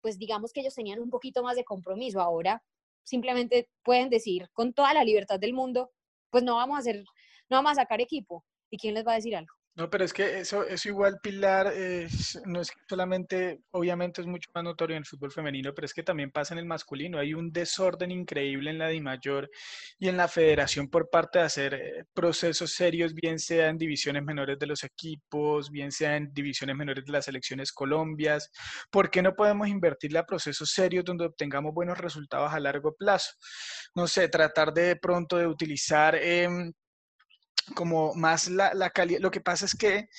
pues 0.02 0.18
digamos 0.18 0.54
que 0.54 0.62
ellos 0.62 0.76
tenían 0.76 1.00
un 1.00 1.10
poquito 1.10 1.44
más 1.44 1.56
de 1.56 1.64
compromiso. 1.64 2.22
Ahora 2.22 2.64
simplemente 3.04 3.70
pueden 3.84 4.10
decir 4.10 4.50
con 4.54 4.74
toda 4.74 4.94
la 4.94 5.04
libertad 5.04 5.40
del 5.40 5.54
mundo, 5.54 5.92
pues 6.30 6.44
no 6.44 6.56
vamos 6.56 6.78
a 6.78 6.80
hacer, 6.80 7.04
no 7.50 7.58
vamos 7.58 7.74
a 7.74 7.82
sacar 7.82 8.02
equipo. 8.02 8.46
¿Y 8.70 8.78
quién 8.78 8.94
les 8.94 9.06
va 9.06 9.14
a 9.14 9.16
decir 9.16 9.36
algo? 9.36 9.54
No, 9.80 9.90
pero 9.90 10.04
es 10.04 10.12
que 10.12 10.40
eso, 10.42 10.66
eso 10.66 10.90
igual, 10.90 11.22
Pilar, 11.24 11.72
no 12.46 12.60
es 12.60 12.70
solamente, 12.90 13.62
obviamente 13.72 14.20
es 14.20 14.28
mucho 14.28 14.50
más 14.54 14.62
notorio 14.62 14.98
en 14.98 15.04
el 15.04 15.06
fútbol 15.06 15.32
femenino, 15.32 15.74
pero 15.74 15.86
es 15.86 15.94
que 15.94 16.04
también 16.04 16.32
pasa 16.32 16.54
en 16.54 16.58
el 16.58 16.66
masculino. 16.66 17.18
Hay 17.18 17.34
un 17.34 17.50
desorden 17.54 18.12
increíble 18.12 18.72
en 18.72 18.78
la 18.78 18.90
DIMAYOR 18.90 19.50
y 19.98 20.10
en 20.10 20.18
la 20.18 20.28
federación 20.28 20.90
por 20.90 21.10
parte 21.10 21.40
de 21.40 21.46
hacer 21.46 21.74
eh, 21.76 22.04
procesos 22.14 22.74
serios, 22.74 23.14
bien 23.14 23.40
sea 23.40 23.70
en 23.70 23.78
divisiones 23.78 24.22
menores 24.22 24.60
de 24.60 24.68
los 24.68 24.84
equipos, 24.84 25.72
bien 25.72 25.94
sea 25.94 26.18
en 26.18 26.34
divisiones 26.34 26.76
menores 26.76 27.06
de 27.06 27.14
las 27.14 27.24
selecciones 27.24 27.72
colombias. 27.72 28.52
¿Por 28.92 29.10
qué 29.10 29.22
no 29.22 29.34
podemos 29.34 29.70
invertirle 29.70 30.20
a 30.20 30.26
procesos 30.26 30.72
serios 30.72 31.06
donde 31.06 31.24
obtengamos 31.26 31.74
buenos 31.74 31.98
resultados 31.98 32.52
a 32.52 32.60
largo 32.60 32.96
plazo? 32.96 33.32
No 33.96 34.08
sé, 34.08 34.28
tratar 34.28 34.74
de 34.74 34.98
pronto 34.98 35.38
de 35.38 35.48
utilizar... 35.48 36.16
Em, 36.16 36.74
como 37.70 38.14
más 38.16 38.50
la, 38.50 38.74
la 38.74 38.90
calidad. 38.90 39.20
Lo 39.20 39.32
que 39.32 39.42
pasa 39.42 39.66
es 39.66 39.76
que, 39.76 40.10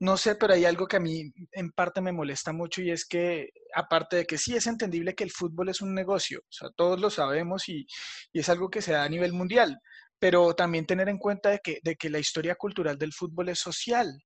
no 0.00 0.16
sé, 0.16 0.34
pero 0.36 0.54
hay 0.54 0.64
algo 0.64 0.86
que 0.86 0.96
a 0.96 1.00
mí 1.00 1.32
en 1.52 1.70
parte 1.72 2.00
me 2.00 2.12
molesta 2.12 2.52
mucho 2.52 2.82
y 2.82 2.90
es 2.90 3.06
que, 3.06 3.50
aparte 3.74 4.16
de 4.16 4.26
que 4.26 4.38
sí 4.38 4.56
es 4.56 4.66
entendible 4.66 5.14
que 5.14 5.24
el 5.24 5.32
fútbol 5.32 5.68
es 5.68 5.80
un 5.80 5.94
negocio, 5.94 6.40
o 6.40 6.52
sea, 6.52 6.70
todos 6.76 7.00
lo 7.00 7.10
sabemos 7.10 7.68
y, 7.68 7.86
y 8.32 8.40
es 8.40 8.48
algo 8.48 8.70
que 8.70 8.82
se 8.82 8.92
da 8.92 9.04
a 9.04 9.08
nivel 9.08 9.32
mundial, 9.32 9.80
pero 10.18 10.54
también 10.54 10.86
tener 10.86 11.08
en 11.08 11.18
cuenta 11.18 11.50
de 11.50 11.60
que, 11.62 11.80
de 11.82 11.96
que 11.96 12.10
la 12.10 12.18
historia 12.18 12.54
cultural 12.54 12.98
del 12.98 13.12
fútbol 13.12 13.48
es 13.48 13.58
social, 13.58 14.22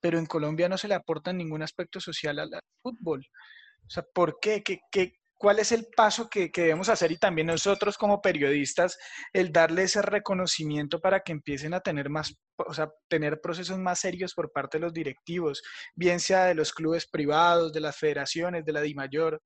pero 0.00 0.18
en 0.18 0.26
Colombia 0.26 0.68
no 0.68 0.78
se 0.78 0.88
le 0.88 0.94
aporta 0.94 1.32
ningún 1.32 1.62
aspecto 1.62 2.00
social 2.00 2.38
al, 2.38 2.50
fútbol. 2.82 3.26
O 3.86 3.90
sea, 3.90 4.04
¿por 4.14 4.38
qué? 4.40 4.62
¿Qué, 4.62 4.80
qué, 4.90 5.14
cuál 5.36 5.58
es 5.58 5.72
el 5.72 5.86
paso 5.94 6.28
que, 6.28 6.50
debemos 6.54 6.88
hacer 6.88 7.12
y 7.12 7.18
también 7.18 7.48
nosotros 7.48 7.98
como 7.98 8.20
periodistas, 8.20 8.98
el 9.32 9.52
darle 9.52 9.84
ese 9.84 10.02
reconocimiento 10.02 11.00
para 11.00 11.20
que 11.20 11.32
empiecen 11.32 11.74
a 11.74 11.80
tener 11.80 12.08
más, 12.08 12.34
o 12.56 12.72
sea, 12.72 12.90
tener 13.08 13.40
procesos 13.40 13.78
más 13.78 14.00
serios 14.00 14.34
por 14.34 14.52
parte 14.52 14.78
de 14.78 14.82
los 14.82 14.92
directivos, 14.92 15.62
bien 15.94 16.20
sea 16.20 16.46
de 16.46 16.54
los 16.54 16.72
clubes 16.72 17.06
privados, 17.06 17.72
de 17.72 17.80
las 17.80 17.96
federaciones, 17.96 18.64
de 18.64 18.72
la 18.72 18.80
DIMAYOR. 18.80 19.42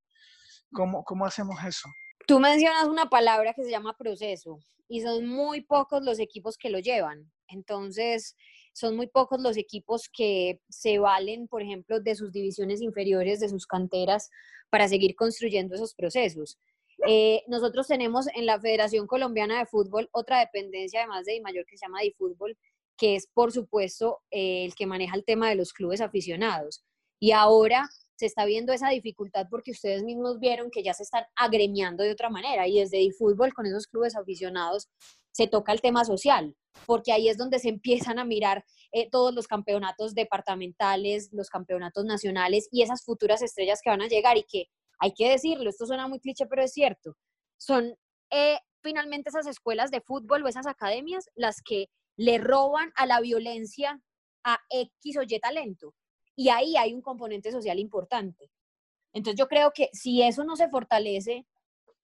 ¿Cómo, 0.73 1.03
cómo 1.05 1.27
hacemos 1.27 1.57
eso? 1.65 1.89
Tú 2.27 2.39
mencionas 2.39 2.87
una 2.87 3.09
palabra 3.09 3.55
que 3.55 3.65
se 3.65 3.71
llama 3.71 3.97
proceso 3.97 4.59
y 4.89 5.01
son 5.01 5.27
muy 5.27 5.63
pocos 5.63 6.03
los 6.03 6.21
equipos 6.21 6.57
que 6.57 6.71
lo 6.71 6.79
llevan. 6.79 7.31
Entonces, 7.49 8.37
son 8.73 8.97
muy 8.97 9.07
pocos 9.07 9.41
los 9.41 9.57
equipos 9.57 10.09
que 10.13 10.61
se 10.69 10.99
valen, 10.99 11.49
por 11.49 11.63
ejemplo, 11.63 12.01
de 12.01 12.15
sus 12.15 12.33
divisiones 12.33 12.81
inferiores, 12.81 13.41
de 13.41 13.49
sus 13.49 13.67
canteras, 13.67 14.31
para 14.71 14.89
seguir 14.89 15.15
construyendo 15.15 15.75
esos 15.75 15.95
procesos. 15.95 16.59
Eh, 17.07 17.43
nosotros 17.49 17.87
tenemos 17.87 18.27
en 18.35 18.47
la 18.47 18.61
Federación 18.61 19.07
Colombiana 19.07 19.59
de 19.59 19.67
Fútbol 19.67 20.09
otra 20.13 20.41
dependencia, 20.41 21.01
además 21.01 21.25
de 21.25 21.41
mayor 21.41 21.65
que 21.67 21.77
se 21.77 21.87
llama 21.87 22.03
DiFútbol, 22.03 22.57
que 22.97 23.17
es, 23.17 23.27
por 23.33 23.53
supuesto, 23.53 24.21
eh, 24.31 24.65
el 24.65 24.75
que 24.75 24.87
maneja 24.87 25.17
el 25.17 25.25
tema 25.25 25.49
de 25.49 25.55
los 25.57 25.73
clubes 25.73 26.01
aficionados. 26.01 26.85
Y 27.19 27.33
ahora 27.33 27.89
se 28.17 28.27
está 28.27 28.45
viendo 28.45 28.75
esa 28.75 28.91
dificultad 28.91 29.47
porque 29.51 29.71
ustedes 29.71 30.03
mismos 30.03 30.39
vieron 30.39 30.71
que 30.71 30.83
ya 30.83 30.93
se 30.93 31.05
están 31.05 31.25
agremiando 31.37 32.05
de 32.05 32.13
otra 32.13 32.29
manera 32.29 32.69
y 32.69 32.79
desde 32.79 32.99
DiFútbol 32.99 33.55
con 33.55 33.65
esos 33.65 33.87
clubes 33.87 34.15
aficionados 34.15 34.91
se 35.33 35.47
toca 35.47 35.73
el 35.73 35.81
tema 35.81 36.05
social, 36.05 36.55
porque 36.87 37.13
ahí 37.13 37.29
es 37.29 37.37
donde 37.37 37.59
se 37.59 37.69
empiezan 37.69 38.19
a 38.19 38.25
mirar 38.25 38.65
eh, 38.93 39.09
todos 39.11 39.35
los 39.35 39.47
campeonatos 39.47 40.15
departamentales, 40.15 41.31
los 41.33 41.49
campeonatos 41.49 42.05
nacionales 42.05 42.69
y 42.71 42.83
esas 42.83 43.05
futuras 43.05 43.43
estrellas 43.43 43.81
que 43.83 43.91
van 43.91 44.03
a 44.03 44.09
llegar 44.09 44.37
y 44.37 44.45
que 44.45 44.67
hay 44.99 45.13
que 45.13 45.31
decirlo, 45.31 45.71
esto 45.71 45.87
suena 45.87 46.09
muy 46.09 46.21
cliché, 46.21 46.47
pero 46.47 46.63
es 46.63 46.73
cierto, 46.73 47.17
son 47.57 47.95
eh, 48.31 48.59
finalmente 48.83 49.31
esas 49.31 49.47
escuelas 49.47 49.91
de 49.91 50.01
fútbol 50.01 50.45
o 50.45 50.49
esas 50.49 50.67
academias 50.67 51.27
las 51.35 51.63
que 51.63 51.89
le 52.17 52.39
roban 52.39 52.93
a 52.97 53.07
la 53.07 53.21
violencia 53.21 54.01
a 54.45 54.59
X 54.69 55.17
o 55.17 55.23
Y 55.23 55.39
talento. 55.39 55.95
Y 56.37 56.49
ahí 56.49 56.77
hay 56.77 56.95
un 56.95 57.03
componente 57.03 57.51
social 57.51 57.79
importante. 57.79 58.51
Entonces 59.13 59.39
yo 59.39 59.49
creo 59.49 59.73
que 59.75 59.89
si 59.93 60.23
eso 60.23 60.45
no 60.45 60.57
se 60.57 60.69
fortalece, 60.69 61.47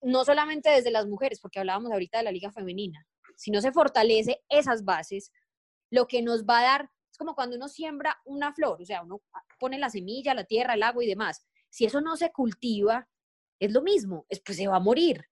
no 0.02 0.24
solamente 0.24 0.70
desde 0.70 0.90
las 0.90 1.06
mujeres, 1.06 1.40
porque 1.40 1.58
hablábamos 1.58 1.92
ahorita 1.92 2.18
de 2.18 2.24
la 2.24 2.32
liga 2.32 2.50
femenina, 2.50 3.06
si 3.36 3.50
no 3.50 3.60
se 3.60 3.72
fortalece 3.72 4.42
esas 4.48 4.84
bases, 4.84 5.32
lo 5.90 6.06
que 6.06 6.22
nos 6.22 6.44
va 6.44 6.58
a 6.58 6.62
dar 6.62 6.90
es 7.10 7.18
como 7.18 7.34
cuando 7.34 7.56
uno 7.56 7.68
siembra 7.68 8.20
una 8.24 8.52
flor, 8.52 8.82
o 8.82 8.84
sea, 8.84 9.02
uno 9.02 9.22
pone 9.58 9.78
la 9.78 9.90
semilla, 9.90 10.34
la 10.34 10.44
tierra, 10.44 10.74
el 10.74 10.82
agua 10.82 11.04
y 11.04 11.06
demás. 11.06 11.46
Si 11.70 11.84
eso 11.84 12.00
no 12.00 12.16
se 12.16 12.32
cultiva, 12.32 13.08
es 13.60 13.72
lo 13.72 13.82
mismo, 13.82 14.26
pues 14.44 14.56
se 14.56 14.66
va 14.66 14.76
a 14.76 14.80
morir 14.80 15.24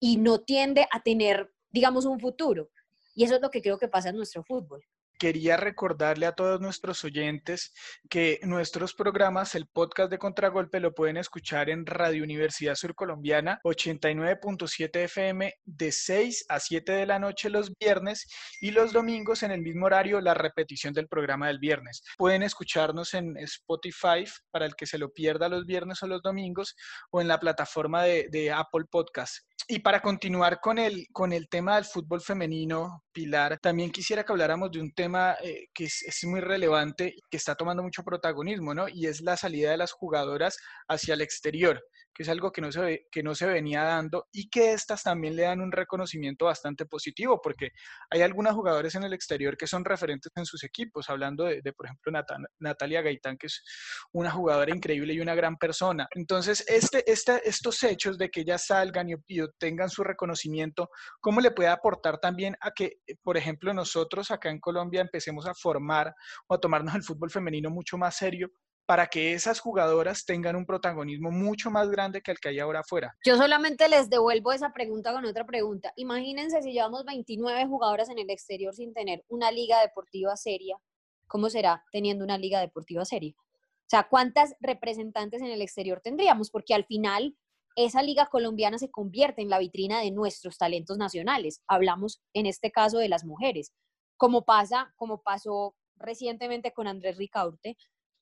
y 0.00 0.16
no 0.16 0.40
tiende 0.40 0.88
a 0.90 1.02
tener, 1.02 1.52
digamos, 1.70 2.06
un 2.06 2.18
futuro. 2.18 2.70
Y 3.14 3.24
eso 3.24 3.36
es 3.36 3.42
lo 3.42 3.50
que 3.50 3.62
creo 3.62 3.78
que 3.78 3.88
pasa 3.88 4.08
en 4.08 4.16
nuestro 4.16 4.42
fútbol 4.42 4.84
quería 5.18 5.56
recordarle 5.56 6.26
a 6.26 6.32
todos 6.32 6.60
nuestros 6.60 7.04
oyentes 7.04 7.72
que 8.08 8.40
nuestros 8.42 8.94
programas, 8.94 9.54
el 9.54 9.66
podcast 9.66 10.10
de 10.10 10.18
Contragolpe, 10.18 10.80
lo 10.80 10.94
pueden 10.94 11.16
escuchar 11.16 11.68
en 11.70 11.84
Radio 11.84 12.22
Universidad 12.22 12.76
Surcolombiana 12.76 13.60
89.7 13.64 14.96
FM 15.04 15.54
de 15.64 15.92
6 15.92 16.46
a 16.48 16.60
7 16.60 16.92
de 16.92 17.06
la 17.06 17.18
noche 17.18 17.50
los 17.50 17.72
viernes 17.78 18.26
y 18.60 18.70
los 18.70 18.92
domingos 18.92 19.42
en 19.42 19.50
el 19.50 19.60
mismo 19.60 19.86
horario 19.86 20.20
la 20.20 20.34
repetición 20.34 20.94
del 20.94 21.08
programa 21.08 21.48
del 21.48 21.58
viernes. 21.58 22.02
Pueden 22.16 22.42
escucharnos 22.42 23.14
en 23.14 23.36
Spotify 23.38 24.24
para 24.50 24.66
el 24.66 24.76
que 24.76 24.86
se 24.86 24.98
lo 24.98 25.12
pierda 25.12 25.48
los 25.48 25.66
viernes 25.66 26.02
o 26.02 26.06
los 26.06 26.22
domingos 26.22 26.76
o 27.10 27.20
en 27.20 27.28
la 27.28 27.40
plataforma 27.40 28.04
de, 28.04 28.28
de 28.30 28.52
Apple 28.52 28.84
Podcast. 28.90 29.48
Y 29.66 29.80
para 29.80 30.00
continuar 30.00 30.60
con 30.60 30.78
el, 30.78 31.06
con 31.12 31.32
el 31.32 31.48
tema 31.48 31.74
del 31.74 31.84
fútbol 31.84 32.22
femenino, 32.22 33.04
Pilar, 33.12 33.58
también 33.60 33.90
quisiera 33.90 34.24
que 34.24 34.32
habláramos 34.32 34.70
de 34.70 34.80
un 34.80 34.92
tema 34.92 35.07
eh, 35.42 35.68
que 35.74 35.84
es, 35.84 36.02
es, 36.02 36.24
muy 36.24 36.40
relevante, 36.40 37.14
que 37.30 37.36
está 37.36 37.54
tomando 37.54 37.82
mucho 37.82 38.02
protagonismo, 38.02 38.74
¿no? 38.74 38.88
Y 38.88 39.06
es 39.06 39.20
la 39.20 39.36
salida 39.36 39.70
de 39.70 39.76
las 39.76 39.92
jugadoras 39.92 40.58
hacia 40.88 41.14
el 41.14 41.20
exterior 41.20 41.82
que 42.18 42.24
es 42.24 42.28
algo 42.30 42.50
que 42.50 42.60
no, 42.60 42.72
se 42.72 43.06
que 43.12 43.22
no 43.22 43.32
se 43.36 43.46
venía 43.46 43.84
dando 43.84 44.26
y 44.32 44.50
que 44.50 44.72
estas 44.72 45.04
también 45.04 45.36
le 45.36 45.44
dan 45.44 45.60
un 45.60 45.70
reconocimiento 45.70 46.46
bastante 46.46 46.84
positivo, 46.84 47.40
porque 47.40 47.70
hay 48.10 48.22
algunas 48.22 48.54
jugadores 48.54 48.96
en 48.96 49.04
el 49.04 49.12
exterior 49.12 49.56
que 49.56 49.68
son 49.68 49.84
referentes 49.84 50.32
en 50.34 50.44
sus 50.44 50.64
equipos, 50.64 51.08
hablando 51.10 51.44
de, 51.44 51.72
por 51.72 51.86
ejemplo, 51.86 52.10
Natalia 52.58 53.02
Gaitán, 53.02 53.38
que 53.38 53.46
es 53.46 53.62
una 54.10 54.32
jugadora 54.32 54.74
increíble 54.74 55.14
y 55.14 55.20
una 55.20 55.36
gran 55.36 55.58
persona. 55.58 56.08
Entonces, 56.10 56.64
este, 56.66 57.08
este, 57.08 57.48
estos 57.48 57.80
hechos 57.84 58.18
de 58.18 58.30
que 58.30 58.40
ellas 58.40 58.66
salgan 58.66 59.10
y, 59.10 59.14
y 59.28 59.40
obtengan 59.40 59.88
su 59.88 60.02
reconocimiento, 60.02 60.90
¿cómo 61.20 61.40
le 61.40 61.52
puede 61.52 61.68
aportar 61.68 62.18
también 62.18 62.56
a 62.60 62.72
que, 62.72 62.94
por 63.22 63.36
ejemplo, 63.36 63.72
nosotros 63.72 64.32
acá 64.32 64.50
en 64.50 64.58
Colombia 64.58 65.02
empecemos 65.02 65.46
a 65.46 65.54
formar 65.54 66.12
o 66.48 66.54
a 66.54 66.58
tomarnos 66.58 66.96
el 66.96 67.04
fútbol 67.04 67.30
femenino 67.30 67.70
mucho 67.70 67.96
más 67.96 68.16
serio 68.16 68.50
para 68.88 69.06
que 69.06 69.34
esas 69.34 69.60
jugadoras 69.60 70.24
tengan 70.24 70.56
un 70.56 70.64
protagonismo 70.64 71.30
mucho 71.30 71.70
más 71.70 71.90
grande 71.90 72.22
que 72.22 72.30
el 72.30 72.38
que 72.38 72.48
hay 72.48 72.58
ahora 72.58 72.80
afuera. 72.80 73.14
Yo 73.22 73.36
solamente 73.36 73.86
les 73.86 74.08
devuelvo 74.08 74.50
esa 74.50 74.72
pregunta 74.72 75.12
con 75.12 75.26
otra 75.26 75.44
pregunta. 75.44 75.92
Imagínense 75.96 76.62
si 76.62 76.72
llevamos 76.72 77.04
29 77.04 77.66
jugadoras 77.66 78.08
en 78.08 78.18
el 78.18 78.30
exterior 78.30 78.74
sin 78.74 78.94
tener 78.94 79.22
una 79.28 79.50
liga 79.50 79.82
deportiva 79.82 80.34
seria, 80.38 80.78
¿cómo 81.26 81.50
será 81.50 81.84
teniendo 81.92 82.24
una 82.24 82.38
liga 82.38 82.60
deportiva 82.60 83.04
seria? 83.04 83.34
O 83.36 83.90
sea, 83.90 84.08
¿cuántas 84.08 84.54
representantes 84.58 85.42
en 85.42 85.48
el 85.48 85.60
exterior 85.60 86.00
tendríamos? 86.00 86.50
Porque 86.50 86.72
al 86.72 86.86
final 86.86 87.36
esa 87.76 88.00
liga 88.00 88.30
colombiana 88.30 88.78
se 88.78 88.90
convierte 88.90 89.42
en 89.42 89.50
la 89.50 89.58
vitrina 89.58 90.00
de 90.00 90.12
nuestros 90.12 90.56
talentos 90.56 90.96
nacionales. 90.96 91.60
Hablamos 91.66 92.22
en 92.32 92.46
este 92.46 92.70
caso 92.70 92.96
de 92.96 93.10
las 93.10 93.26
mujeres, 93.26 93.70
como 94.16 94.46
pasa, 94.46 94.94
como 94.96 95.20
pasó 95.20 95.74
recientemente 95.96 96.72
con 96.72 96.86
Andrés 96.86 97.18
Ricaurte, 97.18 97.76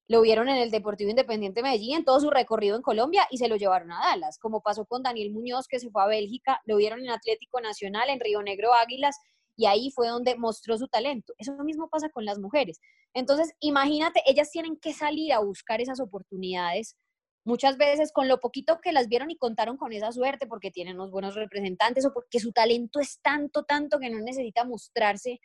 lo 0.09 0.21
vieron 0.21 0.49
en 0.49 0.57
el 0.57 0.71
Deportivo 0.71 1.11
Independiente 1.11 1.63
Medellín 1.63 1.97
en 1.97 2.05
todo 2.05 2.21
su 2.21 2.31
recorrido 2.31 2.77
en 2.77 2.83
Colombia 2.83 3.27
y 3.31 3.39
se 3.39 3.49
lo 3.49 3.57
llevaron 3.57 3.91
a 3.93 3.99
Dallas, 3.99 4.39
como 4.39 4.63
pasó 4.63 4.85
con 4.87 5.03
Daniel 5.03 5.33
Muñoz 5.33 5.67
que 5.67 5.81
se 5.81 5.91
fue 5.91 6.03
a 6.03 6.07
Bélgica, 6.07 6.61
lo 6.65 6.77
vieron 6.77 7.01
en 7.01 7.11
Atlético 7.11 7.61
Nacional, 7.61 8.09
en 8.11 8.21
Río 8.21 8.43
Negro 8.43 8.73
Águilas 8.75 9.17
y 9.57 9.67
ahí 9.67 9.91
fue 9.91 10.09
donde 10.09 10.37
mostró 10.37 10.77
su 10.79 10.87
talento. 10.87 11.33
Eso 11.39 11.53
mismo 11.65 11.89
pasa 11.89 12.11
con 12.11 12.25
las 12.25 12.39
mujeres. 12.39 12.79
Entonces, 13.15 13.55
imagínate, 13.61 14.23
ellas 14.27 14.51
tienen 14.51 14.77
que 14.77 14.93
salir 14.93 15.33
a 15.33 15.41
buscar 15.41 15.81
esas 15.81 15.99
oportunidades 16.01 16.97
muchas 17.45 17.79
veces 17.79 18.13
con 18.13 18.29
lo 18.29 18.41
poquito 18.41 18.81
que 18.83 18.93
las 18.93 19.09
vieron 19.09 19.31
y 19.31 19.37
contaron 19.37 19.77
con 19.77 19.93
esa 19.93 20.13
suerte 20.13 20.47
porque 20.47 20.73
tienen 20.73 20.97
unos 20.97 21.13
buenos 21.13 21.37
representantes 21.37 22.05
o 22.05 22.13
porque 22.13 22.41
su 22.41 22.53
talento 22.53 23.01
es 23.01 23.21
tanto, 23.23 23.65
tanto 23.65 23.99
que 23.99 24.11
no 24.11 24.19
necesita 24.19 24.65
mostrarse 24.65 25.41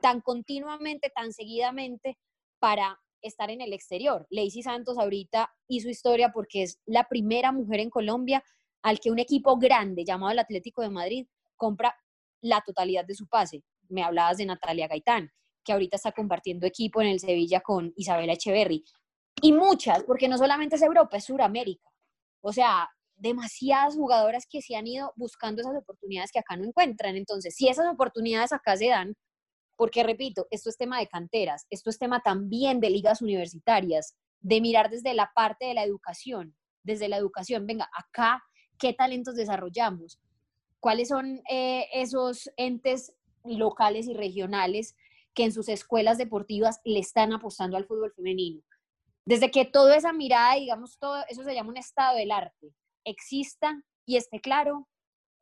tan 0.00 0.20
continuamente, 0.20 1.10
tan 1.10 1.32
seguidamente 1.32 2.18
para 2.60 3.00
estar 3.22 3.50
en 3.50 3.60
el 3.60 3.72
exterior. 3.72 4.26
Lacey 4.30 4.62
Santos 4.62 4.98
ahorita 4.98 5.50
hizo 5.68 5.88
historia 5.88 6.30
porque 6.32 6.62
es 6.62 6.78
la 6.86 7.04
primera 7.08 7.52
mujer 7.52 7.80
en 7.80 7.90
Colombia 7.90 8.42
al 8.82 9.00
que 9.00 9.10
un 9.10 9.18
equipo 9.18 9.56
grande 9.58 10.04
llamado 10.04 10.32
el 10.32 10.38
Atlético 10.38 10.82
de 10.82 10.90
Madrid 10.90 11.26
compra 11.56 11.94
la 12.40 12.60
totalidad 12.60 13.04
de 13.04 13.14
su 13.14 13.26
pase. 13.26 13.62
Me 13.88 14.02
hablabas 14.02 14.38
de 14.38 14.46
Natalia 14.46 14.88
Gaitán, 14.88 15.30
que 15.64 15.72
ahorita 15.72 15.96
está 15.96 16.12
compartiendo 16.12 16.66
equipo 16.66 17.00
en 17.00 17.08
el 17.08 17.20
Sevilla 17.20 17.60
con 17.60 17.92
Isabela 17.96 18.34
Echeverry. 18.34 18.84
Y 19.42 19.52
muchas, 19.52 20.02
porque 20.04 20.28
no 20.28 20.38
solamente 20.38 20.76
es 20.76 20.82
Europa, 20.82 21.16
es 21.16 21.24
Suramérica. 21.24 21.88
O 22.40 22.52
sea, 22.52 22.88
demasiadas 23.16 23.94
jugadoras 23.94 24.46
que 24.48 24.62
se 24.62 24.76
han 24.76 24.86
ido 24.86 25.12
buscando 25.16 25.60
esas 25.60 25.76
oportunidades 25.76 26.30
que 26.32 26.38
acá 26.38 26.56
no 26.56 26.64
encuentran. 26.64 27.16
Entonces, 27.16 27.54
si 27.54 27.68
esas 27.68 27.86
oportunidades 27.92 28.52
acá 28.52 28.76
se 28.76 28.88
dan, 28.88 29.14
porque 29.78 30.02
repito, 30.02 30.48
esto 30.50 30.70
es 30.70 30.76
tema 30.76 30.98
de 30.98 31.06
canteras, 31.06 31.64
esto 31.70 31.88
es 31.88 32.00
tema 32.00 32.20
también 32.20 32.80
de 32.80 32.90
ligas 32.90 33.22
universitarias, 33.22 34.16
de 34.40 34.60
mirar 34.60 34.90
desde 34.90 35.14
la 35.14 35.30
parte 35.32 35.66
de 35.66 35.74
la 35.74 35.84
educación, 35.84 36.56
desde 36.82 37.08
la 37.08 37.16
educación, 37.16 37.64
venga, 37.64 37.88
acá, 37.96 38.42
¿qué 38.76 38.92
talentos 38.92 39.36
desarrollamos? 39.36 40.18
¿Cuáles 40.80 41.08
son 41.08 41.42
eh, 41.48 41.86
esos 41.92 42.50
entes 42.56 43.14
locales 43.44 44.08
y 44.08 44.14
regionales 44.14 44.96
que 45.32 45.44
en 45.44 45.52
sus 45.52 45.68
escuelas 45.68 46.18
deportivas 46.18 46.80
le 46.84 46.98
están 46.98 47.32
apostando 47.32 47.76
al 47.76 47.86
fútbol 47.86 48.12
femenino? 48.12 48.60
Desde 49.24 49.52
que 49.52 49.64
toda 49.64 49.96
esa 49.96 50.12
mirada, 50.12 50.56
digamos, 50.56 50.98
todo 50.98 51.22
eso 51.28 51.44
se 51.44 51.54
llama 51.54 51.70
un 51.70 51.76
estado 51.76 52.16
del 52.16 52.32
arte, 52.32 52.74
exista 53.04 53.80
y 54.04 54.16
esté 54.16 54.40
claro, 54.40 54.88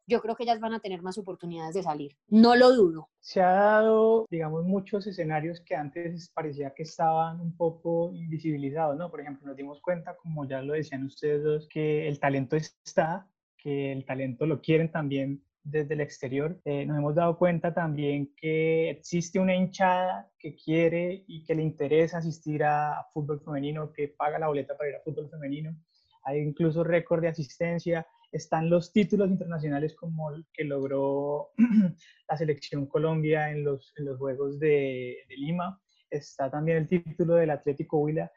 yo 0.06 0.20
creo 0.20 0.36
que 0.36 0.44
ellas 0.44 0.60
van 0.60 0.74
a 0.74 0.80
tener 0.80 1.02
más 1.02 1.18
oportunidades 1.18 1.74
de 1.74 1.82
salir. 1.82 2.16
No 2.28 2.54
lo 2.54 2.72
dudo. 2.74 3.08
Se 3.20 3.42
ha 3.42 3.50
dado, 3.50 4.26
digamos, 4.30 4.64
muchos 4.64 5.06
escenarios 5.06 5.60
que 5.60 5.74
antes 5.74 6.30
parecía 6.34 6.72
que 6.74 6.84
estaban 6.84 7.40
un 7.40 7.56
poco 7.56 8.12
invisibilizados, 8.12 8.96
¿no? 8.96 9.10
Por 9.10 9.20
ejemplo, 9.20 9.46
nos 9.46 9.56
dimos 9.56 9.80
cuenta, 9.80 10.16
como 10.16 10.46
ya 10.46 10.62
lo 10.62 10.74
decían 10.74 11.04
ustedes 11.04 11.42
dos, 11.42 11.68
que 11.68 12.08
el 12.08 12.20
talento 12.20 12.56
está, 12.56 13.28
que 13.56 13.92
el 13.92 14.04
talento 14.04 14.46
lo 14.46 14.60
quieren 14.60 14.90
también 14.90 15.42
desde 15.66 15.94
el 15.94 16.00
exterior. 16.00 16.60
Eh, 16.64 16.86
nos 16.86 16.96
hemos 16.96 17.14
dado 17.14 17.36
cuenta 17.36 17.74
también 17.74 18.32
que 18.36 18.90
existe 18.90 19.40
una 19.40 19.54
hinchada 19.54 20.30
que 20.38 20.54
quiere 20.54 21.24
y 21.26 21.44
que 21.44 21.54
le 21.54 21.62
interesa 21.62 22.18
asistir 22.18 22.62
a, 22.62 23.04
fútbol 23.12 23.40
femenino, 23.40 23.92
que 23.92 24.08
paga 24.08 24.38
la 24.38 24.46
boleta 24.46 24.76
para 24.76 24.90
ir 24.90 24.96
a 24.96 25.00
fútbol 25.00 25.28
femenino. 25.28 25.76
Hay 26.22 26.38
incluso 26.38 26.84
récord 26.84 27.22
de 27.22 27.28
asistencia. 27.28 28.06
Están 28.36 28.70
los 28.70 28.92
títulos 28.92 29.30
internacionales 29.30 29.94
como 29.94 30.30
el 30.30 30.46
que 30.52 30.64
logró 30.64 31.50
la 32.28 32.36
selección 32.36 32.86
Colombia 32.86 33.50
en 33.50 33.64
los, 33.64 33.92
en 33.96 34.04
los 34.04 34.18
Juegos 34.18 34.58
de, 34.58 35.24
de 35.28 35.36
Lima. 35.36 35.80
Está 36.10 36.50
también 36.50 36.78
el 36.78 36.86
título 36.86 37.34
del 37.34 37.50
Atlético 37.50 37.98
Huila 37.98 38.30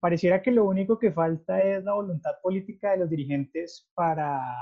pareciera 0.00 0.42
que 0.42 0.50
lo 0.50 0.64
único 0.64 0.98
que 0.98 1.12
falta 1.12 1.60
es 1.60 1.84
la 1.84 1.92
voluntad 1.92 2.32
política 2.42 2.92
de 2.92 2.96
los 2.96 3.10
dirigentes 3.10 3.88
para 3.94 4.56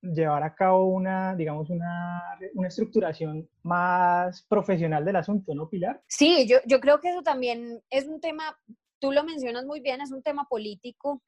llevar 0.00 0.42
a 0.42 0.54
cabo 0.54 0.86
una, 0.86 1.34
digamos, 1.36 1.68
una, 1.70 2.22
una 2.54 2.68
estructuración 2.68 3.48
más 3.62 4.42
profesional 4.42 5.04
del 5.04 5.16
asunto, 5.16 5.54
¿no, 5.54 5.68
Pilar? 5.68 6.02
Sí, 6.06 6.46
yo, 6.48 6.58
yo 6.66 6.80
creo 6.80 7.00
que 7.00 7.10
eso 7.10 7.22
también 7.22 7.82
es 7.90 8.06
un 8.06 8.20
tema, 8.20 8.56
tú 8.98 9.12
lo 9.12 9.22
mencionas 9.24 9.64
muy 9.64 9.80
bien, 9.80 10.00
es 10.00 10.12
un 10.12 10.22
tema 10.22 10.46
político, 10.48 11.22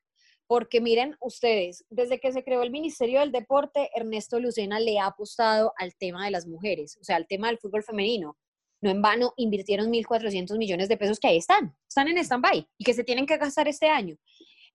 porque 0.47 0.81
miren 0.81 1.17
ustedes, 1.21 1.85
desde 1.91 2.21
que 2.21 2.33
se 2.33 2.45
creó 2.45 2.63
el 2.63 2.71
Ministerio 2.71 3.21
del 3.21 3.33
Deporte, 3.33 3.91
Ernesto 3.95 4.39
Lucena 4.39 4.79
le 4.81 4.99
ha 4.99 5.07
apostado 5.07 5.73
al 5.79 5.95
tema 5.97 6.25
de 6.25 6.31
las 6.31 6.47
mujeres, 6.47 6.99
o 7.01 7.05
sea, 7.05 7.17
al 7.17 7.27
tema 7.27 7.49
del 7.49 7.59
fútbol 7.59 7.83
femenino. 7.83 8.37
No 8.81 8.91
en 8.91 9.01
vano 9.01 9.33
invirtieron 9.37 9.91
1.400 9.91 10.59
millones 10.59 10.89
de 10.89 10.99
pesos 10.99 11.19
que 11.19 11.29
ahí 11.29 11.39
están, 11.39 11.75
están 11.89 12.09
en 12.09 12.19
stand-by 12.19 12.69
y 12.77 12.85
que 12.85 12.93
se 12.93 13.05
tienen 13.05 13.25
que 13.25 13.39
gastar 13.39 13.67
este 13.67 13.89
año. 13.89 14.17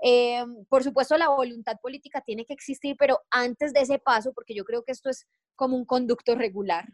Eh, 0.01 0.43
por 0.70 0.84
supuesto, 0.84 1.17
la 1.17 1.30
voluntad 1.30 1.78
política 1.82 2.22
tiene 2.22 2.45
que 2.45 2.53
existir, 2.53 2.95
pero 2.97 3.20
antes 3.30 3.74
de 3.74 3.82
ese 3.82 3.99
paso, 3.99 4.34
porque 4.34 4.55
yo 4.55 4.63
creo 4.63 4.84
que 4.84 4.93
esto 4.93 5.09
es 5.09 5.28
como 5.55 5.76
un 5.76 5.86
conducto 5.86 6.36
regular. 6.36 6.86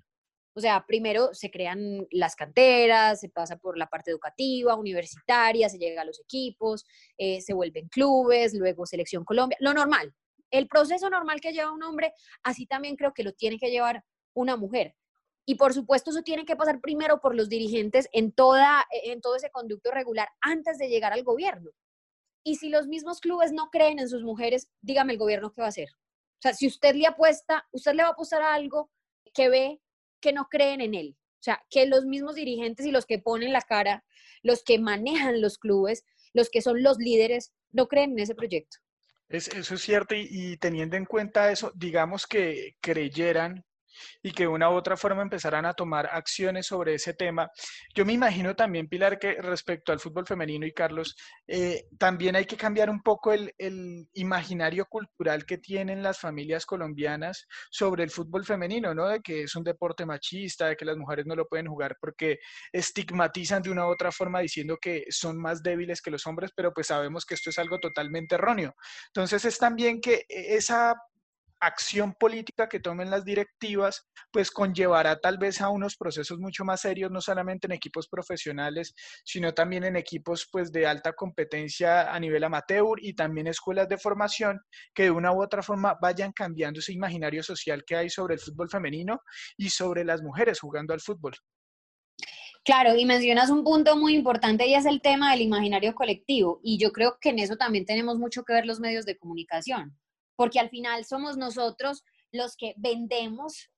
O 0.58 0.62
sea, 0.62 0.86
primero 0.88 1.34
se 1.34 1.52
crean 1.52 2.08
las 2.12 2.36
canteras, 2.36 3.20
se 3.20 3.28
pasa 3.28 3.58
por 3.58 3.78
la 3.78 3.88
parte 3.88 4.12
educativa, 4.12 4.76
universitaria, 4.76 5.68
se 5.68 5.78
llega 5.78 6.02
a 6.02 6.06
los 6.06 6.22
equipos, 6.22 6.86
eh, 7.18 7.42
se 7.42 7.54
vuelven 7.54 7.90
clubes, 7.90 8.54
luego 8.54 8.86
selección 8.86 9.26
Colombia, 9.26 9.58
lo 9.60 9.74
normal. 9.74 10.14
El 10.50 10.70
proceso 10.70 11.10
normal 11.10 11.42
que 11.42 11.52
lleva 11.52 11.74
un 11.74 11.84
hombre, 11.84 12.14
así 12.42 12.66
también 12.66 12.96
creo 12.96 13.14
que 13.14 13.24
lo 13.24 13.34
tiene 13.34 13.60
que 13.60 13.70
llevar 13.70 14.06
una 14.34 14.56
mujer. 14.56 14.96
Y 15.46 15.56
por 15.56 15.74
supuesto 15.74 16.12
eso 16.12 16.22
tiene 16.22 16.46
que 16.46 16.56
pasar 16.56 16.80
primero 16.80 17.20
por 17.20 17.36
los 17.36 17.50
dirigentes 17.50 18.08
en, 18.14 18.32
toda, 18.32 18.86
en 19.04 19.20
todo 19.20 19.36
ese 19.36 19.52
conducto 19.52 19.92
regular 19.92 20.30
antes 20.40 20.78
de 20.78 20.88
llegar 20.88 21.12
al 21.12 21.24
gobierno. 21.24 21.72
Y 22.46 22.56
si 22.56 22.70
los 22.70 22.88
mismos 22.88 23.20
clubes 23.20 23.52
no 23.52 23.70
creen 23.72 24.00
en 24.00 24.08
sus 24.08 24.24
mujeres, 24.24 24.70
dígame 24.82 25.14
el 25.14 25.20
gobierno 25.20 25.52
qué 25.52 25.62
va 25.62 25.68
a 25.68 25.70
hacer. 25.70 25.90
O 25.90 26.42
sea, 26.42 26.54
si 26.54 26.68
usted 26.68 26.96
le 26.96 27.08
apuesta, 27.08 27.68
usted 27.74 27.94
le 27.94 28.04
va 28.04 28.10
a 28.10 28.12
apostar 28.14 28.42
a 28.42 28.54
algo 28.54 28.90
que 29.34 29.50
ve 29.50 29.82
que 30.26 30.34
no 30.34 30.48
creen 30.50 30.82
en 30.82 30.96
él. 30.96 31.16
O 31.16 31.44
sea, 31.46 31.64
que 31.70 31.86
los 31.86 32.06
mismos 32.06 32.34
dirigentes 32.34 32.84
y 32.88 32.92
los 32.92 33.06
que 33.06 33.20
ponen 33.20 33.54
la 33.54 33.62
cara, 33.62 34.04
los 34.42 34.64
que 34.64 34.80
manejan 34.80 35.40
los 35.40 35.60
clubes, 35.60 36.04
los 36.34 36.50
que 36.50 36.64
son 36.64 36.82
los 36.82 36.98
líderes, 36.98 37.54
no 37.72 37.88
creen 37.88 38.14
en 38.14 38.20
ese 38.20 38.34
proyecto. 38.34 38.78
eso 39.30 39.76
es 39.76 39.82
cierto 39.82 40.16
y, 40.16 40.58
teniendo 40.58 40.96
en 40.96 41.06
cuenta 41.06 41.52
eso, 41.52 41.72
digamos 41.76 42.26
que 42.26 42.74
creyeran 42.82 43.64
y 44.22 44.32
que 44.32 44.44
de 44.44 44.48
una 44.48 44.70
u 44.70 44.74
otra 44.74 44.98
forma 44.98 45.22
empezarán 45.22 45.66
a 45.66 45.74
tomar 45.74 46.10
acciones 46.12 46.68
sobre 46.68 46.96
ese 46.96 47.14
tema. 47.14 47.50
Yo 47.94 48.06
me 48.06 48.14
imagino 48.14 48.56
también, 48.56 48.88
Pilar, 48.88 49.20
que 49.20 49.42
respecto 49.42 49.92
al 49.92 50.00
fútbol 50.00 50.26
femenino 50.26 50.66
y 50.66 50.74
Carlos, 50.74 51.16
eh, 51.48 51.86
también 51.98 52.36
hay 52.36 52.46
que 52.46 52.58
cambiar 52.58 52.90
un 52.90 53.02
poco 53.02 53.34
el, 53.34 53.54
el, 53.58 54.08
imaginario 54.14 54.86
cultural 54.86 55.46
que 55.46 55.58
tienen 55.58 56.02
las 56.02 56.20
familias 56.20 56.66
colombianas 56.66 57.48
sobre 57.70 58.04
el 58.04 58.10
fútbol 58.10 58.46
femenino, 58.46 58.94
¿no? 58.94 59.08
De 59.08 59.22
que 59.22 59.44
es 59.44 59.56
un 59.56 59.64
deporte 59.64 60.06
machista, 60.06 60.68
de 60.68 60.76
que 60.76 60.86
las 60.86 60.98
mujeres 60.98 61.26
no 61.26 61.36
lo 61.36 61.48
pueden 61.48 61.68
jugar 61.68 61.98
porque 62.00 62.40
estigmatizan 62.72 63.62
de 63.62 63.72
una 63.72 63.88
u 63.88 63.90
otra 63.90 64.12
forma 64.12 64.40
diciendo 64.40 64.78
que 64.82 65.06
son 65.10 65.40
más 65.40 65.62
débiles 65.64 66.02
que 66.02 66.12
los 66.12 66.26
hombres, 66.28 66.52
pero 66.56 66.74
pues 66.74 66.88
sabemos 66.88 67.26
que 67.26 67.36
esto 67.36 67.50
es 67.50 67.60
algo 67.60 67.80
totalmente 67.80 68.36
erróneo. 68.36 68.76
Entonces 69.08 69.46
es 69.46 69.58
también 69.58 70.02
que 70.02 70.26
esa 70.30 70.96
acción 71.60 72.14
política 72.20 72.68
que 72.68 72.80
tomen 72.80 73.10
las 73.10 73.26
directivas, 73.26 74.08
pues 74.32 74.52
conllevará 74.52 75.20
tal 75.20 75.38
vez 75.38 75.62
a 75.62 75.70
unos 75.70 75.96
procesos 75.96 76.40
mucho 76.40 76.66
más 76.66 76.82
serios, 76.82 77.12
no 77.12 77.22
solamente 77.22 77.68
en 77.68 77.74
equipos 77.74 78.08
profesionales, 78.08 78.94
sino 79.24 79.54
también 79.54 79.84
en 79.84 79.96
equipos 79.96 80.48
pues 80.52 80.72
de 80.72 80.86
alta 80.86 81.14
competencia 81.14 82.14
a 82.14 82.20
nivel 82.20 82.44
amateur 82.44 82.98
y 83.02 83.14
también 83.14 83.48
escuelas 83.48 83.88
de 83.90 83.98
formación 83.98 84.62
que 84.94 85.04
de 85.04 85.12
una 85.12 85.34
u 85.34 85.42
otra 85.42 85.64
forma 85.64 85.98
vayan 86.02 86.32
cambiando 86.32 86.80
ese 86.80 86.94
imaginario 86.94 87.44
social 87.44 87.84
que 87.86 87.96
hay 87.96 88.10
sobre 88.10 88.36
el 88.36 88.40
fútbol 88.40 88.70
femenino 88.70 89.22
y 89.58 89.70
sobre 89.70 90.04
las 90.04 90.22
mujeres 90.22 90.60
jugando 90.60 90.94
al 90.94 91.02
fútbol. 91.02 91.34
Claro, 92.64 92.96
y 92.96 93.06
mencionas 93.06 93.52
un 93.52 93.64
punto 93.64 93.96
muy 93.96 94.16
importante 94.16 94.66
y 94.66 94.74
es 94.74 94.88
el 94.88 95.00
tema 95.00 95.32
del 95.32 95.42
imaginario 95.42 95.94
colectivo. 95.94 96.60
Y 96.64 96.80
yo 96.80 96.92
creo 96.92 97.20
que 97.22 97.30
en 97.30 97.38
eso 97.38 97.58
también 97.58 97.86
tenemos 97.86 98.18
mucho 98.18 98.44
que 98.44 98.54
ver 98.54 98.66
los 98.66 98.80
medios 98.80 99.06
de 99.06 99.18
comunicación 99.18 99.96
porque 100.36 100.60
al 100.60 100.70
final 100.70 101.06
somos 101.06 101.38
nosotros 101.38 102.04
los 102.32 102.56
que 102.58 102.74
vendemos, 102.78 103.70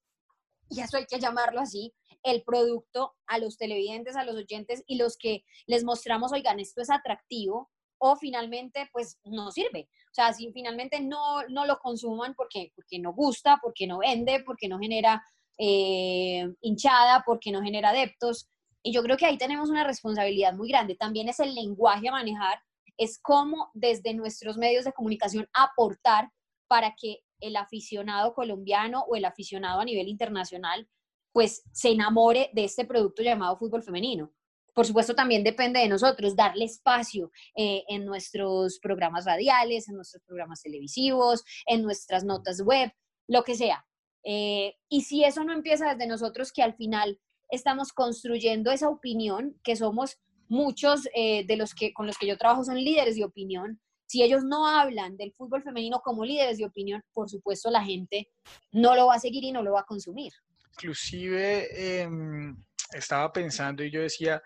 y 0.70 0.82
eso 0.82 0.97
hay 0.97 1.05
que 1.05 1.20
llamarlo 1.20 1.62
así, 1.62 1.93
el 2.24 2.43
producto 2.43 3.16
a 3.28 3.39
los 3.39 3.58
televidentes, 3.58 4.16
a 4.16 4.26
los 4.26 4.36
oyentes 4.36 4.84
y 4.88 4.97
los 4.97 5.18
que 5.18 5.43
les 5.66 5.84
mostramos, 5.84 6.34
oigan, 6.34 6.60
esto 6.60 6.82
es 6.82 6.89
atractivo 6.89 7.70
o 7.99 8.16
finalmente 8.16 8.89
pues 8.91 9.20
no 9.24 9.51
sirve. 9.51 9.89
O 10.12 10.14
sea, 10.14 10.34
si 10.34 10.51
finalmente 10.51 10.99
no, 10.99 11.43
no 11.49 11.66
lo 11.66 11.80
consuman 11.80 12.34
porque, 12.36 12.72
porque 12.76 12.99
no 12.99 13.14
gusta, 13.14 13.60
porque 13.62 13.88
no 13.88 13.99
vende, 13.99 14.43
porque 14.45 14.68
no 14.68 14.80
genera 14.80 15.24
eh, 15.58 16.47
hinchada, 16.62 17.24
porque 17.26 17.51
no 17.51 17.62
genera 17.62 17.89
adeptos. 17.89 18.49
Y 18.84 18.91
yo 18.91 19.03
creo 19.03 19.18
que 19.18 19.26
ahí 19.26 19.38
tenemos 19.38 19.70
una 19.70 19.84
responsabilidad 19.84 20.53
muy 20.53 20.70
grande. 20.70 20.95
También 20.95 21.30
es 21.30 21.39
el 21.39 21.53
lenguaje 21.55 22.10
a 22.10 22.14
manejar, 22.14 22.60
es 22.97 23.20
cómo 23.20 23.70
desde 23.74 24.14
nuestros 24.14 24.58
medios 24.58 24.86
de 24.86 24.93
comunicación 24.93 25.47
aportar 25.53 26.32
para 26.68 26.95
que 26.95 27.20
el 27.39 27.55
aficionado 27.55 28.34
colombiano 28.34 29.03
o 29.07 29.15
el 29.15 29.26
aficionado 29.26 29.80
a 29.80 29.86
nivel 29.86 30.07
internacional 30.07 30.88
pues 31.32 31.63
se 31.72 31.89
enamore 31.89 32.49
de 32.53 32.63
este 32.63 32.86
producto 32.86 33.22
llamado 33.22 33.57
fútbol 33.57 33.84
femenino. 33.84 34.34
Por 34.74 34.86
supuesto, 34.86 35.13
también 35.15 35.43
depende 35.43 35.80
de 35.80 35.88
nosotros 35.88 36.36
darle 36.36 36.65
espacio 36.65 37.32
eh, 37.55 37.84
en 37.88 38.05
nuestros 38.05 38.80
programas 38.80 39.26
radiales, 39.26 39.88
en 39.88 39.95
nuestros 39.95 40.24
programas 40.24 40.61
televisivos, 40.61 41.43
en 41.65 41.84
nuestras 41.84 42.24
notas 42.24 42.61
web, 42.61 42.91
lo 43.28 43.43
que 43.43 43.55
sea. 43.55 43.86
Eh, 44.24 44.76
y 44.89 45.01
si 45.01 45.24
eso 45.24 45.43
no 45.43 45.53
empieza 45.53 45.93
desde 45.93 46.07
nosotros, 46.07 46.51
que 46.51 46.63
al 46.63 46.76
final 46.76 47.20
estamos 47.49 47.93
construyendo 47.93 48.72
esa 48.72 48.89
opinión, 48.89 49.59
que 49.63 49.76
somos 49.76 50.18
muchos 50.47 51.07
eh, 51.15 51.45
de 51.45 51.55
los 51.55 51.74
que 51.74 51.93
con 51.93 52.07
los 52.07 52.18
que 52.18 52.28
yo 52.28 52.38
trabajo 52.38 52.63
son 52.63 52.84
líderes 52.84 53.15
de 53.15 53.26
opinión, 53.26 53.80
Si 54.08 54.24
ellos 54.24 54.43
no 54.43 54.68
hablan 54.68 55.18
del 55.18 55.34
fútbol 55.34 55.62
femenino 55.62 56.01
como 56.03 56.26
líderes 56.26 56.58
de 56.58 56.66
opinión, 56.66 57.03
por 57.14 57.30
supuesto 57.30 57.70
la 57.70 57.84
gente 57.84 58.30
no 58.72 58.95
lo 58.95 59.08
va 59.08 59.16
a 59.16 59.20
seguir 59.20 59.43
y 59.43 59.51
no 59.51 59.62
lo 59.62 59.74
va 59.74 59.82
a 59.82 59.86
consumir. 59.86 60.34
Inclusive 60.74 62.01
em, 62.01 62.55
estaba 62.93 63.32
pensando 63.34 63.84
y 63.84 63.91
yo 63.91 64.01
decía, 64.01 64.41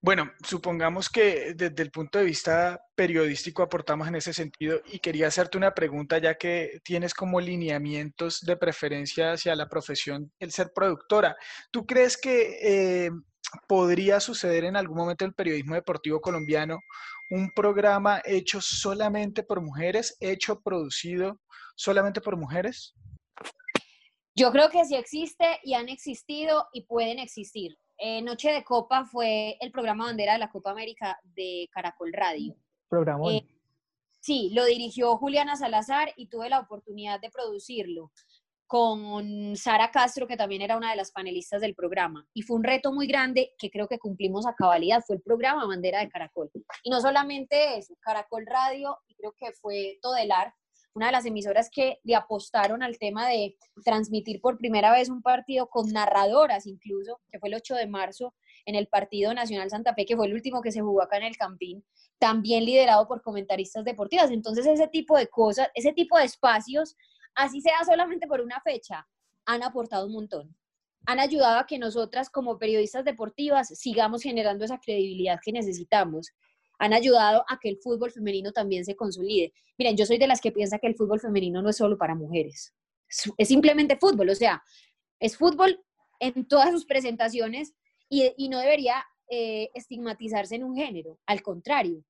bueno, 0.00 0.30
supongamos 0.46 1.10
que 1.10 1.54
desde 1.54 1.82
el 1.82 1.90
punto 1.90 2.18
de 2.18 2.24
vista 2.24 2.80
periodístico 2.94 3.62
aportamos 3.62 4.06
en 4.06 4.14
ese 4.14 4.32
sentido 4.32 4.80
y 4.86 5.00
quería 5.00 5.26
hacerte 5.26 5.58
una 5.58 5.74
pregunta 5.74 6.18
ya 6.18 6.36
que 6.36 6.80
tienes 6.84 7.14
como 7.14 7.40
lineamientos 7.40 8.40
de 8.42 8.56
preferencia 8.56 9.32
hacia 9.32 9.56
la 9.56 9.68
profesión 9.68 10.32
el 10.38 10.52
ser 10.52 10.70
productora. 10.72 11.36
¿Tú 11.72 11.84
crees 11.84 12.16
que 12.16 13.06
eh, 13.06 13.10
podría 13.66 14.20
suceder 14.20 14.64
en 14.64 14.76
algún 14.76 14.98
momento 14.98 15.24
en 15.24 15.30
el 15.30 15.34
periodismo 15.34 15.74
deportivo 15.74 16.20
colombiano 16.20 16.78
un 17.30 17.50
programa 17.50 18.20
hecho 18.24 18.60
solamente 18.60 19.42
por 19.42 19.60
mujeres, 19.60 20.16
hecho, 20.20 20.60
producido 20.60 21.38
solamente 21.76 22.20
por 22.20 22.36
mujeres? 22.36 22.94
Yo 24.34 24.52
creo 24.52 24.70
que 24.70 24.84
sí 24.84 24.94
existe 24.94 25.58
y 25.64 25.74
han 25.74 25.88
existido 25.88 26.66
y 26.72 26.82
pueden 26.82 27.18
existir. 27.18 27.76
Eh, 27.98 28.22
Noche 28.22 28.52
de 28.52 28.62
Copa 28.62 29.04
fue 29.04 29.56
el 29.60 29.72
programa 29.72 30.06
bandera 30.06 30.34
de 30.34 30.38
la 30.38 30.50
Copa 30.50 30.70
América 30.70 31.18
de 31.24 31.68
Caracol 31.72 32.12
Radio. 32.12 32.54
Programa. 32.88 33.32
Eh, 33.32 33.44
sí, 34.20 34.50
lo 34.54 34.64
dirigió 34.64 35.16
Juliana 35.16 35.56
Salazar 35.56 36.12
y 36.16 36.28
tuve 36.28 36.48
la 36.48 36.60
oportunidad 36.60 37.20
de 37.20 37.30
producirlo 37.30 38.12
con 38.68 39.56
Sara 39.56 39.90
Castro, 39.90 40.26
que 40.28 40.36
también 40.36 40.60
era 40.60 40.76
una 40.76 40.90
de 40.90 40.96
las 40.96 41.10
panelistas 41.10 41.62
del 41.62 41.74
programa. 41.74 42.28
Y 42.34 42.42
fue 42.42 42.56
un 42.58 42.64
reto 42.64 42.92
muy 42.92 43.06
grande 43.06 43.54
que 43.58 43.70
creo 43.70 43.88
que 43.88 43.98
cumplimos 43.98 44.46
a 44.46 44.54
cabalidad. 44.54 45.02
Fue 45.04 45.16
el 45.16 45.22
programa 45.22 45.66
Bandera 45.66 46.00
de 46.00 46.08
Caracol. 46.10 46.50
Y 46.82 46.90
no 46.90 47.00
solamente 47.00 47.78
eso, 47.78 47.96
Caracol 48.00 48.44
Radio, 48.46 48.98
creo 49.16 49.34
que 49.38 49.52
fue 49.52 49.98
Todelar, 50.02 50.52
una 50.94 51.06
de 51.06 51.12
las 51.12 51.24
emisoras 51.24 51.70
que 51.70 51.98
le 52.04 52.14
apostaron 52.14 52.82
al 52.82 52.98
tema 52.98 53.26
de 53.28 53.56
transmitir 53.84 54.40
por 54.40 54.58
primera 54.58 54.92
vez 54.92 55.08
un 55.08 55.22
partido 55.22 55.68
con 55.68 55.90
narradoras 55.92 56.66
incluso, 56.66 57.20
que 57.30 57.38
fue 57.38 57.48
el 57.48 57.54
8 57.54 57.74
de 57.74 57.86
marzo 57.86 58.34
en 58.66 58.74
el 58.74 58.86
Partido 58.88 59.32
Nacional 59.32 59.70
Santa 59.70 59.94
Fe, 59.94 60.04
que 60.04 60.16
fue 60.16 60.26
el 60.26 60.34
último 60.34 60.60
que 60.60 60.72
se 60.72 60.80
jugó 60.82 61.02
acá 61.02 61.16
en 61.16 61.22
el 61.22 61.36
Campín, 61.36 61.84
también 62.18 62.64
liderado 62.64 63.08
por 63.08 63.22
comentaristas 63.22 63.84
deportivas. 63.84 64.30
Entonces 64.30 64.66
ese 64.66 64.88
tipo 64.88 65.16
de 65.16 65.28
cosas, 65.28 65.70
ese 65.74 65.92
tipo 65.92 66.18
de 66.18 66.24
espacios, 66.24 66.96
así 67.34 67.60
sea 67.60 67.84
solamente 67.84 68.26
por 68.26 68.40
una 68.40 68.60
fecha, 68.60 69.06
han 69.46 69.62
aportado 69.62 70.06
un 70.06 70.12
montón. 70.12 70.56
Han 71.06 71.20
ayudado 71.20 71.58
a 71.60 71.66
que 71.66 71.78
nosotras 71.78 72.28
como 72.28 72.58
periodistas 72.58 73.04
deportivas 73.04 73.68
sigamos 73.68 74.22
generando 74.22 74.64
esa 74.64 74.78
credibilidad 74.78 75.38
que 75.42 75.52
necesitamos 75.52 76.32
han 76.78 76.92
ayudado 76.92 77.44
a 77.48 77.58
que 77.58 77.68
el 77.68 77.78
fútbol 77.78 78.12
femenino 78.12 78.52
también 78.52 78.84
se 78.84 78.94
consolide. 78.94 79.52
Miren, 79.76 79.96
yo 79.96 80.06
soy 80.06 80.18
de 80.18 80.28
las 80.28 80.40
que 80.40 80.52
piensa 80.52 80.78
que 80.78 80.86
el 80.86 80.94
fútbol 80.94 81.20
femenino 81.20 81.60
no 81.60 81.70
es 81.70 81.76
solo 81.76 81.98
para 81.98 82.14
mujeres, 82.14 82.74
es 83.36 83.48
simplemente 83.48 83.96
fútbol, 83.96 84.30
o 84.30 84.34
sea, 84.34 84.62
es 85.18 85.36
fútbol 85.36 85.84
en 86.20 86.46
todas 86.46 86.70
sus 86.70 86.84
presentaciones 86.84 87.74
y, 88.08 88.48
no 88.48 88.58
debería 88.58 89.04
eh, 89.30 89.70
estigmatizarse 89.74 90.54
en 90.54 90.64
un 90.64 90.76
género, 90.76 91.18
al 91.26 91.42
contrario, 91.42 92.04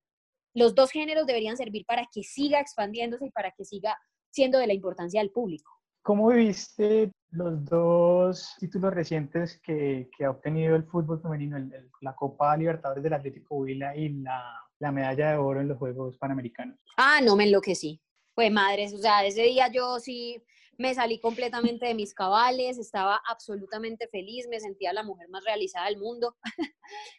los 0.55 0.75
dos 0.75 0.91
géneros 0.91 1.27
deberían 1.27 1.57
servir 1.57 1.85
para 1.87 2.07
que 2.13 2.23
siga 2.23 2.61
expandiéndose 2.61 3.27
y 3.27 3.31
para 3.31 3.53
que 3.53 3.65
siga 3.65 3.97
siendo 4.31 4.59
de 4.59 4.67
la 4.67 4.75
importancia 4.75 5.21
del 5.21 5.31
público. 5.31 5.73
¿Cómo 6.03 6.29
viviste 6.29 7.13
los 7.31 7.65
dos 7.65 8.55
títulos 8.59 8.95
recientes 8.95 9.61
que, 9.61 10.09
ha 10.25 10.31
obtenido 10.31 10.75
el 10.75 10.85
fútbol 10.85 11.21
femenino, 11.21 11.59
la 12.01 12.15
Copa 12.15 12.57
Libertadores 12.57 13.05
del 13.05 13.13
Atlético 13.13 13.57
Huila 13.57 13.95
y 13.95 14.09
la, 14.09 14.93
medalla 14.93 15.33
de 15.33 15.37
oro 15.37 15.61
en 15.61 15.69
los 15.69 15.79
Juegos 15.79 16.17
Panamericanos? 16.17 16.79
Ah, 16.97 17.21
no 17.23 17.37
me 17.37 17.45
enloquecí. 17.45 18.01
Pues 18.35 18.51
madres, 18.53 18.95
o 18.95 18.99
sea, 18.99 19.27
ese 19.27 19.43
día 19.43 19.71
yo 19.71 19.99
sí 19.99 20.43
me 20.79 20.95
salí 20.95 21.21
completamente 21.21 21.87
de 21.87 21.95
mis 21.95 22.15
cabales, 22.15 22.79
estaba 22.79 23.21
absolutamente 23.29 24.07
feliz, 24.09 24.47
me 24.49 24.61
sentía 24.61 24.93
la 24.93 25.03
mujer 25.03 25.29
más 25.29 25.45
realizada 25.45 25.87
del 25.87 25.99
mundo. 25.99 26.37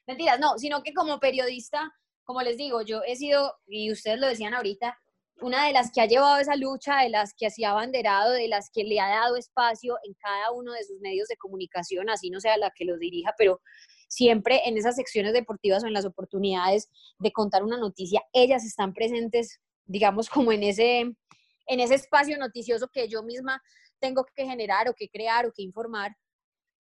Mentiras, 0.08 0.40
no, 0.40 0.58
sino 0.58 0.82
que 0.82 0.94
como 0.94 1.20
periodista, 1.20 1.94
como 2.24 2.42
les 2.42 2.56
digo, 2.58 2.82
yo 2.82 3.02
he 3.06 3.18
sido, 3.18 3.54
y 3.68 3.92
ustedes 3.92 4.20
lo 4.20 4.28
decían 4.28 4.54
ahorita, 4.54 4.98
una 5.42 5.66
de 5.66 5.74
las 5.74 5.92
que 5.92 6.02
ha 6.02 6.06
llevado 6.06 6.38
esa 6.38 6.56
lucha, 6.56 7.02
de 7.02 7.10
las 7.10 7.34
que 7.34 7.48
ha 7.48 7.70
abanderado, 7.70 8.32
de 8.32 8.48
las 8.48 8.70
que 8.72 8.84
le 8.84 9.00
ha 9.00 9.10
dado 9.10 9.36
espacio 9.36 9.98
en 10.04 10.14
cada 10.16 10.52
uno 10.52 10.74
de 10.74 10.84
sus 10.84 11.00
medios 11.00 11.28
de 11.28 11.38
comunicación, 11.38 12.10
así 12.10 12.30
no 12.30 12.40
sea 12.40 12.58
la 12.58 12.72
que 12.72 12.86
los 12.86 13.00
dirija, 13.00 13.34
pero 13.38 13.62
siempre 14.08 14.62
en 14.66 14.78
esas 14.78 14.96
secciones 14.96 15.34
deportivas 15.34 15.84
o 15.84 15.88
en 15.88 15.94
las 15.94 16.06
oportunidades 16.06 16.90
de 17.20 17.32
contar 17.32 17.64
una 17.64 17.78
noticia, 17.78 18.22
ellas 18.34 18.66
están 18.66 18.94
presentes, 18.94 19.60
digamos, 19.86 20.30
como 20.30 20.52
en 20.52 20.64
ese, 20.64 21.00
en 21.00 21.80
ese 21.80 21.96
espacio 21.96 22.38
noticioso 22.38 22.90
que 22.90 23.08
yo 23.08 23.24
misma 23.24 23.62
tengo 24.00 24.26
que 24.36 24.46
generar 24.46 24.90
o 24.90 24.94
que 24.94 25.10
crear 25.10 25.46
o 25.46 25.52
que 25.54 25.62
informar. 25.62 26.16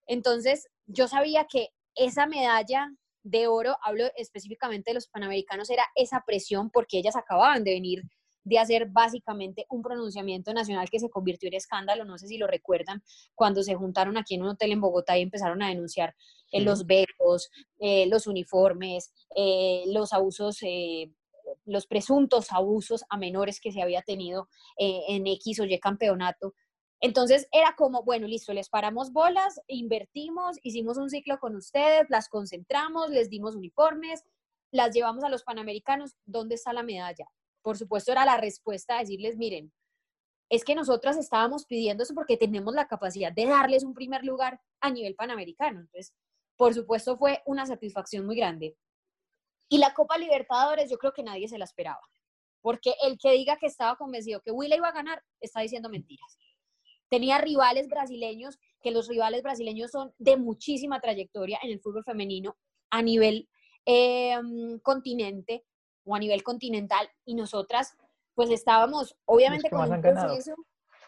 Entonces, 0.07 0.67
yo 0.85 1.07
sabía 1.07 1.45
que 1.45 1.69
esa 1.95 2.25
medalla 2.25 2.89
de 3.23 3.47
oro, 3.47 3.75
hablo 3.83 4.05
específicamente 4.15 4.91
de 4.91 4.95
los 4.95 5.07
panamericanos, 5.07 5.69
era 5.69 5.85
esa 5.95 6.23
presión 6.25 6.71
porque 6.71 6.97
ellas 6.97 7.15
acababan 7.15 7.63
de 7.63 7.71
venir 7.71 8.03
de 8.43 8.59
hacer 8.59 8.87
básicamente 8.89 9.65
un 9.69 9.81
pronunciamiento 9.81 10.53
nacional 10.53 10.89
que 10.89 10.99
se 10.99 11.09
convirtió 11.09 11.47
en 11.47 11.55
escándalo, 11.55 12.05
no 12.05 12.17
sé 12.17 12.27
si 12.27 12.37
lo 12.37 12.47
recuerdan, 12.47 13.03
cuando 13.35 13.63
se 13.63 13.75
juntaron 13.75 14.17
aquí 14.17 14.35
en 14.35 14.43
un 14.43 14.49
hotel 14.49 14.71
en 14.71 14.81
Bogotá 14.81 15.17
y 15.17 15.21
empezaron 15.21 15.61
a 15.61 15.69
denunciar 15.69 16.15
eh, 16.51 16.61
los 16.61 16.85
vetos, 16.85 17.49
eh, 17.79 18.07
los 18.07 18.27
uniformes, 18.27 19.13
eh, 19.35 19.83
los 19.87 20.13
abusos 20.13 20.59
los 21.65 21.87
presuntos 21.87 22.51
abusos 22.51 23.03
a 23.09 23.17
menores 23.17 23.59
que 23.59 23.71
se 23.71 23.81
había 23.81 24.03
tenido 24.03 24.49
en 24.77 25.25
X 25.25 25.59
o 25.59 25.65
Y 25.65 25.79
campeonato. 25.79 26.53
Entonces 27.01 27.47
era 27.51 27.75
como, 27.75 28.03
bueno, 28.03 28.27
listo, 28.27 28.53
les 28.53 28.69
paramos 28.69 29.11
bolas, 29.11 29.59
invertimos, 29.67 30.57
hicimos 30.63 30.97
un 30.97 31.09
ciclo 31.09 31.39
con 31.39 31.55
ustedes, 31.55 32.09
las 32.09 32.29
concentramos, 32.29 33.09
les 33.09 33.29
dimos 33.29 33.55
uniformes, 33.55 34.23
las 34.71 34.93
llevamos 34.93 35.23
a 35.23 35.29
los 35.29 35.43
Panamericanos, 35.43 36.15
¿dónde 36.25 36.55
está 36.55 36.73
la 36.73 36.83
medalla? 36.83 37.25
Por 37.61 37.77
supuesto, 37.77 38.11
era 38.11 38.25
la 38.25 38.37
respuesta 38.37 38.97
a 38.97 38.99
decirles, 38.99 39.37
miren, 39.37 39.71
es 40.49 40.63
que 40.63 40.75
nosotras 40.75 41.17
estábamos 41.17 41.65
pidiendo 41.65 42.03
eso 42.03 42.15
porque 42.15 42.37
tenemos 42.37 42.73
la 42.73 42.87
capacidad 42.87 43.31
de 43.31 43.45
darles 43.45 43.83
un 43.83 43.93
primer 43.93 44.23
lugar 44.23 44.59
a 44.81 44.89
nivel 44.89 45.15
panamericano. 45.15 45.81
Entonces, 45.81 46.13
por 46.57 46.73
supuesto, 46.73 47.17
fue 47.17 47.41
una 47.45 47.65
satisfacción 47.65 48.25
muy 48.25 48.35
grande. 48.35 48.75
Y 49.69 49.77
la 49.77 49.93
Copa 49.93 50.17
Libertadores, 50.17 50.89
yo 50.89 50.97
creo 50.97 51.13
que 51.13 51.23
nadie 51.23 51.47
se 51.47 51.59
la 51.59 51.65
esperaba, 51.65 52.01
porque 52.61 52.95
el 53.03 53.19
que 53.19 53.31
diga 53.33 53.57
que 53.57 53.67
estaba 53.67 53.95
convencido 53.95 54.41
que 54.41 54.51
Willa 54.51 54.75
iba 54.75 54.89
a 54.89 54.93
ganar, 54.93 55.23
está 55.39 55.61
diciendo 55.61 55.89
mentiras. 55.89 56.37
Tenía 57.07 57.37
rivales 57.37 57.87
brasileños, 57.87 58.57
que 58.81 58.91
los 58.91 59.07
rivales 59.07 59.43
brasileños 59.43 59.91
son 59.91 60.13
de 60.17 60.37
muchísima 60.37 60.99
trayectoria 60.99 61.59
en 61.61 61.71
el 61.71 61.79
fútbol 61.79 62.03
femenino 62.03 62.57
a 62.89 63.01
nivel 63.03 63.47
eh, 63.85 64.37
continente, 64.81 65.65
o 66.05 66.15
a 66.15 66.19
nivel 66.19 66.43
continental 66.43 67.09
y 67.25 67.35
nosotras 67.35 67.95
pues 68.39 68.51
estábamos 68.51 69.17
obviamente 69.25 69.69
con 69.69 69.91
un 69.91 70.01
proceso, 70.01 70.55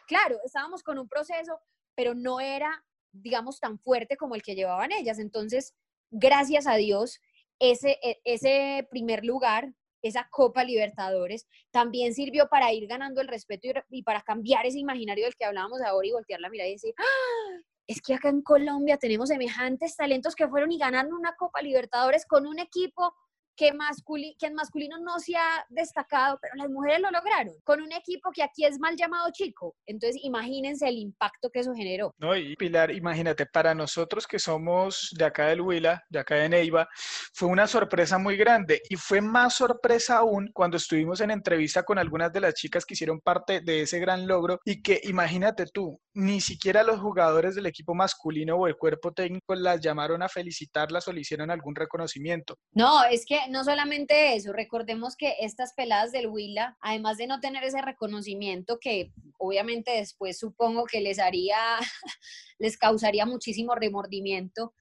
claro, 0.05 0.37
estábamos 0.43 0.83
con 0.83 0.99
un 0.99 1.07
proceso, 1.07 1.61
pero 1.95 2.13
no 2.13 2.41
era, 2.41 2.83
digamos, 3.13 3.61
tan 3.61 3.79
fuerte 3.79 4.17
como 4.17 4.35
el 4.35 4.41
que 4.41 4.53
llevaban 4.53 4.91
ellas. 4.91 5.17
Entonces, 5.17 5.73
gracias 6.09 6.67
a 6.67 6.75
Dios, 6.75 7.21
ese, 7.57 7.97
e, 8.03 8.19
ese 8.25 8.85
primer 8.91 9.23
lugar, 9.23 9.73
esa 10.01 10.27
Copa 10.29 10.65
Libertadores, 10.65 11.47
también 11.71 12.13
sirvió 12.13 12.49
para 12.49 12.73
ir 12.73 12.85
ganando 12.87 13.21
el 13.21 13.29
respeto 13.29 13.69
y, 13.89 14.03
para 14.03 14.21
cambiar 14.23 14.65
ese 14.65 14.79
imaginario 14.79 15.23
del 15.23 15.35
que 15.37 15.45
hablábamos 15.45 15.81
ahora 15.81 16.07
y 16.07 16.11
voltear 16.11 16.41
la 16.41 16.49
mirada 16.49 16.67
y 16.67 16.73
decir, 16.73 16.93
¡Ah! 16.97 17.61
es 17.87 18.01
que 18.01 18.15
acá 18.15 18.27
en 18.27 18.41
Colombia 18.41 18.97
tenemos 18.97 19.29
semejantes 19.29 19.95
talentos 19.95 20.35
que 20.35 20.49
fueron 20.49 20.71
y 20.71 20.77
ganaron 20.77 21.13
una 21.13 21.35
Copa 21.37 21.61
Libertadores 21.61 22.25
con 22.25 22.45
un 22.45 22.59
equipo 22.59 23.13
que, 23.61 24.33
que 24.39 24.47
en 24.47 24.55
masculino 24.55 24.97
no 24.99 25.19
se 25.19 25.35
ha 25.35 25.63
destacado, 25.69 26.39
pero 26.41 26.55
las 26.55 26.69
mujeres 26.69 26.99
lo 26.99 27.11
lograron, 27.11 27.53
con 27.63 27.79
un 27.81 27.91
equipo 27.91 28.31
que 28.31 28.41
aquí 28.41 28.65
es 28.65 28.79
mal 28.79 28.95
llamado 28.95 29.29
chico. 29.31 29.75
Entonces, 29.85 30.19
imagínense 30.23 30.87
el 30.87 30.97
impacto 30.97 31.49
que 31.51 31.59
eso 31.59 31.73
generó. 31.75 32.13
No, 32.17 32.35
y 32.35 32.55
Pilar, 32.55 32.91
imagínate, 32.91 33.45
para 33.45 33.75
nosotros 33.75 34.25
que 34.25 34.39
somos 34.39 35.09
de 35.15 35.25
acá 35.25 35.47
del 35.47 35.61
Huila, 35.61 36.03
de 36.09 36.19
acá 36.19 36.35
de 36.35 36.49
Neiva, 36.49 36.87
fue 37.33 37.49
una 37.49 37.67
sorpresa 37.67 38.17
muy 38.17 38.35
grande 38.35 38.81
y 38.89 38.95
fue 38.95 39.21
más 39.21 39.55
sorpresa 39.55 40.17
aún 40.17 40.49
cuando 40.53 40.77
estuvimos 40.77 41.21
en 41.21 41.29
entrevista 41.29 41.83
con 41.83 41.99
algunas 41.99 42.33
de 42.33 42.39
las 42.39 42.55
chicas 42.55 42.85
que 42.85 42.95
hicieron 42.95 43.19
parte 43.19 43.61
de 43.61 43.81
ese 43.81 43.99
gran 43.99 44.25
logro 44.27 44.59
y 44.65 44.81
que 44.81 45.01
imagínate 45.03 45.65
tú, 45.71 45.99
ni 46.15 46.41
siquiera 46.41 46.83
los 46.83 46.99
jugadores 46.99 47.55
del 47.55 47.67
equipo 47.67 47.93
masculino 47.93 48.55
o 48.55 48.67
el 48.67 48.75
cuerpo 48.75 49.11
técnico 49.11 49.53
las 49.53 49.81
llamaron 49.81 50.23
a 50.23 50.29
felicitarlas 50.29 51.07
o 51.07 51.13
le 51.13 51.21
hicieron 51.21 51.51
algún 51.51 51.75
reconocimiento. 51.75 52.55
No, 52.73 53.03
es 53.03 53.25
que 53.25 53.39
no 53.51 53.63
solamente 53.63 54.35
eso, 54.35 54.53
recordemos 54.53 55.15
que 55.15 55.35
estas 55.41 55.73
peladas 55.73 56.11
del 56.11 56.27
Huila, 56.27 56.77
además 56.81 57.17
de 57.17 57.27
no 57.27 57.39
tener 57.39 57.63
ese 57.63 57.81
reconocimiento 57.81 58.79
que 58.79 59.11
obviamente 59.37 59.91
después 59.91 60.39
supongo 60.39 60.85
que 60.85 61.01
les 61.01 61.19
haría, 61.19 61.57
les 62.59 62.77
causaría 62.77 63.25
muchísimo 63.25 63.75
remordimiento, 63.75 64.73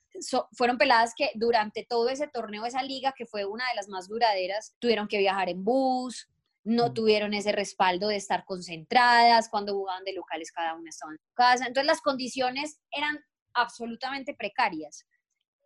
fueron 0.52 0.78
peladas 0.78 1.14
que 1.16 1.30
durante 1.34 1.84
todo 1.84 2.08
ese 2.08 2.28
torneo, 2.28 2.64
esa 2.64 2.82
liga, 2.82 3.14
que 3.16 3.26
fue 3.26 3.44
una 3.44 3.68
de 3.68 3.74
las 3.74 3.88
más 3.88 4.08
duraderas, 4.08 4.74
tuvieron 4.78 5.08
que 5.08 5.18
viajar 5.18 5.48
en 5.48 5.64
bus, 5.64 6.28
no 6.64 6.92
tuvieron 6.92 7.34
ese 7.34 7.52
respaldo 7.52 8.08
de 8.08 8.16
estar 8.16 8.44
concentradas, 8.44 9.48
cuando 9.48 9.74
jugaban 9.74 10.04
de 10.04 10.12
locales 10.12 10.52
cada 10.52 10.74
una 10.74 10.90
estaba 10.90 11.12
en 11.12 11.18
su 11.18 11.34
casa. 11.34 11.66
Entonces 11.66 11.86
las 11.86 12.00
condiciones 12.00 12.80
eran 12.90 13.18
absolutamente 13.54 14.34
precarias. 14.34 15.06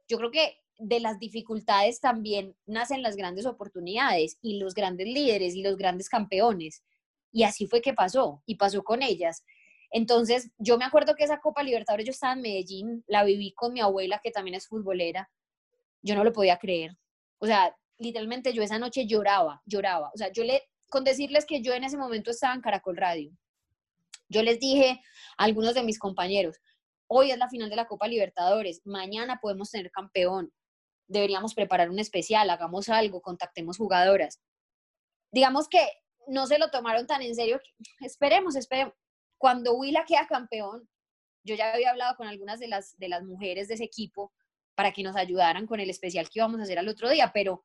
Yo 0.09 0.19
creo 0.19 0.31
que 0.31 0.64
de 0.79 1.01
las 1.01 1.19
dificultades 1.19 2.01
también 2.01 2.57
nacen 2.67 3.03
las 3.03 3.17
grandes 3.17 3.47
oportunidades 3.47 4.39
y 4.43 4.59
los 4.59 4.75
grandes 4.75 5.07
líderes 5.07 5.55
y 5.55 5.63
los 5.63 5.77
grandes 5.77 6.09
campeones. 6.09 6.83
Y 7.33 7.43
así 7.45 7.67
fue 7.67 7.81
que 7.81 7.95
pasó, 7.95 8.43
y 8.47 8.57
pasó 8.57 8.83
con 8.83 9.03
ellas. 9.03 9.45
Entonces, 9.91 10.51
yo 10.59 10.77
me 10.79 10.85
acuerdo 10.85 11.15
que 11.15 11.25
esa 11.25 11.41
Copa 11.41 11.63
Libertadores, 11.63 12.07
yo 12.07 12.11
estaba 12.11 12.33
en 12.33 12.43
Medellín, 12.43 13.05
la 13.07 13.25
viví 13.25 13.53
con 13.53 13.73
mi 13.73 13.81
abuela, 13.81 14.21
que 14.23 14.31
también 14.31 14.57
es 14.57 14.67
futbolera. 14.67 15.31
Yo 16.03 16.15
no 16.15 16.25
lo 16.25 16.33
podía 16.33 16.59
creer. 16.59 16.97
O 17.39 17.47
sea, 17.47 17.77
literalmente 17.99 18.53
yo 18.53 18.63
esa 18.63 18.79
noche 18.79 19.07
lloraba, 19.07 19.63
lloraba. 19.67 20.11
O 20.15 20.19
sea, 20.19 20.33
yo 20.33 20.45
le, 20.45 20.63
con 20.91 21.05
decirles 21.05 21.47
que 21.47 21.63
yo 21.63 21.75
en 21.75 21.85
ese 21.85 21.97
momento 21.97 22.31
estaba 22.31 22.55
en 22.55 22.61
Caracol 22.61 22.97
Radio, 22.97 23.31
yo 24.29 24.43
les 24.43 24.59
dije 24.59 25.01
a 25.37 25.45
algunos 25.45 25.75
de 25.75 25.83
mis 25.83 25.99
compañeros, 25.99 26.57
hoy 27.07 27.31
es 27.31 27.39
la 27.39 27.49
final 27.49 27.71
de 27.71 27.77
la 27.77 27.87
Copa 27.87 28.09
Libertadores, 28.09 28.81
mañana 28.85 29.39
podemos 29.41 29.71
tener 29.71 29.91
campeón, 29.91 30.53
deberíamos 31.07 31.55
preparar 31.55 31.91
un 31.91 31.99
especial, 31.99 32.51
hagamos 32.51 32.89
algo, 32.89 33.21
contactemos 33.21 33.77
jugadoras. 33.77 34.41
Digamos 35.33 35.69
que 35.69 35.87
no 36.27 36.47
se 36.47 36.59
lo 36.59 36.71
tomaron 36.71 37.07
tan 37.07 37.23
en 37.23 37.35
serio, 37.35 37.61
esperemos, 38.01 38.57
esperemos. 38.57 38.95
Cuando 39.39 39.75
Huila 39.75 40.05
queda 40.07 40.27
campeón, 40.27 40.89
yo 41.45 41.55
ya 41.55 41.73
había 41.73 41.91
hablado 41.91 42.17
con 42.17 42.27
algunas 42.27 42.59
de 42.59 42.69
las, 42.69 42.97
de 42.99 43.09
las 43.09 43.23
mujeres 43.23 43.69
de 43.69 43.75
ese 43.75 43.85
equipo 43.85 44.33
para 44.75 44.93
que 44.93 45.03
nos 45.03 45.17
ayudaran 45.17 45.67
con 45.67 45.81
el 45.81 45.91
especial 45.91 46.29
que 46.29 46.39
íbamos 46.39 46.59
a 46.61 46.65
hacer 46.65 46.79
al 46.79 46.89
otro 46.89 47.11
día, 47.11 47.31
pero, 47.33 47.65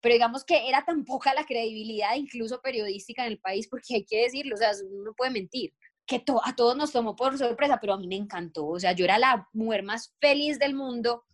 pero 0.00 0.14
digamos 0.14 0.44
que 0.44 0.68
era 0.68 0.84
tan 0.84 1.04
poca 1.04 1.32
la 1.32 1.46
credibilidad, 1.46 2.16
incluso 2.16 2.60
periodística 2.60 3.24
en 3.24 3.32
el 3.32 3.40
país, 3.40 3.68
porque 3.68 3.94
hay 3.96 4.04
que 4.04 4.22
decirlo, 4.22 4.54
o 4.54 4.58
sea, 4.58 4.72
uno 4.90 5.04
no 5.04 5.14
puede 5.14 5.30
mentir, 5.30 5.72
que 6.06 6.18
to 6.18 6.40
a 6.44 6.54
todos 6.56 6.76
nos 6.76 6.92
tomó 6.92 7.16
por 7.16 7.38
sorpresa, 7.38 7.78
pero 7.80 7.94
a 7.94 7.98
mí 7.98 8.08
me 8.08 8.16
encantó, 8.16 8.66
o 8.66 8.80
sea, 8.80 8.92
yo 8.92 9.04
era 9.04 9.18
la 9.18 9.48
mujer 9.52 9.84
más 9.84 10.14
feliz 10.20 10.58
del 10.58 10.74
mundo, 10.74 11.24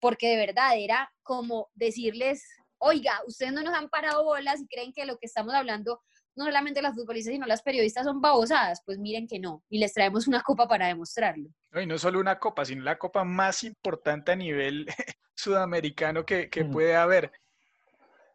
porque 0.00 0.28
de 0.28 0.36
verdad 0.36 0.76
era 0.76 1.10
como 1.22 1.68
decirles, 1.74 2.44
oiga, 2.78 3.12
ustedes 3.26 3.52
no 3.52 3.62
nos 3.62 3.74
han 3.74 3.88
parado 3.88 4.24
bolas 4.24 4.60
y 4.60 4.66
creen 4.66 4.92
que 4.92 5.04
lo 5.06 5.18
que 5.18 5.26
estamos 5.26 5.54
hablando, 5.54 6.00
no 6.36 6.44
solamente 6.44 6.80
las 6.82 6.94
futbolistas, 6.94 7.32
sino 7.32 7.46
las 7.46 7.62
periodistas 7.62 8.04
son 8.04 8.20
babosadas, 8.20 8.82
pues 8.86 8.98
miren 8.98 9.26
que 9.26 9.38
no, 9.40 9.64
y 9.68 9.78
les 9.80 9.92
traemos 9.92 10.28
una 10.28 10.42
copa 10.42 10.68
para 10.68 10.86
demostrarlo. 10.86 11.50
Y 11.74 11.86
no 11.86 11.98
solo 11.98 12.20
una 12.20 12.38
copa, 12.38 12.64
sino 12.64 12.82
la 12.84 12.96
copa 12.98 13.24
más 13.24 13.64
importante 13.64 14.32
a 14.32 14.36
nivel 14.36 14.86
sudamericano 15.34 16.24
que, 16.24 16.48
que 16.48 16.64
Mm. 16.64 16.70
puede 16.70 16.94
haber. 16.96 17.32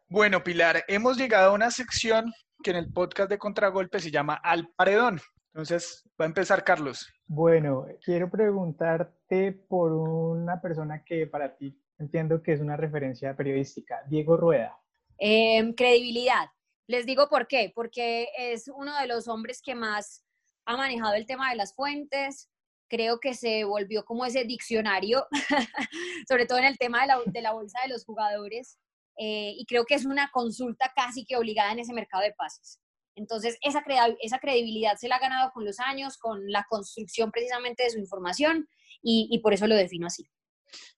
Bueno, 0.08 0.44
Pilar, 0.44 0.84
hemos 0.88 1.16
llegado 1.16 1.50
a 1.50 1.54
una 1.54 1.70
sección 1.70 2.32
que 2.62 2.70
en 2.70 2.76
el 2.76 2.92
podcast 2.92 3.30
de 3.30 3.38
Contragolpe 3.38 4.00
se 4.00 4.10
llama 4.10 4.34
Al 4.34 4.68
Paredón. 4.76 5.20
Entonces, 5.54 6.02
va 6.20 6.24
a 6.24 6.28
empezar 6.28 6.64
Carlos. 6.64 7.08
Bueno, 7.26 7.86
quiero 8.04 8.28
preguntarte 8.28 9.52
por 9.52 9.92
una 9.92 10.60
persona 10.60 11.04
que 11.04 11.28
para 11.28 11.56
ti 11.56 11.80
entiendo 11.96 12.42
que 12.42 12.54
es 12.54 12.60
una 12.60 12.76
referencia 12.76 13.36
periodística, 13.36 14.02
Diego 14.08 14.36
Rueda. 14.36 14.76
Eh, 15.16 15.72
credibilidad. 15.76 16.48
Les 16.88 17.06
digo 17.06 17.28
por 17.28 17.46
qué, 17.46 17.70
porque 17.72 18.30
es 18.36 18.66
uno 18.66 18.98
de 18.98 19.06
los 19.06 19.28
hombres 19.28 19.62
que 19.62 19.76
más 19.76 20.24
ha 20.66 20.76
manejado 20.76 21.14
el 21.14 21.24
tema 21.24 21.50
de 21.50 21.56
las 21.56 21.72
fuentes. 21.72 22.50
Creo 22.88 23.20
que 23.20 23.34
se 23.34 23.62
volvió 23.62 24.04
como 24.04 24.26
ese 24.26 24.42
diccionario, 24.42 25.24
sobre 26.28 26.46
todo 26.46 26.58
en 26.58 26.64
el 26.64 26.78
tema 26.78 27.02
de 27.02 27.06
la, 27.06 27.20
de 27.26 27.42
la 27.42 27.52
bolsa 27.52 27.78
de 27.84 27.90
los 27.90 28.04
jugadores. 28.04 28.76
Eh, 29.16 29.54
y 29.56 29.64
creo 29.66 29.84
que 29.84 29.94
es 29.94 30.04
una 30.04 30.30
consulta 30.32 30.92
casi 30.96 31.24
que 31.24 31.36
obligada 31.36 31.70
en 31.70 31.78
ese 31.78 31.92
mercado 31.92 32.24
de 32.24 32.32
pases. 32.32 32.80
Entonces, 33.16 33.58
esa, 33.62 33.82
credibilidad 33.82 34.96
se 34.96 35.08
la 35.08 35.16
ha 35.16 35.20
ganado 35.20 35.50
con 35.52 35.64
los 35.64 35.78
años, 35.80 36.18
con 36.18 36.50
la 36.50 36.66
construcción 36.68 37.30
precisamente 37.30 37.84
de 37.84 37.90
su 37.90 37.98
información, 37.98 38.68
y, 39.02 39.28
y 39.30 39.38
por 39.40 39.54
eso 39.54 39.66
lo 39.66 39.76
defino 39.76 40.06
así. 40.06 40.28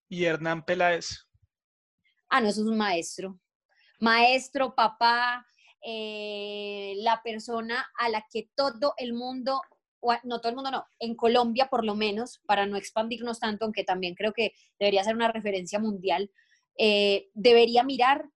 Y 0.09 0.25
Hernán 0.25 0.65
Peláez. 0.65 1.27
Ah, 2.29 2.41
no, 2.41 2.49
eso 2.49 2.63
es 2.63 2.67
un 2.67 2.79
maestro. 2.79 3.39
Maestro, 4.01 4.75
papá, 4.75 5.47
eh, 5.89 6.95
la 6.97 7.23
persona 7.23 7.87
a 7.97 8.09
la 8.09 8.27
que 8.29 8.51
todo 8.57 8.95
el 8.97 9.13
mundo, 9.13 9.61
no 10.25 10.41
todo 10.41 10.51
el 10.51 10.57
mundo, 10.57 10.71
no, 10.73 10.85
en 10.99 11.15
Colombia 11.15 11.69
por 11.71 11.85
lo 11.85 11.95
menos, 11.95 12.41
para 12.47 12.67
no 12.67 12.77
expandirnos 12.77 13.39
tanto, 13.39 13.65
aunque 13.65 13.85
también 13.85 14.17
creo 14.17 14.33
que 14.33 14.53
debería 14.81 15.05
ser 15.05 15.15
una 15.15 15.31
referencia 15.31 15.79
mundial, 15.79 16.31
eh, 16.77 17.29
debería 17.35 17.85
mirar 17.85 18.29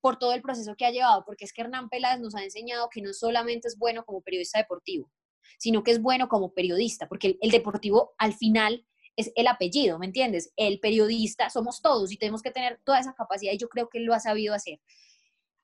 por 0.00 0.18
todo 0.18 0.32
el 0.32 0.42
proceso 0.42 0.76
que 0.76 0.86
ha 0.86 0.90
llevado, 0.90 1.24
porque 1.24 1.44
es 1.44 1.52
que 1.52 1.62
Hernán 1.62 1.88
Peláez 1.88 2.20
nos 2.20 2.34
ha 2.34 2.44
enseñado 2.44 2.88
que 2.90 3.02
no 3.02 3.12
solamente 3.12 3.68
es 3.68 3.76
bueno 3.76 4.04
como 4.04 4.20
periodista 4.20 4.58
deportivo, 4.58 5.10
sino 5.58 5.82
que 5.82 5.90
es 5.90 6.00
bueno 6.00 6.28
como 6.28 6.52
periodista, 6.52 7.08
porque 7.08 7.38
el, 7.40 7.50
deportivo 7.50 8.14
al 8.18 8.34
final 8.34 8.86
es 9.16 9.32
el 9.34 9.48
apellido, 9.48 9.98
¿me 9.98 10.06
entiendes? 10.06 10.52
El 10.56 10.78
periodista 10.78 11.50
somos 11.50 11.82
todos 11.82 12.12
y 12.12 12.16
tenemos 12.16 12.42
que 12.42 12.52
tener 12.52 12.80
toda 12.84 13.00
esa 13.00 13.14
capacidad 13.14 13.52
y 13.52 13.58
yo 13.58 13.68
creo 13.68 13.88
que 13.88 13.98
él 13.98 14.04
lo 14.04 14.14
ha 14.14 14.20
sabido 14.20 14.54
hacer. 14.54 14.80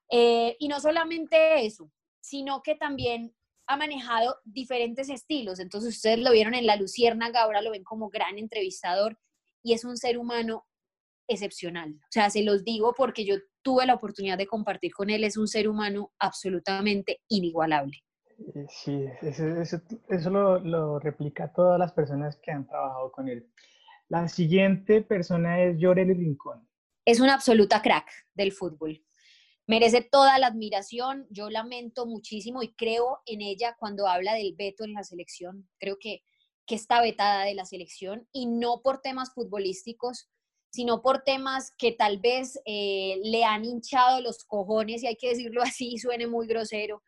Eh, 0.09 0.57
y 0.59 0.67
no 0.67 0.79
solamente 0.81 1.65
eso, 1.65 1.91
sino 2.19 2.61
que 2.61 2.75
también 2.75 3.33
ha 3.67 3.77
manejado 3.77 4.37
diferentes 4.43 5.09
estilos. 5.09 5.59
Entonces 5.59 5.95
ustedes 5.95 6.19
lo 6.19 6.31
vieron 6.31 6.53
en 6.53 6.65
La 6.65 6.75
Luciérnaga, 6.75 7.41
ahora 7.41 7.61
lo 7.61 7.71
ven 7.71 7.83
como 7.83 8.09
gran 8.09 8.37
entrevistador 8.37 9.17
y 9.63 9.73
es 9.73 9.83
un 9.83 9.97
ser 9.97 10.17
humano 10.17 10.67
excepcional. 11.27 11.93
O 11.95 12.07
sea, 12.11 12.29
se 12.29 12.43
los 12.43 12.63
digo 12.63 12.93
porque 12.95 13.25
yo 13.25 13.35
tuve 13.61 13.85
la 13.85 13.95
oportunidad 13.95 14.37
de 14.37 14.47
compartir 14.47 14.93
con 14.93 15.09
él, 15.09 15.23
es 15.23 15.37
un 15.37 15.47
ser 15.47 15.67
humano 15.67 16.13
absolutamente 16.19 17.21
inigualable. 17.29 17.97
Eh, 18.53 18.65
Sí, 18.69 19.05
eso, 19.21 19.47
eso- 19.61 19.81
eso 20.09 20.29
lo, 20.29 20.59
lo 20.59 20.99
replica 20.99 21.51
todas 21.53 21.79
las 21.79 21.91
personas 21.93 22.37
que 22.41 22.51
han 22.51 22.67
trabajado 22.67 23.11
con 23.11 23.27
él. 23.29 23.47
La 24.09 24.27
siguiente 24.27 25.01
persona 25.01 25.61
es 25.63 25.77
Yoreli 25.79 26.13
Rincón. 26.13 26.67
es 27.05 27.19
una 27.19 27.35
absoluta 27.35 27.81
crack 27.81 28.09
del 28.33 28.51
fútbol. 28.51 29.03
Merece 29.67 30.01
toda 30.01 30.37
la 30.39 30.47
admiración. 30.47 31.25
Yo 31.31 31.49
lamento 31.49 32.05
muchísimo 32.05 32.61
y 32.63 32.73
creo 32.75 33.19
en 33.25 33.41
ella 33.41 33.75
cuando 33.79 34.07
habla 34.07 34.33
del 34.35 34.53
veto 34.55 34.83
en 34.83 34.93
la 34.93 35.03
selección. 35.03 35.67
Creo 35.79 35.97
que, 35.99 36.21
que 36.67 36.75
está 36.75 37.01
vetada 37.01 37.45
de 37.45 37.55
la 37.55 37.65
selección 37.65 38.27
y 38.31 38.45
no 38.47 38.81
por 38.83 39.01
temas 39.01 39.33
futbolísticos, 39.33 40.29
sino 40.75 41.01
por 41.01 41.23
temas 41.23 41.73
que 41.77 41.93
tal 41.93 42.19
vez 42.19 42.59
eh, 42.65 43.17
le 43.23 43.45
han 43.45 43.63
hinchado 43.63 44.19
los 44.19 44.43
cojones, 44.43 45.01
y 45.01 45.07
hay 45.07 45.15
que 45.15 45.29
decirlo 45.29 45.61
así, 45.63 45.97
suene 45.97 46.27
muy 46.27 46.47
grosero, 46.47 47.01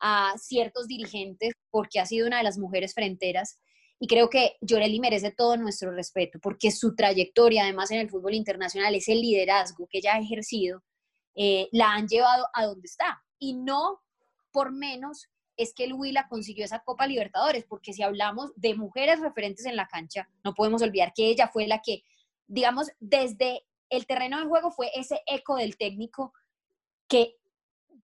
a 0.00 0.34
ciertos 0.38 0.86
dirigentes, 0.86 1.54
porque 1.70 1.98
ha 1.98 2.06
sido 2.06 2.26
una 2.26 2.38
de 2.38 2.44
las 2.44 2.58
mujeres 2.58 2.94
fronteras. 2.94 3.58
Y 3.98 4.06
creo 4.06 4.30
que 4.30 4.56
Yoreli 4.62 5.00
merece 5.00 5.30
todo 5.30 5.56
nuestro 5.56 5.92
respeto, 5.92 6.38
porque 6.40 6.70
su 6.70 6.94
trayectoria, 6.94 7.64
además 7.64 7.90
en 7.90 8.00
el 8.00 8.10
fútbol 8.10 8.34
internacional, 8.34 8.94
ese 8.94 9.14
liderazgo 9.14 9.86
que 9.90 9.98
ella 9.98 10.14
ha 10.14 10.20
ejercido, 10.20 10.82
eh, 11.34 11.68
la 11.72 11.92
han 11.92 12.06
llevado 12.06 12.46
a 12.54 12.64
donde 12.66 12.86
está. 12.86 13.22
Y 13.38 13.54
no 13.54 14.00
por 14.52 14.72
menos 14.72 15.28
es 15.56 15.74
que 15.74 15.84
el 15.84 15.92
Huila 15.92 16.26
consiguió 16.28 16.64
esa 16.64 16.80
Copa 16.80 17.06
Libertadores, 17.06 17.64
porque 17.64 17.92
si 17.92 18.02
hablamos 18.02 18.52
de 18.56 18.74
mujeres 18.74 19.20
referentes 19.20 19.66
en 19.66 19.76
la 19.76 19.86
cancha, 19.86 20.28
no 20.42 20.54
podemos 20.54 20.80
olvidar 20.80 21.12
que 21.14 21.26
ella 21.28 21.48
fue 21.48 21.66
la 21.66 21.82
que, 21.82 22.02
digamos, 22.50 22.90
desde 22.98 23.64
el 23.90 24.06
terreno 24.06 24.40
de 24.40 24.46
juego 24.46 24.72
fue 24.72 24.90
ese 24.94 25.22
eco 25.26 25.56
del 25.56 25.76
técnico 25.76 26.32
que 27.08 27.36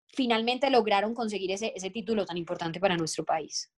finalmente 0.09 0.71
lograron 0.71 1.15
conseguir 1.15 1.51
ese, 1.51 1.73
ese 1.75 1.91
título 1.91 2.25
tan 2.25 2.37
importante 2.37 2.79
para 2.79 2.97
nuestro 2.97 3.25
país. 3.25 3.73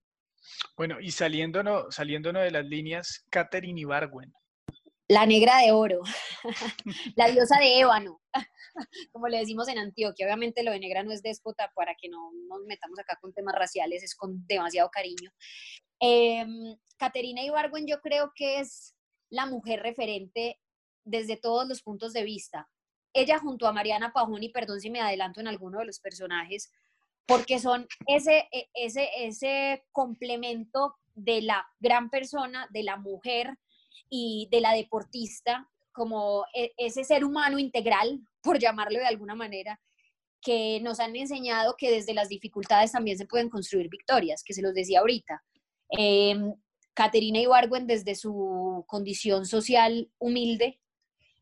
Bueno, 0.77 0.99
y 0.99 1.11
saliéndonos, 1.11 1.93
saliéndonos 1.93 2.43
de 2.43 2.51
las 2.51 2.65
líneas, 2.65 3.25
Katherine 3.29 3.81
Ibargüen. 3.81 4.31
La 5.07 5.25
negra 5.25 5.57
de 5.57 5.71
oro, 5.71 6.01
la 7.15 7.27
diosa 7.31 7.59
de 7.59 7.79
ébano, 7.79 8.21
como 9.11 9.27
le 9.27 9.39
decimos 9.39 9.67
en 9.69 9.79
Antioquia. 9.79 10.27
Obviamente 10.27 10.63
lo 10.63 10.71
de 10.71 10.79
negra 10.79 11.01
no 11.01 11.11
es 11.11 11.23
déspota 11.23 11.71
para 11.75 11.95
que 11.95 12.09
no 12.09 12.31
nos 12.47 12.61
metamos 12.67 12.99
acá 12.99 13.17
con 13.19 13.33
temas 13.33 13.55
raciales, 13.55 14.03
es 14.03 14.15
con 14.15 14.45
demasiado 14.45 14.89
cariño. 14.91 15.31
Eh, 15.99 16.45
Caterina 16.97 17.41
Ibargüen 17.41 17.87
yo 17.87 17.99
creo 18.01 18.31
que 18.35 18.59
es 18.59 18.95
la 19.29 19.45
mujer 19.45 19.81
referente 19.81 20.59
desde 21.03 21.37
todos 21.37 21.67
los 21.67 21.81
puntos 21.81 22.13
de 22.13 22.23
vista. 22.23 22.69
Ella 23.13 23.39
junto 23.39 23.67
a 23.67 23.73
Mariana 23.73 24.13
Pajón, 24.13 24.43
y 24.43 24.49
perdón 24.49 24.79
si 24.79 24.89
me 24.89 25.01
adelanto 25.01 25.39
en 25.39 25.47
alguno 25.47 25.79
de 25.79 25.85
los 25.85 25.99
personajes, 25.99 26.71
porque 27.25 27.59
son 27.59 27.87
ese, 28.07 28.47
e, 28.51 28.69
ese, 28.73 29.09
ese 29.17 29.83
complemento 29.91 30.95
de 31.15 31.41
la 31.41 31.67
gran 31.79 32.09
persona, 32.09 32.67
de 32.71 32.83
la 32.83 32.97
mujer 32.97 33.57
y 34.09 34.47
de 34.51 34.61
la 34.61 34.73
deportista, 34.73 35.69
como 35.91 36.45
e, 36.53 36.73
ese 36.77 37.03
ser 37.03 37.25
humano 37.25 37.59
integral, 37.59 38.21
por 38.41 38.59
llamarlo 38.59 38.99
de 38.99 39.05
alguna 39.05 39.35
manera, 39.35 39.79
que 40.41 40.79
nos 40.81 40.99
han 40.99 41.15
enseñado 41.15 41.75
que 41.77 41.91
desde 41.91 42.13
las 42.13 42.29
dificultades 42.29 42.93
también 42.93 43.17
se 43.17 43.25
pueden 43.25 43.49
construir 43.49 43.89
victorias, 43.89 44.43
que 44.43 44.53
se 44.53 44.61
los 44.61 44.73
decía 44.73 44.99
ahorita. 45.01 45.43
Eh, 45.97 46.35
Caterina 46.99 47.39
Ibargüen, 47.39 47.87
desde 47.87 48.13
su 48.13 48.83
condición 48.85 49.45
social 49.45 50.11
humilde, 50.17 50.81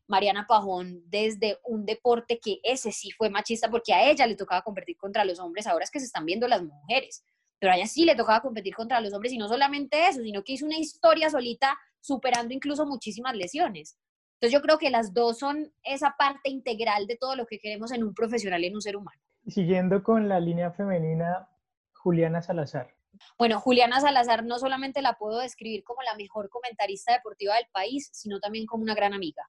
Mariana 0.06 0.46
Pajón 0.46 1.02
desde 1.06 1.58
un 1.64 1.84
deporte 1.84 2.38
que 2.38 2.60
ese 2.62 2.92
sí 2.92 3.10
fue 3.10 3.28
machista 3.28 3.68
porque 3.68 3.92
a 3.92 4.08
ella 4.08 4.24
le 4.28 4.36
tocaba 4.36 4.62
competir 4.62 4.96
contra 4.96 5.24
los 5.24 5.40
hombres, 5.40 5.66
ahora 5.66 5.82
es 5.82 5.90
que 5.90 5.98
se 5.98 6.06
están 6.06 6.24
viendo 6.26 6.46
las 6.46 6.62
mujeres, 6.62 7.24
pero 7.58 7.72
a 7.72 7.76
ella 7.76 7.88
sí 7.88 8.04
le 8.04 8.14
tocaba 8.14 8.40
competir 8.40 8.72
contra 8.72 9.00
los 9.00 9.12
hombres 9.12 9.32
y 9.32 9.36
no 9.36 9.48
solamente 9.48 10.06
eso, 10.06 10.22
sino 10.22 10.44
que 10.44 10.52
hizo 10.52 10.64
una 10.64 10.78
historia 10.78 11.28
solita 11.28 11.76
superando 12.00 12.54
incluso 12.54 12.86
muchísimas 12.86 13.34
lesiones. 13.34 13.98
Entonces 14.34 14.52
yo 14.52 14.62
creo 14.62 14.78
que 14.78 14.90
las 14.90 15.12
dos 15.12 15.40
son 15.40 15.72
esa 15.82 16.14
parte 16.16 16.50
integral 16.50 17.08
de 17.08 17.16
todo 17.16 17.34
lo 17.34 17.46
que 17.46 17.58
queremos 17.58 17.90
en 17.90 18.04
un 18.04 18.14
profesional 18.14 18.62
en 18.62 18.76
un 18.76 18.80
ser 18.80 18.96
humano. 18.96 19.20
Siguiendo 19.48 20.04
con 20.04 20.28
la 20.28 20.38
línea 20.38 20.70
femenina, 20.70 21.48
Juliana 21.94 22.42
Salazar. 22.42 22.97
Bueno, 23.38 23.60
Juliana 23.60 24.00
Salazar 24.00 24.44
no 24.44 24.58
solamente 24.58 25.02
la 25.02 25.14
puedo 25.14 25.38
describir 25.38 25.84
como 25.84 26.02
la 26.02 26.14
mejor 26.14 26.48
comentarista 26.48 27.12
deportiva 27.12 27.54
del 27.54 27.66
país, 27.72 28.10
sino 28.12 28.40
también 28.40 28.66
como 28.66 28.82
una 28.82 28.94
gran 28.94 29.12
amiga. 29.12 29.48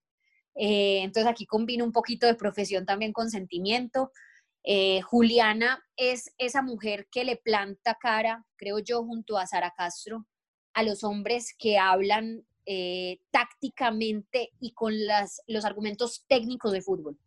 Eh, 0.56 1.02
entonces 1.04 1.32
aquí 1.32 1.46
combino 1.46 1.86
un 1.86 1.92
poquito 1.92 2.28
de 2.28 2.36
profesión 2.36 2.86
también 2.86 3.14
con 3.14 3.30
sentimiento. 3.30 4.12
Eh, 4.64 5.02
Juliana 5.02 5.84
es 5.96 6.34
esa 6.38 6.62
mujer 6.62 7.08
que 7.12 7.24
le 7.24 7.38
planta 7.38 7.98
cara, 8.00 8.46
creo 8.58 8.80
yo, 8.80 9.04
junto 9.04 9.38
a 9.38 9.48
Sara 9.48 9.74
Castro, 9.76 10.28
a 10.74 10.84
los 10.84 11.04
hombres 11.04 11.56
que 11.58 11.78
hablan 11.78 12.46
eh, 12.66 13.20
tácticamente 13.32 14.52
y 14.60 14.74
con 14.74 15.06
las, 15.06 15.42
los 15.48 15.66
argumentos 15.66 16.26
técnicos 16.28 16.72
de 16.72 16.82
fútbol. 16.82 17.18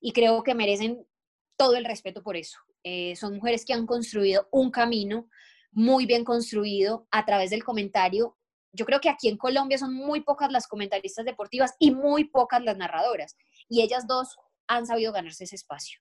Y 0.00 0.12
creo 0.12 0.42
que 0.42 0.54
merecen 0.54 1.06
todo 1.56 1.76
el 1.76 1.84
respeto 1.84 2.22
por 2.22 2.36
eso. 2.36 2.58
son 3.14 3.34
mujeres 3.34 3.64
que 3.64 3.74
han 3.74 3.86
construido 3.86 4.48
un 4.50 4.70
camino 4.70 5.28
muy 5.72 6.06
bien 6.06 6.24
construido 6.24 7.06
a 7.10 7.24
través 7.24 7.50
del 7.50 7.64
comentario 7.64 8.36
yo 8.72 8.86
creo 8.86 9.00
que 9.00 9.10
aquí 9.10 9.28
en 9.28 9.36
Colombia 9.36 9.78
son 9.78 9.94
muy 9.94 10.22
pocas 10.22 10.50
las 10.50 10.66
comentaristas 10.66 11.24
deportivas 11.24 11.74
y 11.78 11.90
muy 11.90 12.24
pocas 12.24 12.62
las 12.62 12.76
narradoras. 12.76 13.36
Y 13.68 13.82
ellas 13.82 14.06
dos 14.06 14.36
han 14.66 14.86
sabido 14.86 15.12
ganarse 15.12 15.44
ese 15.44 15.56
espacio. 15.56 16.00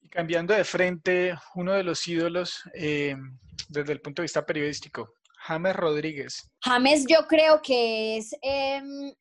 Y 0.00 0.08
cambiando 0.08 0.54
de 0.54 0.64
frente, 0.64 1.34
uno 1.54 1.72
de 1.72 1.82
los 1.82 2.06
ídolos 2.08 2.62
eh, 2.74 3.16
desde 3.68 3.92
el 3.92 4.00
punto 4.00 4.22
de 4.22 4.24
vista 4.24 4.46
periodístico, 4.46 5.14
James 5.40 5.76
Rodríguez. 5.76 6.50
James 6.60 7.04
yo 7.06 7.26
creo 7.26 7.60
que 7.60 8.16
es 8.16 8.34
em, 8.40 9.12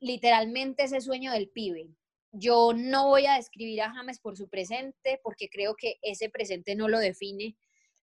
literalmente 0.00 0.84
ese 0.84 1.00
sueño 1.00 1.32
del 1.32 1.50
pibe. 1.50 1.88
Yo 2.32 2.72
no 2.74 3.08
voy 3.08 3.26
a 3.26 3.34
describir 3.34 3.82
a 3.82 3.92
James 3.92 4.18
por 4.20 4.36
su 4.36 4.48
presente, 4.48 5.20
porque 5.22 5.48
creo 5.48 5.74
que 5.74 5.98
ese 6.02 6.30
presente 6.30 6.74
no 6.74 6.88
lo 6.88 6.98
define 6.98 7.56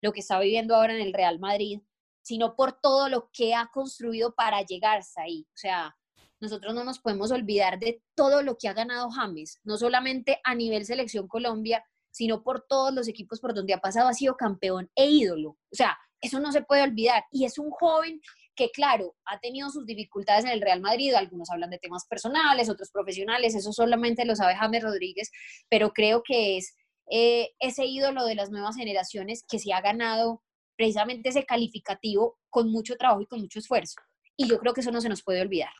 lo 0.01 0.11
que 0.11 0.19
está 0.19 0.39
viviendo 0.39 0.75
ahora 0.75 0.93
en 0.93 1.01
el 1.01 1.13
Real 1.13 1.39
Madrid 1.39 1.81
sino 2.21 2.55
por 2.55 2.79
todo 2.79 3.09
lo 3.09 3.29
que 3.31 3.53
ha 3.53 3.69
construido 3.73 4.33
para 4.33 4.61
llegarse 4.61 5.19
ahí. 5.21 5.47
O 5.53 5.57
sea, 5.57 5.95
nosotros 6.39 6.73
no 6.73 6.83
nos 6.83 6.99
podemos 6.99 7.31
olvidar 7.31 7.79
de 7.79 8.01
todo 8.15 8.41
lo 8.41 8.57
que 8.57 8.67
ha 8.67 8.73
ganado 8.73 9.09
James, 9.11 9.59
no 9.63 9.77
solamente 9.77 10.39
a 10.43 10.55
nivel 10.55 10.85
selección 10.85 11.27
Colombia, 11.27 11.83
sino 12.11 12.43
por 12.43 12.65
todos 12.67 12.93
los 12.93 13.07
equipos 13.07 13.39
por 13.39 13.53
donde 13.53 13.73
ha 13.73 13.79
pasado, 13.79 14.07
ha 14.07 14.13
sido 14.13 14.35
campeón 14.35 14.89
e 14.95 15.09
ídolo. 15.09 15.51
O 15.71 15.75
sea, 15.75 15.97
eso 16.19 16.39
no 16.39 16.51
se 16.51 16.61
puede 16.61 16.83
olvidar. 16.83 17.23
Y 17.31 17.45
es 17.45 17.57
un 17.57 17.71
joven 17.71 18.19
que, 18.55 18.69
claro, 18.69 19.15
ha 19.25 19.39
tenido 19.39 19.69
sus 19.69 19.85
dificultades 19.85 20.43
en 20.43 20.51
el 20.51 20.61
Real 20.61 20.81
Madrid, 20.81 21.13
algunos 21.13 21.49
hablan 21.49 21.69
de 21.69 21.79
temas 21.79 22.05
personales, 22.05 22.69
otros 22.69 22.91
profesionales, 22.91 23.55
eso 23.55 23.71
solamente 23.71 24.25
lo 24.25 24.35
sabe 24.35 24.55
James 24.55 24.83
Rodríguez, 24.83 25.31
pero 25.69 25.93
creo 25.93 26.21
que 26.21 26.57
es 26.57 26.75
eh, 27.09 27.51
ese 27.59 27.85
ídolo 27.85 28.25
de 28.25 28.35
las 28.35 28.51
nuevas 28.51 28.75
generaciones 28.75 29.43
que 29.47 29.59
se 29.59 29.73
ha 29.73 29.81
ganado 29.81 30.43
precisamente 30.75 31.29
ese 31.29 31.45
calificativo 31.45 32.37
con 32.49 32.71
mucho 32.71 32.95
trabajo 32.95 33.21
y 33.21 33.27
con 33.27 33.41
mucho 33.41 33.59
esfuerzo. 33.59 34.01
Y 34.35 34.47
yo 34.47 34.59
creo 34.59 34.73
que 34.73 34.81
eso 34.81 34.91
no 34.91 35.01
se 35.01 35.09
nos 35.09 35.23
puede 35.23 35.41
olvidar. 35.41 35.71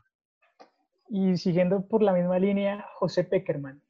Y 1.10 1.38
siguiendo 1.38 1.88
por 1.88 2.04
la 2.04 2.14
misma 2.14 2.40
línea, 2.40 2.86
José 2.96 3.24
Peckerman. 3.24 3.84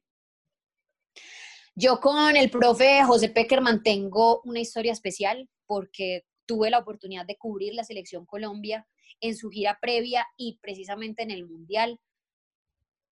Yo 1.75 1.99
con 1.99 2.35
el 2.35 2.49
profe 2.49 3.03
José 3.05 3.29
Peckerman 3.29 3.81
tengo 3.83 4.41
una 4.43 4.59
historia 4.59 4.91
especial 4.91 5.49
porque 5.65 6.25
tuve 6.45 6.69
la 6.69 6.79
oportunidad 6.79 7.25
de 7.25 7.37
cubrir 7.37 7.73
la 7.73 7.83
selección 7.83 8.25
Colombia 8.25 8.87
en 9.19 9.35
su 9.35 9.49
gira 9.49 9.77
previa 9.81 10.25
y 10.35 10.59
precisamente 10.61 11.23
en 11.23 11.31
el 11.31 11.47
Mundial. 11.47 11.99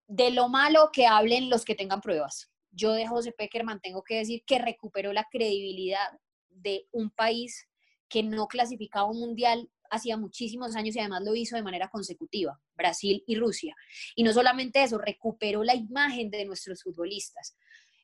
De 0.07 0.31
lo 0.31 0.49
malo 0.49 0.91
que 0.93 1.07
hablen 1.07 1.51
los 1.51 1.64
que 1.64 1.75
tengan 1.75 2.01
pruebas. 2.01 2.51
Yo 2.71 2.93
de 2.93 3.07
José 3.07 3.33
Peckerman 3.33 3.81
tengo 3.81 4.03
que 4.03 4.16
decir 4.16 4.45
que 4.47 4.59
recuperó 4.59 5.12
la 5.12 5.27
credibilidad 5.31 6.19
de 6.49 6.87
un 6.93 7.11
país 7.11 7.69
que 8.09 8.23
no 8.23 8.47
clasificaba 8.49 9.11
un 9.11 9.21
mundial 9.21 9.71
hacía 9.91 10.16
muchísimos 10.16 10.77
años 10.77 10.97
y 10.97 11.01
además 11.01 11.23
lo 11.25 11.35
hizo 11.35 11.57
de 11.57 11.62
manera 11.62 11.89
consecutiva, 11.89 12.61
Brasil 12.75 13.23
y 13.27 13.37
Rusia. 13.37 13.75
Y 14.14 14.23
no 14.23 14.33
solamente 14.33 14.83
eso, 14.83 14.99
recuperó 14.99 15.64
la 15.64 15.75
imagen 15.75 16.31
de 16.31 16.45
nuestros 16.45 16.83
futbolistas 16.83 17.57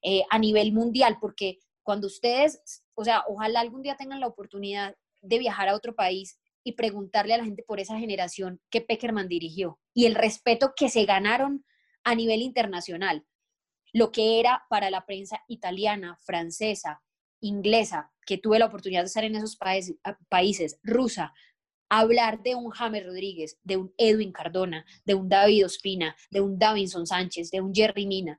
eh, 0.02 0.22
a 0.30 0.38
nivel 0.38 0.72
mundial, 0.72 1.18
porque 1.20 1.58
cuando 1.82 2.06
ustedes, 2.06 2.82
o 2.94 3.04
sea, 3.04 3.24
ojalá 3.28 3.60
algún 3.60 3.82
día 3.82 3.96
tengan 3.96 4.20
la 4.20 4.26
oportunidad 4.26 4.96
de 5.20 5.38
viajar 5.38 5.68
a 5.68 5.74
otro 5.74 5.94
país 5.94 6.38
y 6.62 6.72
preguntarle 6.72 7.34
a 7.34 7.38
la 7.38 7.44
gente 7.44 7.62
por 7.62 7.80
esa 7.80 7.98
generación 7.98 8.60
que 8.70 8.80
Peckerman 8.80 9.28
dirigió 9.28 9.78
y 9.92 10.06
el 10.06 10.14
respeto 10.14 10.72
que 10.74 10.88
se 10.88 11.04
ganaron 11.04 11.64
a 12.04 12.14
nivel 12.14 12.42
internacional, 12.42 13.24
lo 13.94 14.10
que 14.10 14.40
era 14.40 14.64
para 14.68 14.90
la 14.90 15.06
prensa 15.06 15.40
italiana, 15.46 16.18
francesa, 16.20 17.00
inglesa, 17.40 18.12
que 18.26 18.38
tuve 18.38 18.58
la 18.58 18.66
oportunidad 18.66 19.02
de 19.02 19.06
estar 19.06 19.24
en 19.24 19.36
esos 19.36 19.56
países, 20.28 20.80
rusa, 20.82 21.32
hablar 21.88 22.42
de 22.42 22.56
un 22.56 22.70
James 22.70 23.06
Rodríguez, 23.06 23.60
de 23.62 23.76
un 23.76 23.94
Edwin 23.96 24.32
Cardona, 24.32 24.84
de 25.04 25.14
un 25.14 25.28
David 25.28 25.66
Ospina, 25.66 26.16
de 26.30 26.40
un 26.40 26.58
Davinson 26.58 27.06
Sánchez, 27.06 27.52
de 27.52 27.60
un 27.60 27.72
Jerry 27.72 28.06
Mina, 28.06 28.38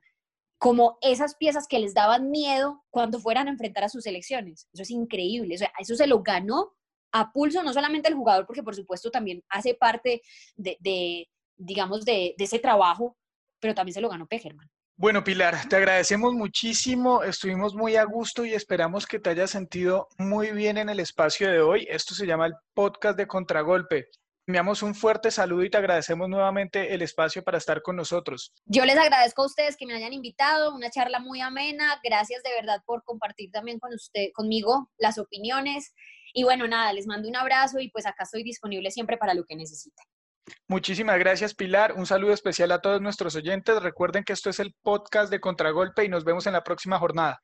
como 0.58 0.98
esas 1.00 1.36
piezas 1.36 1.66
que 1.66 1.78
les 1.78 1.94
daban 1.94 2.30
miedo 2.30 2.84
cuando 2.90 3.18
fueran 3.18 3.48
a 3.48 3.50
enfrentar 3.50 3.84
a 3.84 3.88
sus 3.88 4.04
selecciones. 4.04 4.68
Eso 4.74 4.82
es 4.82 4.90
increíble. 4.90 5.54
eso 5.54 5.96
se 5.96 6.06
lo 6.06 6.22
ganó 6.22 6.74
a 7.12 7.32
pulso 7.32 7.62
no 7.62 7.72
solamente 7.72 8.08
el 8.08 8.14
jugador, 8.14 8.44
porque 8.44 8.62
por 8.62 8.74
supuesto 8.74 9.10
también 9.10 9.42
hace 9.48 9.72
parte 9.74 10.20
de, 10.54 11.30
digamos, 11.56 12.04
de, 12.04 12.34
de, 12.36 12.44
ese 12.44 12.58
trabajo, 12.58 13.16
pero 13.58 13.74
también 13.74 13.94
se 13.94 14.02
lo 14.02 14.10
ganó 14.10 14.26
Pejerman. 14.26 14.68
Bueno, 14.98 15.22
Pilar, 15.22 15.68
te 15.68 15.76
agradecemos 15.76 16.32
muchísimo. 16.32 17.22
Estuvimos 17.22 17.74
muy 17.74 17.96
a 17.96 18.04
gusto 18.04 18.46
y 18.46 18.54
esperamos 18.54 19.06
que 19.06 19.18
te 19.18 19.28
hayas 19.28 19.50
sentido 19.50 20.08
muy 20.16 20.52
bien 20.52 20.78
en 20.78 20.88
el 20.88 21.00
espacio 21.00 21.50
de 21.50 21.60
hoy. 21.60 21.86
Esto 21.90 22.14
se 22.14 22.26
llama 22.26 22.46
el 22.46 22.54
podcast 22.72 23.18
de 23.18 23.26
Contragolpe. 23.26 24.08
Enviamos 24.46 24.82
un 24.82 24.94
fuerte 24.94 25.30
saludo 25.30 25.64
y 25.64 25.70
te 25.70 25.76
agradecemos 25.76 26.30
nuevamente 26.30 26.94
el 26.94 27.02
espacio 27.02 27.44
para 27.44 27.58
estar 27.58 27.82
con 27.82 27.96
nosotros. 27.96 28.54
Yo 28.64 28.86
les 28.86 28.96
agradezco 28.96 29.42
a 29.42 29.46
ustedes 29.46 29.76
que 29.76 29.84
me 29.84 29.92
hayan 29.92 30.14
invitado, 30.14 30.74
una 30.74 30.88
charla 30.88 31.18
muy 31.18 31.42
amena. 31.42 32.00
Gracias 32.02 32.42
de 32.42 32.54
verdad 32.58 32.80
por 32.86 33.04
compartir 33.04 33.50
también 33.50 33.78
con 33.78 33.92
usted, 33.92 34.28
conmigo 34.32 34.90
las 34.96 35.18
opiniones. 35.18 35.92
Y 36.32 36.44
bueno, 36.44 36.66
nada, 36.68 36.94
les 36.94 37.06
mando 37.06 37.28
un 37.28 37.36
abrazo 37.36 37.80
y 37.80 37.90
pues 37.90 38.06
acá 38.06 38.24
estoy 38.24 38.44
disponible 38.44 38.90
siempre 38.90 39.18
para 39.18 39.34
lo 39.34 39.44
que 39.44 39.56
necesiten. 39.56 40.06
Muchísimas 40.68 41.18
gracias, 41.18 41.54
Pilar. 41.54 41.94
Un 41.94 42.06
saludo 42.06 42.32
especial 42.32 42.72
a 42.72 42.80
todos 42.80 43.00
nuestros 43.00 43.34
oyentes. 43.36 43.82
Recuerden 43.82 44.24
que 44.24 44.32
esto 44.32 44.50
es 44.50 44.60
el 44.60 44.74
podcast 44.82 45.30
de 45.30 45.40
Contragolpe 45.40 46.04
y 46.04 46.08
nos 46.08 46.24
vemos 46.24 46.46
en 46.46 46.52
la 46.52 46.64
próxima 46.64 46.98
jornada. 46.98 47.42